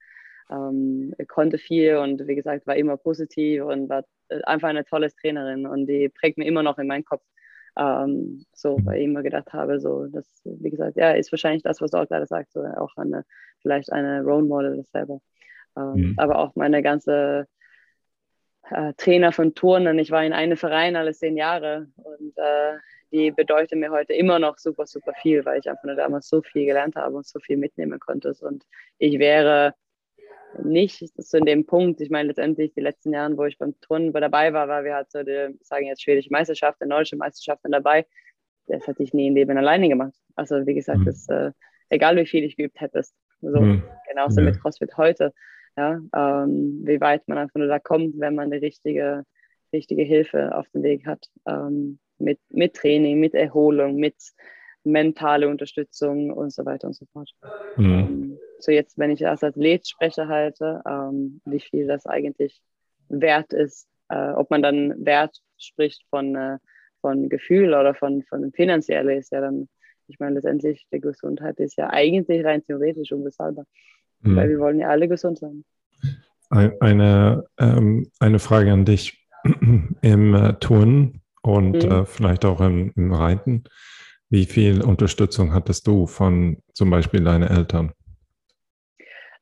ähm, 0.49 1.13
konnte 1.27 1.57
viel 1.57 1.97
und 1.97 2.25
wie 2.27 2.35
gesagt, 2.35 2.65
war 2.65 2.75
immer 2.75 2.97
positiv 2.97 3.63
und 3.63 3.89
war 3.89 4.03
äh, 4.29 4.41
einfach 4.43 4.69
eine 4.69 4.85
tolle 4.85 5.11
Trainerin 5.11 5.67
und 5.67 5.87
die 5.87 6.09
prägt 6.09 6.37
mir 6.37 6.45
immer 6.45 6.63
noch 6.63 6.77
in 6.79 6.87
meinen 6.87 7.05
Kopf. 7.05 7.23
Ähm, 7.77 8.45
so, 8.53 8.77
weil 8.83 8.97
ich 8.97 9.05
immer 9.05 9.23
gedacht 9.23 9.53
habe, 9.53 9.79
so, 9.79 10.07
das, 10.07 10.25
wie 10.43 10.69
gesagt, 10.69 10.97
ja, 10.97 11.11
ist 11.11 11.31
wahrscheinlich 11.31 11.63
das, 11.63 11.81
was 11.81 11.91
du 11.91 11.97
auch 11.97 12.07
gerade 12.07 12.25
sagst, 12.25 12.53
so, 12.53 12.61
auch 12.61 12.95
eine, 12.97 13.23
vielleicht 13.61 13.91
eine 13.91 14.21
Role 14.23 14.45
Model 14.45 14.83
selber. 14.91 15.19
Ähm, 15.77 15.93
mhm. 15.93 16.13
Aber 16.17 16.39
auch 16.39 16.55
meine 16.55 16.81
ganze 16.81 17.47
äh, 18.69 18.93
Trainer 18.93 19.31
von 19.31 19.53
Turnen, 19.55 19.99
ich 19.99 20.11
war 20.11 20.23
in 20.23 20.33
einem 20.33 20.57
Verein 20.57 20.95
alle 20.95 21.13
zehn 21.13 21.37
Jahre 21.37 21.87
und 21.95 22.37
äh, 22.37 22.77
die 23.11 23.31
bedeutet 23.31 23.79
mir 23.79 23.89
heute 23.89 24.13
immer 24.13 24.37
noch 24.37 24.57
super, 24.57 24.85
super 24.85 25.13
viel, 25.21 25.43
weil 25.45 25.59
ich 25.59 25.69
einfach 25.69 25.83
nur 25.83 25.95
damals 25.95 26.29
so 26.29 26.41
viel 26.41 26.65
gelernt 26.65 26.95
habe 26.95 27.15
und 27.15 27.25
so 27.25 27.39
viel 27.39 27.57
mitnehmen 27.57 27.99
konnte. 27.99 28.35
Und 28.41 28.63
ich 28.99 29.17
wäre 29.17 29.73
nicht 30.63 31.07
zu 31.17 31.37
in 31.37 31.45
dem 31.45 31.65
Punkt, 31.65 32.01
ich 32.01 32.09
meine 32.09 32.27
letztendlich 32.27 32.73
die 32.73 32.81
letzten 32.81 33.13
Jahre, 33.13 33.37
wo 33.37 33.45
ich 33.45 33.57
beim 33.57 33.79
Turnen 33.81 34.13
dabei 34.13 34.53
war, 34.53 34.67
war 34.67 34.83
wir 34.83 34.95
halt 34.95 35.11
so 35.11 35.23
die, 35.23 35.57
sagen 35.61 35.87
jetzt 35.87 36.03
schwedische 36.03 36.31
Meisterschaft, 36.31 36.81
nordische 36.81 37.17
Meisterschaften 37.17 37.71
dabei. 37.71 38.05
Das 38.67 38.85
hätte 38.85 39.01
ich 39.01 39.13
nie 39.13 39.27
im 39.27 39.35
Leben 39.35 39.57
alleine 39.57 39.89
gemacht. 39.89 40.13
Also 40.35 40.65
wie 40.67 40.75
gesagt, 40.75 40.99
mhm. 40.99 41.05
das, 41.05 41.27
äh, 41.29 41.51
egal 41.89 42.15
wie 42.17 42.25
viel 42.25 42.43
ich 42.43 42.55
geübt 42.55 42.79
hätte, 42.79 43.01
so 43.41 43.61
mhm. 43.61 43.83
genauso 44.07 44.41
ja. 44.41 44.45
mit 44.45 44.59
CrossFit 44.59 44.97
heute. 44.97 45.33
Ja, 45.77 46.01
ähm, 46.13 46.81
wie 46.83 46.99
weit 46.99 47.27
man 47.27 47.37
einfach 47.37 47.55
nur 47.55 47.67
da 47.67 47.79
kommt, 47.79 48.19
wenn 48.19 48.35
man 48.35 48.51
die 48.51 48.57
richtige, 48.57 49.23
richtige 49.71 50.03
Hilfe 50.03 50.55
auf 50.55 50.67
dem 50.69 50.83
Weg 50.83 51.05
hat. 51.05 51.27
Ähm, 51.47 51.99
mit, 52.19 52.39
mit 52.49 52.75
Training, 52.75 53.19
mit 53.19 53.33
Erholung, 53.33 53.95
mit 53.95 54.15
mentale 54.83 55.47
Unterstützung 55.47 56.31
und 56.31 56.51
so 56.51 56.65
weiter 56.65 56.87
und 56.87 56.93
so 56.93 57.05
fort. 57.11 57.29
Mhm. 57.77 58.37
So 58.59 58.71
jetzt, 58.71 58.97
wenn 58.97 59.11
ich 59.11 59.25
als 59.25 59.43
Athlet 59.43 59.87
spreche, 59.87 60.27
halte, 60.27 60.81
ähm, 60.87 61.41
wie 61.45 61.59
viel 61.59 61.87
das 61.87 62.05
eigentlich 62.05 62.61
wert 63.07 63.53
ist, 63.53 63.87
äh, 64.09 64.31
ob 64.31 64.49
man 64.49 64.61
dann 64.61 65.05
Wert 65.05 65.37
spricht 65.57 66.03
von, 66.09 66.35
äh, 66.35 66.57
von 67.01 67.29
Gefühl 67.29 67.73
oder 67.73 67.93
von, 67.95 68.23
von 68.23 68.51
finanziell 68.51 69.09
ist 69.09 69.31
ja 69.31 69.41
dann, 69.41 69.69
ich 70.09 70.19
meine, 70.19 70.35
letztendlich 70.35 70.85
die 70.91 70.99
Gesundheit 70.99 71.59
ist 71.59 71.77
ja 71.77 71.89
eigentlich 71.89 72.43
rein 72.43 72.63
theoretisch 72.63 73.11
unbezahlbar, 73.11 73.65
mhm. 74.21 74.35
weil 74.35 74.49
wir 74.49 74.59
wollen 74.59 74.79
ja 74.79 74.89
alle 74.89 75.07
gesund 75.07 75.39
sein. 75.39 75.63
Eine, 76.49 77.45
ähm, 77.59 78.09
eine 78.19 78.39
Frage 78.39 78.71
an 78.71 78.85
dich 78.85 79.23
im 80.01 80.33
äh, 80.33 80.53
Turnen 80.59 81.21
und 81.41 81.83
mhm. 81.83 81.91
äh, 81.91 82.05
vielleicht 82.05 82.43
auch 82.43 82.59
im, 82.61 82.91
im 82.95 83.13
Reiten. 83.13 83.63
Wie 84.29 84.45
viel 84.45 84.81
Unterstützung 84.83 85.53
hattest 85.53 85.87
du 85.87 86.05
von 86.05 86.57
zum 86.73 86.89
Beispiel 86.89 87.23
deinen 87.23 87.49
Eltern? 87.49 87.93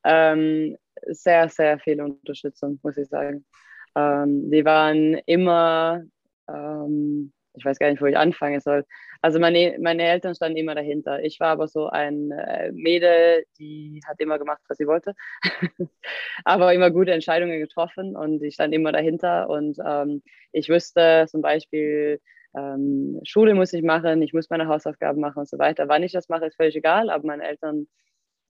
Ähm, 0.04 0.78
sehr, 1.08 1.50
sehr 1.50 1.80
viel 1.80 2.02
Unterstützung, 2.02 2.80
muss 2.84 2.98
ich 2.98 3.08
sagen. 3.10 3.46
Ähm, 3.96 4.50
die 4.50 4.64
waren 4.64 5.16
immer, 5.26 6.04
ähm, 6.48 7.34
ich 7.58 7.66
weiß 7.66 7.80
gar 7.80 7.90
nicht, 7.90 8.02
wo 8.02 8.06
ich 8.06 8.18
anfangen 8.18 8.60
soll. 8.60 8.86
Also 9.22 9.40
meine, 9.40 9.78
meine 9.80 10.04
Eltern 10.04 10.36
standen 10.36 10.58
immer 10.58 10.76
dahinter. 10.76 11.24
Ich 11.24 11.40
war 11.40 11.50
aber 11.50 11.68
so 11.68 11.88
ein 11.88 12.32
äh, 12.32 12.72
Mädel, 12.72 13.46
die 13.58 14.02
hat 14.08 14.20
immer 14.20 14.38
gemacht, 14.40 14.62
was 14.68 14.78
sie 14.78 14.88
wollte, 14.88 15.14
aber 16.46 16.74
immer 16.74 16.92
gute 16.92 17.12
Entscheidungen 17.12 17.60
getroffen 17.60 18.16
und 18.16 18.44
ich 18.44 18.54
stand 18.54 18.74
immer 18.74 18.92
dahinter. 18.92 19.50
Und 19.50 19.78
ähm, 19.86 20.22
ich 20.52 20.70
wüsste 20.70 21.26
zum 21.30 21.42
Beispiel, 21.42 22.20
ähm, 22.56 23.20
Schule 23.24 23.56
muss 23.56 23.74
ich 23.74 23.84
machen, 23.84 24.22
ich 24.22 24.34
muss 24.34 24.50
meine 24.50 24.68
Hausaufgaben 24.68 25.20
machen 25.20 25.40
und 25.40 25.50
so 25.50 25.58
weiter. 25.58 25.88
Wann 25.88 26.04
ich 26.04 26.12
das 26.12 26.30
mache, 26.30 26.46
ist 26.46 26.56
völlig 26.56 26.76
egal, 26.76 27.10
aber 27.10 27.26
meine 27.26 27.44
Eltern 27.48 27.88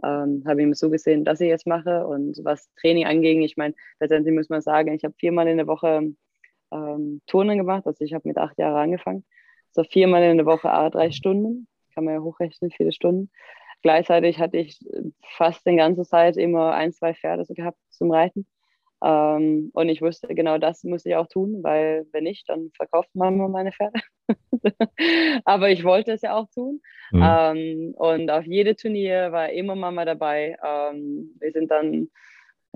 ähm, 0.03 0.43
habe 0.47 0.62
ich 0.62 0.68
mir 0.68 0.76
so 0.76 0.89
gesehen, 0.89 1.26
dass 1.26 1.41
ich 1.41 1.47
jetzt 1.49 1.68
mache. 1.68 2.05
Und 2.08 2.39
was 2.43 2.70
Training 2.76 3.05
angeht, 3.05 3.43
ich 3.43 3.58
meine, 3.58 3.74
letztendlich 3.99 4.36
muss 4.36 4.49
man 4.49 4.62
sagen, 4.62 4.93
ich 4.93 5.03
habe 5.03 5.16
viermal 5.18 5.47
in 5.47 5.58
der 5.58 5.68
Woche 5.68 6.01
ähm, 6.72 7.22
Turnen 7.28 7.57
gemacht, 7.57 7.86
also 7.86 8.03
ich 8.03 8.13
habe 8.13 8.28
mit 8.28 8.38
acht 8.38 8.57
Jahren 8.57 8.76
angefangen. 8.76 9.26
So 9.72 9.84
viermal 9.84 10.24
in 10.24 10.38
der 10.38 10.45
Woche, 10.45 10.68
drei 10.91 11.11
Stunden, 11.11 11.68
kann 11.93 12.03
man 12.03 12.15
ja 12.15 12.22
hochrechnen, 12.22 12.72
viele 12.72 12.91
Stunden. 12.91 13.30
Gleichzeitig 13.84 14.39
hatte 14.39 14.57
ich 14.57 14.80
fast 15.36 15.65
die 15.65 15.76
ganze 15.76 16.03
Zeit 16.03 16.36
immer 16.38 16.74
ein, 16.74 16.93
zwei 16.93 17.13
Pferde 17.13 17.45
so 17.45 17.53
gehabt 17.53 17.78
zum 17.89 18.11
Reiten. 18.11 18.47
Ähm, 19.03 19.70
und 19.74 19.89
ich 19.89 20.01
wusste, 20.01 20.28
genau 20.34 20.57
das 20.57 20.84
muss 20.84 21.05
ich 21.05 21.15
auch 21.15 21.28
tun, 21.28 21.61
weil 21.61 22.07
wenn 22.11 22.24
nicht, 22.24 22.49
dann 22.49 22.72
verkauft 22.76 23.09
Mama 23.13 23.47
meine 23.47 23.72
Pferde. 23.72 23.99
Aber 25.45 25.70
ich 25.70 25.84
wollte 25.84 26.13
es 26.13 26.22
ja 26.22 26.36
auch 26.36 26.49
tun. 26.49 26.82
Mhm. 27.11 27.24
Ähm, 27.24 27.93
und 27.95 28.32
auf 28.32 28.45
jede 28.45 28.76
Turnier 28.76 29.32
war 29.32 29.49
immer 29.51 29.76
Mama 29.76 30.03
dabei. 30.05 30.57
Ähm, 30.65 31.36
wir 31.39 31.51
sind 31.51 31.70
dann 31.70 32.09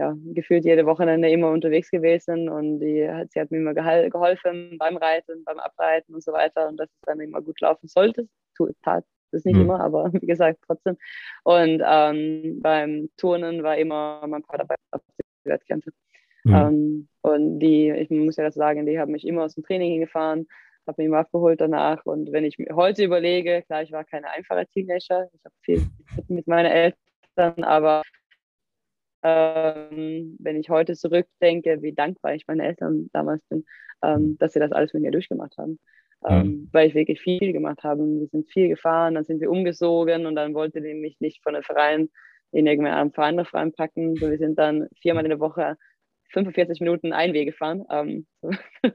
ja, 0.02 0.18
gefühlt 0.34 0.66
jede 0.66 0.88
Wochenende 0.88 1.30
immer 1.30 1.52
unterwegs 1.52 1.92
gewesen 1.92 2.50
und 2.50 2.80
die, 2.80 3.08
sie 3.30 3.40
hat 3.40 3.52
mir 3.52 3.58
immer 3.58 3.76
geholfen 3.76 4.76
beim 4.80 4.98
Reiten, 4.98 5.44
beim 5.44 5.60
Abreiten 5.60 6.16
und 6.16 6.24
so 6.24 6.34
weiter. 6.34 6.68
Und 6.68 6.78
dass 6.78 6.90
es 6.90 7.02
dann 7.06 7.20
immer 7.20 7.40
gut 7.40 7.62
laufen 7.62 7.88
sollte, 7.88 8.28
Das 8.58 9.04
ist 9.42 9.46
nicht 9.46 9.58
mhm. 9.58 9.62
immer, 9.62 9.80
aber 9.80 10.12
wie 10.14 10.26
gesagt, 10.26 10.58
trotzdem. 10.66 10.98
Und 11.44 11.84
ähm, 11.86 12.60
beim 12.64 13.10
Turnen 13.16 13.62
war 13.62 13.78
immer 13.78 14.26
mein 14.28 14.42
Vater 14.42 14.66
dabei 14.66 14.76
auf 14.90 15.02
die 15.46 15.50
Wettkämpfe. 15.50 15.92
Mhm. 16.46 16.56
Ähm, 16.56 17.08
und 17.22 17.60
die, 17.60 17.92
ich 17.92 18.10
muss 18.10 18.38
ja 18.38 18.44
das 18.46 18.56
sagen, 18.56 18.88
die 18.88 19.00
haben 19.00 19.12
mich 19.12 19.28
immer 19.28 19.44
aus 19.44 19.54
dem 19.54 19.64
Training 19.64 19.92
hingefahren, 19.92 20.48
habe 20.88 21.00
mich 21.00 21.10
immer 21.10 21.20
abgeholt 21.20 21.62
danach. 21.62 22.04
Und 22.08 22.32
wenn 22.32 22.44
ich 22.44 22.58
heute 22.74 23.04
überlege, 23.04 23.62
klar, 23.68 23.84
ich 23.84 23.92
war 23.92 24.04
keine 24.04 24.32
einfache 24.32 24.66
Teenager, 24.66 25.30
ich 25.32 25.46
habe 25.46 25.56
viel 25.62 25.84
mit 26.28 26.48
meinen 26.48 26.72
Eltern, 26.72 27.64
aber 27.64 28.02
ähm, 29.24 30.38
wenn 30.40 30.56
ich 30.58 30.70
heute 30.70 30.96
zurückdenke, 30.96 31.82
wie 31.82 31.94
dankbar 31.94 32.36
ich 32.36 32.48
meinen 32.48 32.62
Eltern 32.62 33.10
damals 33.14 33.44
bin, 33.50 33.66
ähm, 34.04 34.38
dass 34.38 34.54
sie 34.54 34.60
das 34.60 34.72
alles 34.72 34.94
mit 34.94 35.04
mir 35.04 35.12
durchgemacht 35.12 35.58
haben. 35.58 35.80
Ähm, 36.24 36.44
mhm. 36.44 36.70
weil 36.72 36.88
ich 36.88 36.94
wirklich 36.94 37.20
viel 37.20 37.52
gemacht 37.52 37.84
habe. 37.84 38.04
Wir 38.04 38.28
sind 38.28 38.48
viel 38.52 38.68
gefahren, 38.68 39.16
dann 39.16 39.24
sind 39.24 39.42
wir 39.42 39.50
umgesogen 39.50 40.28
und 40.28 40.36
dann 40.36 40.54
wollte 40.54 40.80
die 40.80 40.94
mich 40.94 41.20
nicht 41.20 41.42
von 41.42 41.56
einem 41.56 41.64
Verein 41.64 42.10
in 42.52 42.68
irgendeinem 42.68 43.12
Verein 43.12 43.40
reinpacken. 43.40 44.16
So, 44.18 44.30
wir 44.30 44.38
sind 44.38 44.60
dann 44.60 44.88
viermal 45.02 45.24
in 45.24 45.30
der 45.30 45.40
Woche 45.40 45.78
45 46.30 46.80
Minuten 46.80 47.14
Einweg 47.14 47.48
gefahren. 47.48 47.86
Ähm, 47.90 48.28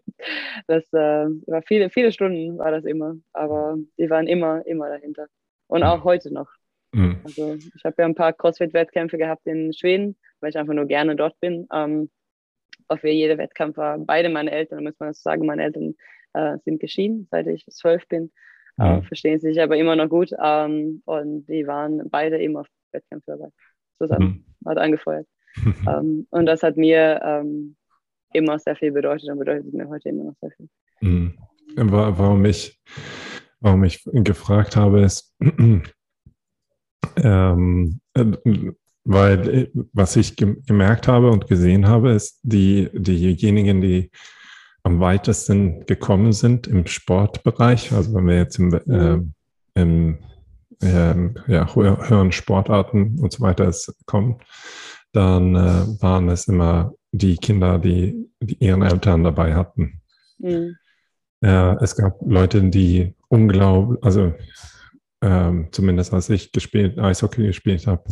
das 0.69 0.85
äh, 0.93 1.27
war 1.47 1.63
viele, 1.63 1.91
viele 1.91 2.13
Stunden 2.13 2.59
war 2.59 2.71
das 2.71 2.85
immer, 2.85 3.17
aber 3.33 3.77
die 3.99 4.09
waren 4.09 4.27
immer, 4.27 4.65
immer 4.67 4.89
dahinter. 4.89 5.27
Und 5.67 5.83
auch 5.83 6.05
heute 6.05 6.33
noch. 6.33 6.49
Mhm. 6.97 7.21
Also 7.25 7.55
ich 7.55 7.85
habe 7.85 7.95
ja 7.99 8.07
ein 8.07 8.15
paar 8.15 8.33
CrossFit-Wettkämpfe 8.33 9.19
gehabt 9.19 9.47
in 9.47 9.73
Schweden, 9.75 10.17
weil 10.41 10.51
ich 10.51 10.57
einfach 10.57 10.73
nur 10.73 10.87
gerne 10.87 11.15
dort 11.15 11.39
bin. 11.41 11.69
Ähm, 11.73 12.11
auf 12.89 13.05
jeder 13.05 13.37
Wettkampf 13.37 13.77
war 13.77 13.99
beide 13.99 14.31
meine 14.31 14.51
Eltern, 14.51 14.85
muss 14.85 14.99
man 14.99 15.13
sagen, 15.13 15.45
meine 15.45 15.65
Eltern 15.65 15.95
äh, 16.33 16.57
sind 16.65 16.81
geschieden, 16.81 17.29
seit 17.31 17.47
ich 17.49 17.67
zwölf 17.67 18.09
bin. 18.09 18.33
Äh, 18.79 19.03
verstehen 19.03 19.41
sich 19.41 19.61
aber 19.61 19.77
immer 19.77 19.97
noch 19.97 20.09
gut. 20.09 20.31
Ähm, 20.43 21.03
und 21.05 21.47
die 21.47 21.67
waren 21.67 22.09
beide 22.11 22.39
immer 22.39 22.61
auf 22.61 22.67
Wettkämpfe 22.93 23.33
dabei. 23.33 23.49
Zusammen. 23.99 24.45
Mhm. 24.61 24.69
Hat 24.69 24.79
angefeuert. 24.79 25.27
ähm, 25.89 26.27
und 26.31 26.47
das 26.47 26.63
hat 26.63 26.77
mir 26.77 27.21
ähm, 27.23 27.77
immer 28.33 28.59
sehr 28.59 28.77
viel 28.77 28.93
bedeutet 28.93 29.29
und 29.31 29.39
bedeutet 29.39 29.73
mir 29.73 29.89
heute 29.89 30.09
immer 30.09 30.25
noch 30.25 30.35
sehr 30.41 30.51
viel. 30.53 30.69
Mhm. 31.01 31.39
Warum 31.77 32.45
ich, 32.47 32.81
warum 33.61 33.85
ich 33.85 34.03
gefragt 34.05 34.77
habe, 34.77 35.03
ist, 35.03 35.35
ähm, 37.17 38.01
äh, 38.15 38.25
weil 39.07 39.49
äh, 39.49 39.71
was 39.93 40.17
ich 40.17 40.37
gemerkt 40.37 41.09
habe 41.09 41.31
und 41.31 41.47
gesehen 41.47 41.87
habe, 41.87 42.11
ist, 42.11 42.41
die, 42.43 42.91
diejenigen, 42.93 43.81
die 43.81 44.11
am 44.83 45.01
weitesten 45.01 45.87
gekommen 45.87 46.33
sind 46.33 46.67
im 46.67 46.87
Sportbereich, 46.87 47.93
also 47.93 48.15
wenn 48.15 48.27
wir 48.27 48.37
jetzt 48.37 48.59
im, 48.59 48.75
äh, 48.75 49.19
im 49.75 50.19
äh, 50.83 51.15
ja, 51.53 51.75
höheren 51.75 52.33
Sportarten 52.33 53.19
und 53.19 53.33
so 53.33 53.41
weiter 53.41 53.73
kommen, 54.07 54.37
dann 55.13 55.55
äh, 55.55 56.03
waren 56.03 56.29
es 56.29 56.47
immer 56.47 56.93
die 57.13 57.37
Kinder, 57.37 57.79
die, 57.79 58.29
die 58.41 58.57
ihren 58.65 58.83
Eltern 58.83 59.25
dabei 59.25 59.55
hatten. 59.55 60.01
Mhm. 60.39 60.77
es 61.41 61.97
gab 61.97 62.19
Leute, 62.27 62.63
die 62.65 63.15
unglaublich, 63.29 64.03
also 64.05 64.35
ähm, 65.23 65.69
zumindest 65.73 66.13
als 66.13 66.29
ich 66.31 66.53
gespielt, 66.53 66.99
Eishockey 66.99 67.47
gespielt 67.47 67.87
habe, 67.87 68.05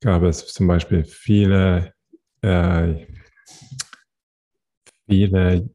gab 0.00 0.22
es 0.22 0.46
zum 0.52 0.66
Beispiel 0.66 1.04
viele, 1.04 1.92
äh, 2.42 3.06
viele 5.08 5.70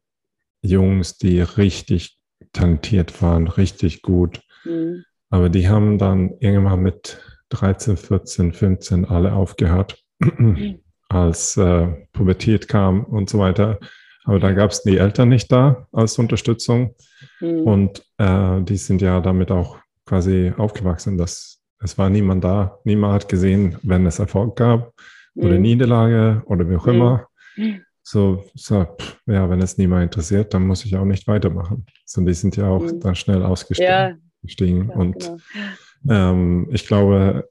Jungs, 0.61 1.17
die 1.17 1.41
richtig 1.41 2.17
talentiert 2.53 3.21
waren, 3.21 3.47
richtig 3.47 4.01
gut. 4.01 4.41
Mhm. 4.65 5.03
Aber 5.29 5.49
die 5.49 5.67
haben 5.67 5.97
dann 5.97 6.31
irgendwann 6.39 6.81
mit 6.81 7.21
13, 7.49 7.97
14, 7.97 8.53
15 8.53 9.05
alle 9.05 9.33
aufgehört, 9.33 10.03
mhm. 10.19 10.79
als 11.09 11.57
äh, 11.57 11.87
Pubertät 12.13 12.67
kam 12.67 13.03
und 13.05 13.29
so 13.29 13.39
weiter. 13.39 13.79
Aber 14.25 14.39
da 14.39 14.51
gab 14.51 14.71
es 14.71 14.83
die 14.83 14.97
Eltern 14.97 15.29
nicht 15.29 15.49
da 15.51 15.87
als 15.93 16.19
Unterstützung. 16.19 16.95
Mhm. 17.39 17.61
Und 17.61 18.03
äh, 18.17 18.61
die 18.61 18.77
sind 18.77 19.01
ja 19.01 19.21
damit 19.21 19.51
auch 19.51 19.79
quasi 20.07 20.53
aufgewachsen, 20.57 21.17
dass 21.17 21.61
es 21.79 21.97
war 21.97 22.09
niemand 22.09 22.43
da. 22.43 22.79
Niemand 22.85 23.13
hat 23.13 23.29
gesehen, 23.29 23.77
wenn 23.83 24.05
es 24.07 24.17
Erfolg 24.17 24.55
gab 24.55 24.93
oder 25.35 25.55
mhm. 25.55 25.61
Niederlage 25.61 26.41
oder 26.45 26.67
wie 26.67 26.75
auch 26.75 26.87
immer. 26.87 27.27
Mhm 27.55 27.81
so, 28.09 28.45
so 28.55 28.85
pff, 28.85 29.19
ja, 29.25 29.49
wenn 29.49 29.61
es 29.61 29.77
niemand 29.77 30.03
interessiert, 30.03 30.53
dann 30.53 30.65
muss 30.65 30.85
ich 30.85 30.95
auch 30.95 31.03
nicht 31.03 31.27
weitermachen. 31.27 31.85
So, 32.05 32.21
die 32.21 32.33
sind 32.33 32.55
ja 32.55 32.69
auch 32.69 32.83
mhm. 32.83 33.01
dann 33.01 33.15
schnell 33.15 33.43
ausgestiegen. 33.43 34.87
Ja. 34.87 34.95
und 34.95 35.19
genau. 35.19 36.31
ähm, 36.31 36.69
ich 36.71 36.87
glaube, 36.87 37.49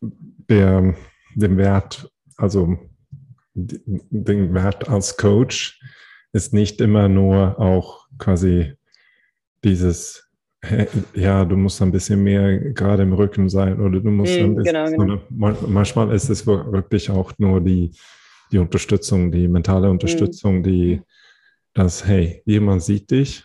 der, 0.00 0.94
den 1.34 1.56
Wert, 1.56 2.08
also 2.36 2.78
den 3.54 4.54
Wert 4.54 4.88
als 4.88 5.16
Coach 5.16 5.80
ist 6.32 6.54
nicht 6.54 6.80
immer 6.80 7.08
nur 7.08 7.58
auch 7.58 8.06
quasi 8.18 8.74
dieses, 9.64 10.25
ja, 11.14 11.44
du 11.44 11.56
musst 11.56 11.80
ein 11.82 11.92
bisschen 11.92 12.22
mehr 12.22 12.58
gerade 12.72 13.02
im 13.02 13.12
Rücken 13.12 13.48
sein 13.48 13.80
oder 13.80 14.00
du 14.00 14.10
musst 14.10 14.38
mhm, 14.38 14.44
ein 14.44 14.54
bisschen, 14.56 14.96
genau, 14.96 15.20
genau. 15.30 15.56
manchmal 15.66 16.12
ist 16.12 16.28
es 16.28 16.46
wirklich 16.46 17.10
auch 17.10 17.32
nur 17.38 17.60
die, 17.60 17.92
die 18.52 18.58
Unterstützung, 18.58 19.30
die 19.32 19.48
mentale 19.48 19.90
Unterstützung, 19.90 20.58
mhm. 20.58 20.62
die, 20.62 21.02
dass, 21.74 22.06
hey, 22.06 22.42
jemand 22.44 22.82
sieht 22.82 23.10
dich, 23.10 23.44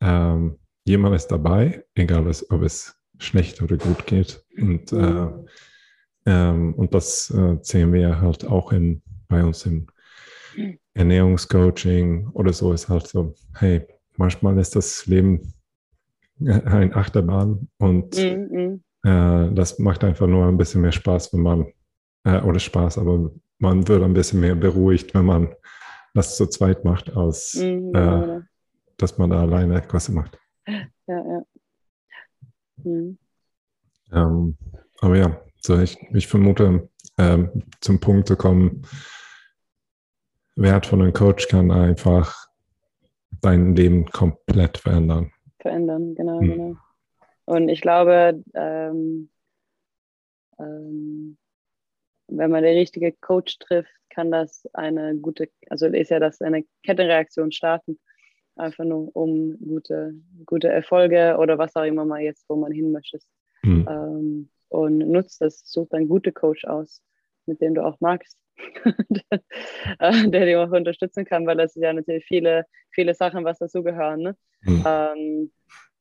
ähm, 0.00 0.56
jemand 0.84 1.16
ist 1.16 1.28
dabei, 1.28 1.84
egal 1.94 2.26
was, 2.26 2.50
ob 2.50 2.62
es 2.62 2.96
schlecht 3.18 3.62
oder 3.62 3.76
gut 3.76 4.06
geht. 4.06 4.44
Und, 4.58 4.92
mhm. 4.92 5.44
äh, 6.26 6.30
ähm, 6.30 6.74
und 6.74 6.94
das 6.94 7.30
äh, 7.30 7.56
sehen 7.62 7.92
wir 7.92 8.20
halt 8.20 8.46
auch 8.46 8.72
in, 8.72 9.02
bei 9.28 9.44
uns 9.44 9.66
im 9.66 9.86
Ernährungscoaching 10.94 12.28
oder 12.32 12.52
so 12.52 12.72
ist 12.72 12.88
halt 12.88 13.06
so, 13.06 13.34
hey, 13.54 13.86
manchmal 14.16 14.58
ist 14.58 14.74
das 14.74 15.06
Leben 15.06 15.54
ein 16.64 16.94
Achterbahn 16.94 17.68
und 17.78 18.16
mhm. 18.16 18.82
äh, 19.02 19.52
das 19.52 19.78
macht 19.78 20.04
einfach 20.04 20.26
nur 20.26 20.46
ein 20.46 20.56
bisschen 20.56 20.82
mehr 20.82 20.92
Spaß, 20.92 21.32
wenn 21.32 21.42
man, 21.42 21.72
äh, 22.24 22.40
oder 22.40 22.58
Spaß, 22.58 22.98
aber 22.98 23.30
man 23.58 23.86
wird 23.86 24.02
ein 24.02 24.14
bisschen 24.14 24.40
mehr 24.40 24.54
beruhigt, 24.54 25.14
wenn 25.14 25.26
man 25.26 25.54
das 26.14 26.36
zu 26.36 26.46
zweit 26.46 26.84
macht, 26.84 27.14
als 27.16 27.54
mhm, 27.54 27.94
äh, 27.94 28.40
dass 28.96 29.18
man 29.18 29.30
da 29.30 29.40
alleine 29.40 29.76
etwas 29.76 30.08
macht. 30.08 30.38
Ja, 30.66 30.84
ja. 31.06 31.42
Mhm. 32.84 33.18
Ähm, 34.12 34.56
aber 35.00 35.16
ja, 35.16 35.40
so 35.60 35.78
ich, 35.78 35.98
ich 36.12 36.26
vermute, 36.26 36.88
ähm, 37.18 37.62
zum 37.80 38.00
Punkt 38.00 38.28
zu 38.28 38.36
kommen, 38.36 38.82
Wert 40.56 40.86
von 40.86 41.00
einem 41.00 41.12
Coach 41.12 41.48
kann 41.48 41.70
einfach 41.70 42.46
dein 43.40 43.74
Leben 43.76 44.06
komplett 44.06 44.78
verändern. 44.78 45.32
Verändern, 45.60 46.14
genau, 46.14 46.40
mhm. 46.40 46.50
genau. 46.50 46.76
Und 47.44 47.68
ich 47.68 47.80
glaube, 47.80 48.42
ähm, 48.54 49.30
ähm, 50.58 51.36
wenn 52.28 52.50
man 52.50 52.62
den 52.62 52.76
richtigen 52.76 53.18
Coach 53.20 53.58
trifft, 53.58 53.90
kann 54.08 54.30
das 54.30 54.68
eine 54.72 55.16
gute, 55.16 55.48
also 55.68 55.86
ist 55.86 56.10
ja 56.10 56.20
das 56.20 56.40
eine 56.40 56.64
Kettenreaktion 56.82 57.52
starten, 57.52 57.98
einfach 58.56 58.84
nur 58.84 59.14
um 59.16 59.56
gute, 59.58 60.14
gute 60.46 60.68
Erfolge 60.68 61.36
oder 61.38 61.58
was 61.58 61.74
auch 61.76 61.84
immer 61.84 62.04
mal 62.04 62.20
jetzt, 62.20 62.44
wo 62.48 62.56
man 62.56 62.72
hin 62.72 62.92
möchte. 62.92 63.18
Mhm. 63.62 63.86
Ähm, 63.88 64.50
und 64.68 64.98
nutzt 64.98 65.40
das, 65.40 65.62
sucht 65.64 65.92
einen 65.94 66.08
guten 66.08 66.32
Coach 66.32 66.64
aus, 66.64 67.02
mit 67.46 67.60
dem 67.60 67.74
du 67.74 67.84
auch 67.84 68.00
magst, 68.00 68.38
der, 70.26 70.46
dich 70.46 70.56
auch 70.56 70.70
unterstützen 70.70 71.24
kann, 71.24 71.46
weil 71.46 71.56
das 71.56 71.76
ist 71.76 71.82
ja 71.82 71.92
natürlich 71.92 72.24
viele, 72.24 72.66
viele 72.90 73.14
Sachen, 73.14 73.44
was 73.44 73.58
dazugehören. 73.58 74.20
Ne? 74.20 74.36
Mhm. 74.62 74.84
Ähm, 74.86 75.52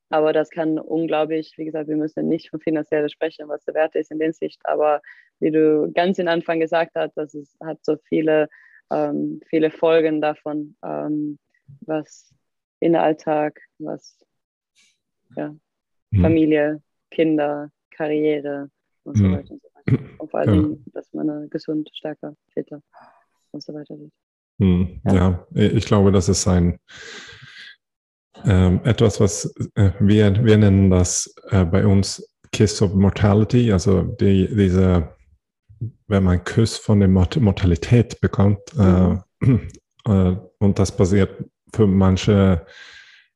aber 0.10 0.34
das 0.34 0.50
kann 0.50 0.80
unglaublich, 0.80 1.54
wie 1.58 1.66
gesagt, 1.66 1.88
wir 1.88 1.96
müssen 1.96 2.28
nicht 2.28 2.50
von 2.50 2.60
finanziell 2.60 3.08
sprechen, 3.10 3.48
was 3.48 3.64
der 3.66 3.76
Wert 3.76 3.96
ist 3.96 4.12
in 4.12 4.20
der 4.20 4.34
Sicht. 4.34 4.60
Aber 4.64 5.02
wie 5.40 5.52
du 5.52 5.92
ganz 5.94 6.20
am 6.20 6.28
Anfang 6.28 6.60
gesagt 6.60 6.92
hast, 6.96 7.16
dass 7.16 7.34
es 7.36 7.56
hat 7.64 7.80
so 7.84 7.96
viele, 8.08 8.50
ähm, 8.92 9.40
viele 9.50 9.70
Folgen 9.70 10.20
davon, 10.20 10.76
ähm, 10.84 11.38
was 11.82 12.34
in 12.80 12.94
der 12.94 13.04
Alltag, 13.04 13.62
was 13.78 14.18
ja, 15.36 15.56
mhm. 16.10 16.22
Familie, 16.22 16.82
Kinder, 17.12 17.72
Karriere 17.92 18.72
und 19.04 19.18
so 19.18 19.26
mhm. 19.26 19.34
weiter 19.34 19.52
und 19.52 19.62
so 19.62 19.68
weiter. 19.68 19.69
Und 20.18 20.32
vor 20.32 20.40
allem, 20.40 20.72
ja. 20.72 20.92
dass 20.94 21.14
man 21.14 21.50
gesund, 21.50 21.90
stärker, 21.94 22.36
fitter 22.54 22.82
und 23.52 23.64
so 23.64 23.74
weiter 23.74 23.98
wird. 23.98 24.12
Mhm. 24.58 25.02
Ja. 25.06 25.14
ja, 25.14 25.46
ich 25.54 25.86
glaube, 25.86 26.12
das 26.12 26.30
ist 26.30 26.48
ein 26.48 26.80
ähm, 28.46 28.82
etwas, 28.84 29.20
was 29.20 29.54
äh, 29.76 29.92
wir, 30.00 30.44
wir 30.44 30.58
nennen 30.58 30.90
das 30.90 31.34
äh, 31.50 31.66
bei 31.66 31.86
uns 31.86 32.26
Kiss 32.52 32.82
of 32.82 32.94
Mortality, 32.94 33.72
also 33.72 34.02
die, 34.02 34.48
diese, 34.48 35.10
wenn 36.08 36.24
man 36.24 36.44
Kuss 36.44 36.78
von 36.78 37.00
der 37.00 37.10
Mort 37.10 37.40
Mortalität 37.40 38.20
bekommt, 38.22 38.60
äh, 38.78 39.18
mhm. 39.46 39.68
äh, 40.06 40.36
und 40.60 40.80
das 40.80 40.96
passiert 40.96 41.44
für 41.74 41.86
manche 41.86 42.66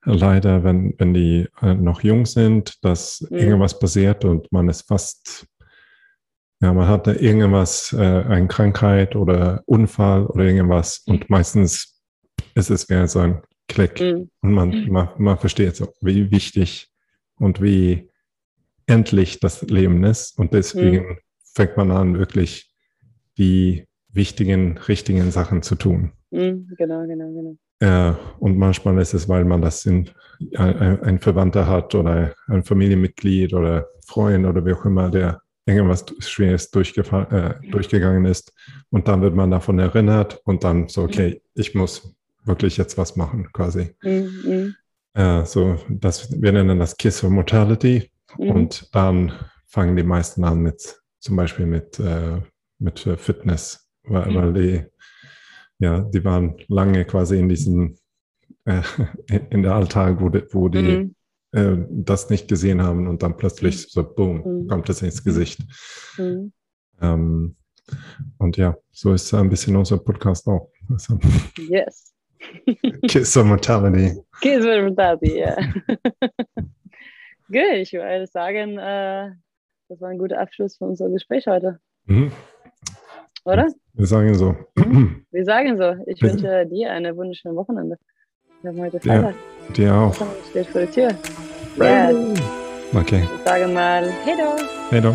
leider, 0.06 0.64
wenn, 0.64 0.94
wenn 0.98 1.14
die 1.14 1.48
äh, 1.62 1.74
noch 1.76 2.02
jung 2.02 2.26
sind, 2.26 2.84
dass 2.84 3.22
mhm. 3.30 3.38
irgendwas 3.38 3.78
passiert 3.80 4.26
und 4.26 4.52
man 4.52 4.70
ist 4.70 4.88
fast, 4.88 5.48
ja, 6.64 6.72
man 6.72 6.88
hat 6.88 7.08
irgendwas, 7.08 7.92
äh, 7.92 7.98
eine 7.98 8.48
Krankheit 8.48 9.18
oder 9.18 9.64
Unfall 9.66 10.26
oder 10.28 10.46
irgendwas 10.46 11.04
und 11.06 11.30
meistens 11.30 12.02
ist 12.56 12.70
es 12.70 12.90
wie 12.90 13.06
so 13.06 13.20
ein 13.20 13.42
Klick 13.68 14.00
mhm. 14.00 14.30
und 14.42 14.54
man, 14.54 14.88
man, 14.88 15.10
man 15.18 15.38
versteht 15.38 15.76
so, 15.76 15.90
wie 16.00 16.32
wichtig 16.32 16.90
und 17.38 17.62
wie 17.62 18.10
endlich 18.86 19.42
das 19.42 19.62
Leben 19.64 20.06
ist 20.06 20.40
und 20.40 20.54
deswegen 20.54 21.06
mhm. 21.06 21.18
fängt 21.54 21.76
man 21.76 21.92
an, 21.92 22.18
wirklich 22.18 22.74
die 23.38 23.86
wichtigen, 24.08 24.78
richtigen 24.78 25.32
Sachen 25.32 25.64
zu 25.64 25.76
tun. 25.76 26.14
Mhm, 26.32 26.70
genau, 26.78 27.06
genau, 27.06 27.30
genau. 27.34 27.58
Äh, 27.80 28.16
und 28.40 28.58
manchmal 28.58 28.98
ist 29.00 29.14
es, 29.14 29.28
weil 29.28 29.44
man 29.44 29.62
das 29.62 29.86
in, 29.86 30.10
ein, 30.56 31.04
ein 31.04 31.20
Verwandter 31.20 31.68
hat 31.68 31.94
oder 31.94 32.34
ein 32.48 32.64
Familienmitglied 32.64 33.54
oder 33.54 33.88
Freund 34.06 34.46
oder 34.46 34.66
wie 34.66 34.72
auch 34.72 34.86
immer, 34.86 35.10
der 35.12 35.43
irgendwas 35.66 36.06
Schweres 36.20 36.66
äh, 36.74 37.54
durchgegangen 37.72 38.26
ist. 38.26 38.54
Und 38.90 39.08
dann 39.08 39.22
wird 39.22 39.36
man 39.36 39.52
davon 39.52 39.80
erinnert 39.80 40.42
und 40.46 40.64
dann 40.64 40.88
so, 40.88 41.04
okay, 41.04 41.42
ich 41.54 41.74
muss 41.76 42.16
wirklich 42.44 42.78
jetzt 42.78 42.98
was 42.98 43.16
machen, 43.16 43.50
quasi. 43.54 43.96
Mhm. 44.02 44.76
Äh, 45.14 45.46
so, 45.46 45.78
das, 45.90 46.30
wir 46.42 46.52
nennen 46.52 46.80
das 46.80 46.98
Kiss 46.98 47.24
of 47.24 47.30
Mortality. 47.30 48.12
Mhm. 48.38 48.50
Und 48.50 48.96
dann 48.96 49.32
fangen 49.68 49.96
die 49.96 50.04
meisten 50.04 50.44
an 50.44 50.60
mit, 50.60 51.02
zum 51.20 51.36
Beispiel 51.36 51.66
mit, 51.66 52.00
äh, 52.00 52.42
mit 52.80 53.00
Fitness, 53.00 53.88
weil, 54.04 54.30
mhm. 54.30 54.36
weil 54.36 54.54
die 54.54 54.86
ja, 55.84 56.00
die 56.00 56.24
waren 56.24 56.56
lange 56.70 57.04
quasi 57.04 57.38
in 57.38 57.50
diesem, 57.50 57.98
äh, 58.66 58.82
in 59.50 59.64
der 59.64 59.76
Alltag, 59.76 60.22
wo 60.22 60.30
die, 60.30 60.44
wo 60.52 60.70
die 60.70 60.82
mhm. 60.82 61.16
Äh, 61.54 61.78
das 61.90 62.30
nicht 62.30 62.48
gesehen 62.48 62.82
haben 62.82 63.08
und 63.08 63.24
dann 63.24 63.38
plötzlich 63.38 63.88
so, 63.90 64.04
boom, 64.04 64.44
mhm. 64.44 64.68
kommt 64.68 64.90
es 64.90 65.02
ins 65.02 65.24
Gesicht. 65.24 65.62
Mhm. 66.18 66.52
Ähm, 67.02 67.56
und 68.38 68.58
ja, 68.58 68.76
so 68.92 69.14
ist 69.14 69.34
ein 69.34 69.50
bisschen 69.50 69.76
unser 69.76 69.98
Podcast 69.98 70.48
auch. 70.48 70.72
Also, 70.90 71.20
yes. 71.58 72.14
Kiss 73.08 73.38
of 73.38 73.46
Mortality. 73.46 74.20
Kiss 74.42 74.66
of 74.66 74.84
Mortality, 74.84 75.40
ja. 75.40 75.56
Gut, 77.48 77.74
ich 77.76 77.94
würde 77.94 78.26
sagen, 78.28 78.78
äh, 78.80 79.32
das 79.90 80.02
war 80.02 80.10
ein 80.10 80.18
guter 80.18 80.40
Abschluss 80.40 80.78
für 80.78 80.86
unser 80.86 81.10
Gespräch 81.10 81.46
heute. 81.46 81.80
Mhm. 82.06 82.32
Oder? 83.46 83.68
Wir 83.94 84.08
sagen 84.08 84.34
so. 84.34 84.56
Mhm. 84.76 85.26
Wir 85.30 85.46
sagen 85.46 85.78
so. 85.78 85.96
Ich 86.08 86.22
wünsche 86.22 86.66
dir 86.66 86.92
eine 86.92 87.16
wunderschöne 87.16 87.56
Wochenende. 87.56 87.98
Wir 88.64 88.70
haben 88.70 88.80
heute 88.80 89.00
Freitag. 89.02 89.36
Ja, 89.68 89.74
dir 89.74 89.94
auch. 89.94 90.16
Steht 90.50 90.68
vor 90.68 90.82
der 90.82 90.92
Tür. 90.92 91.10
Ja. 91.76 92.10
Okay. 92.94 93.28
Ich 93.36 93.44
sage 93.46 93.68
mal, 93.68 94.10
hey 94.24 94.38
do. 94.38 94.56
Hey 94.90 95.02
do. 95.02 95.14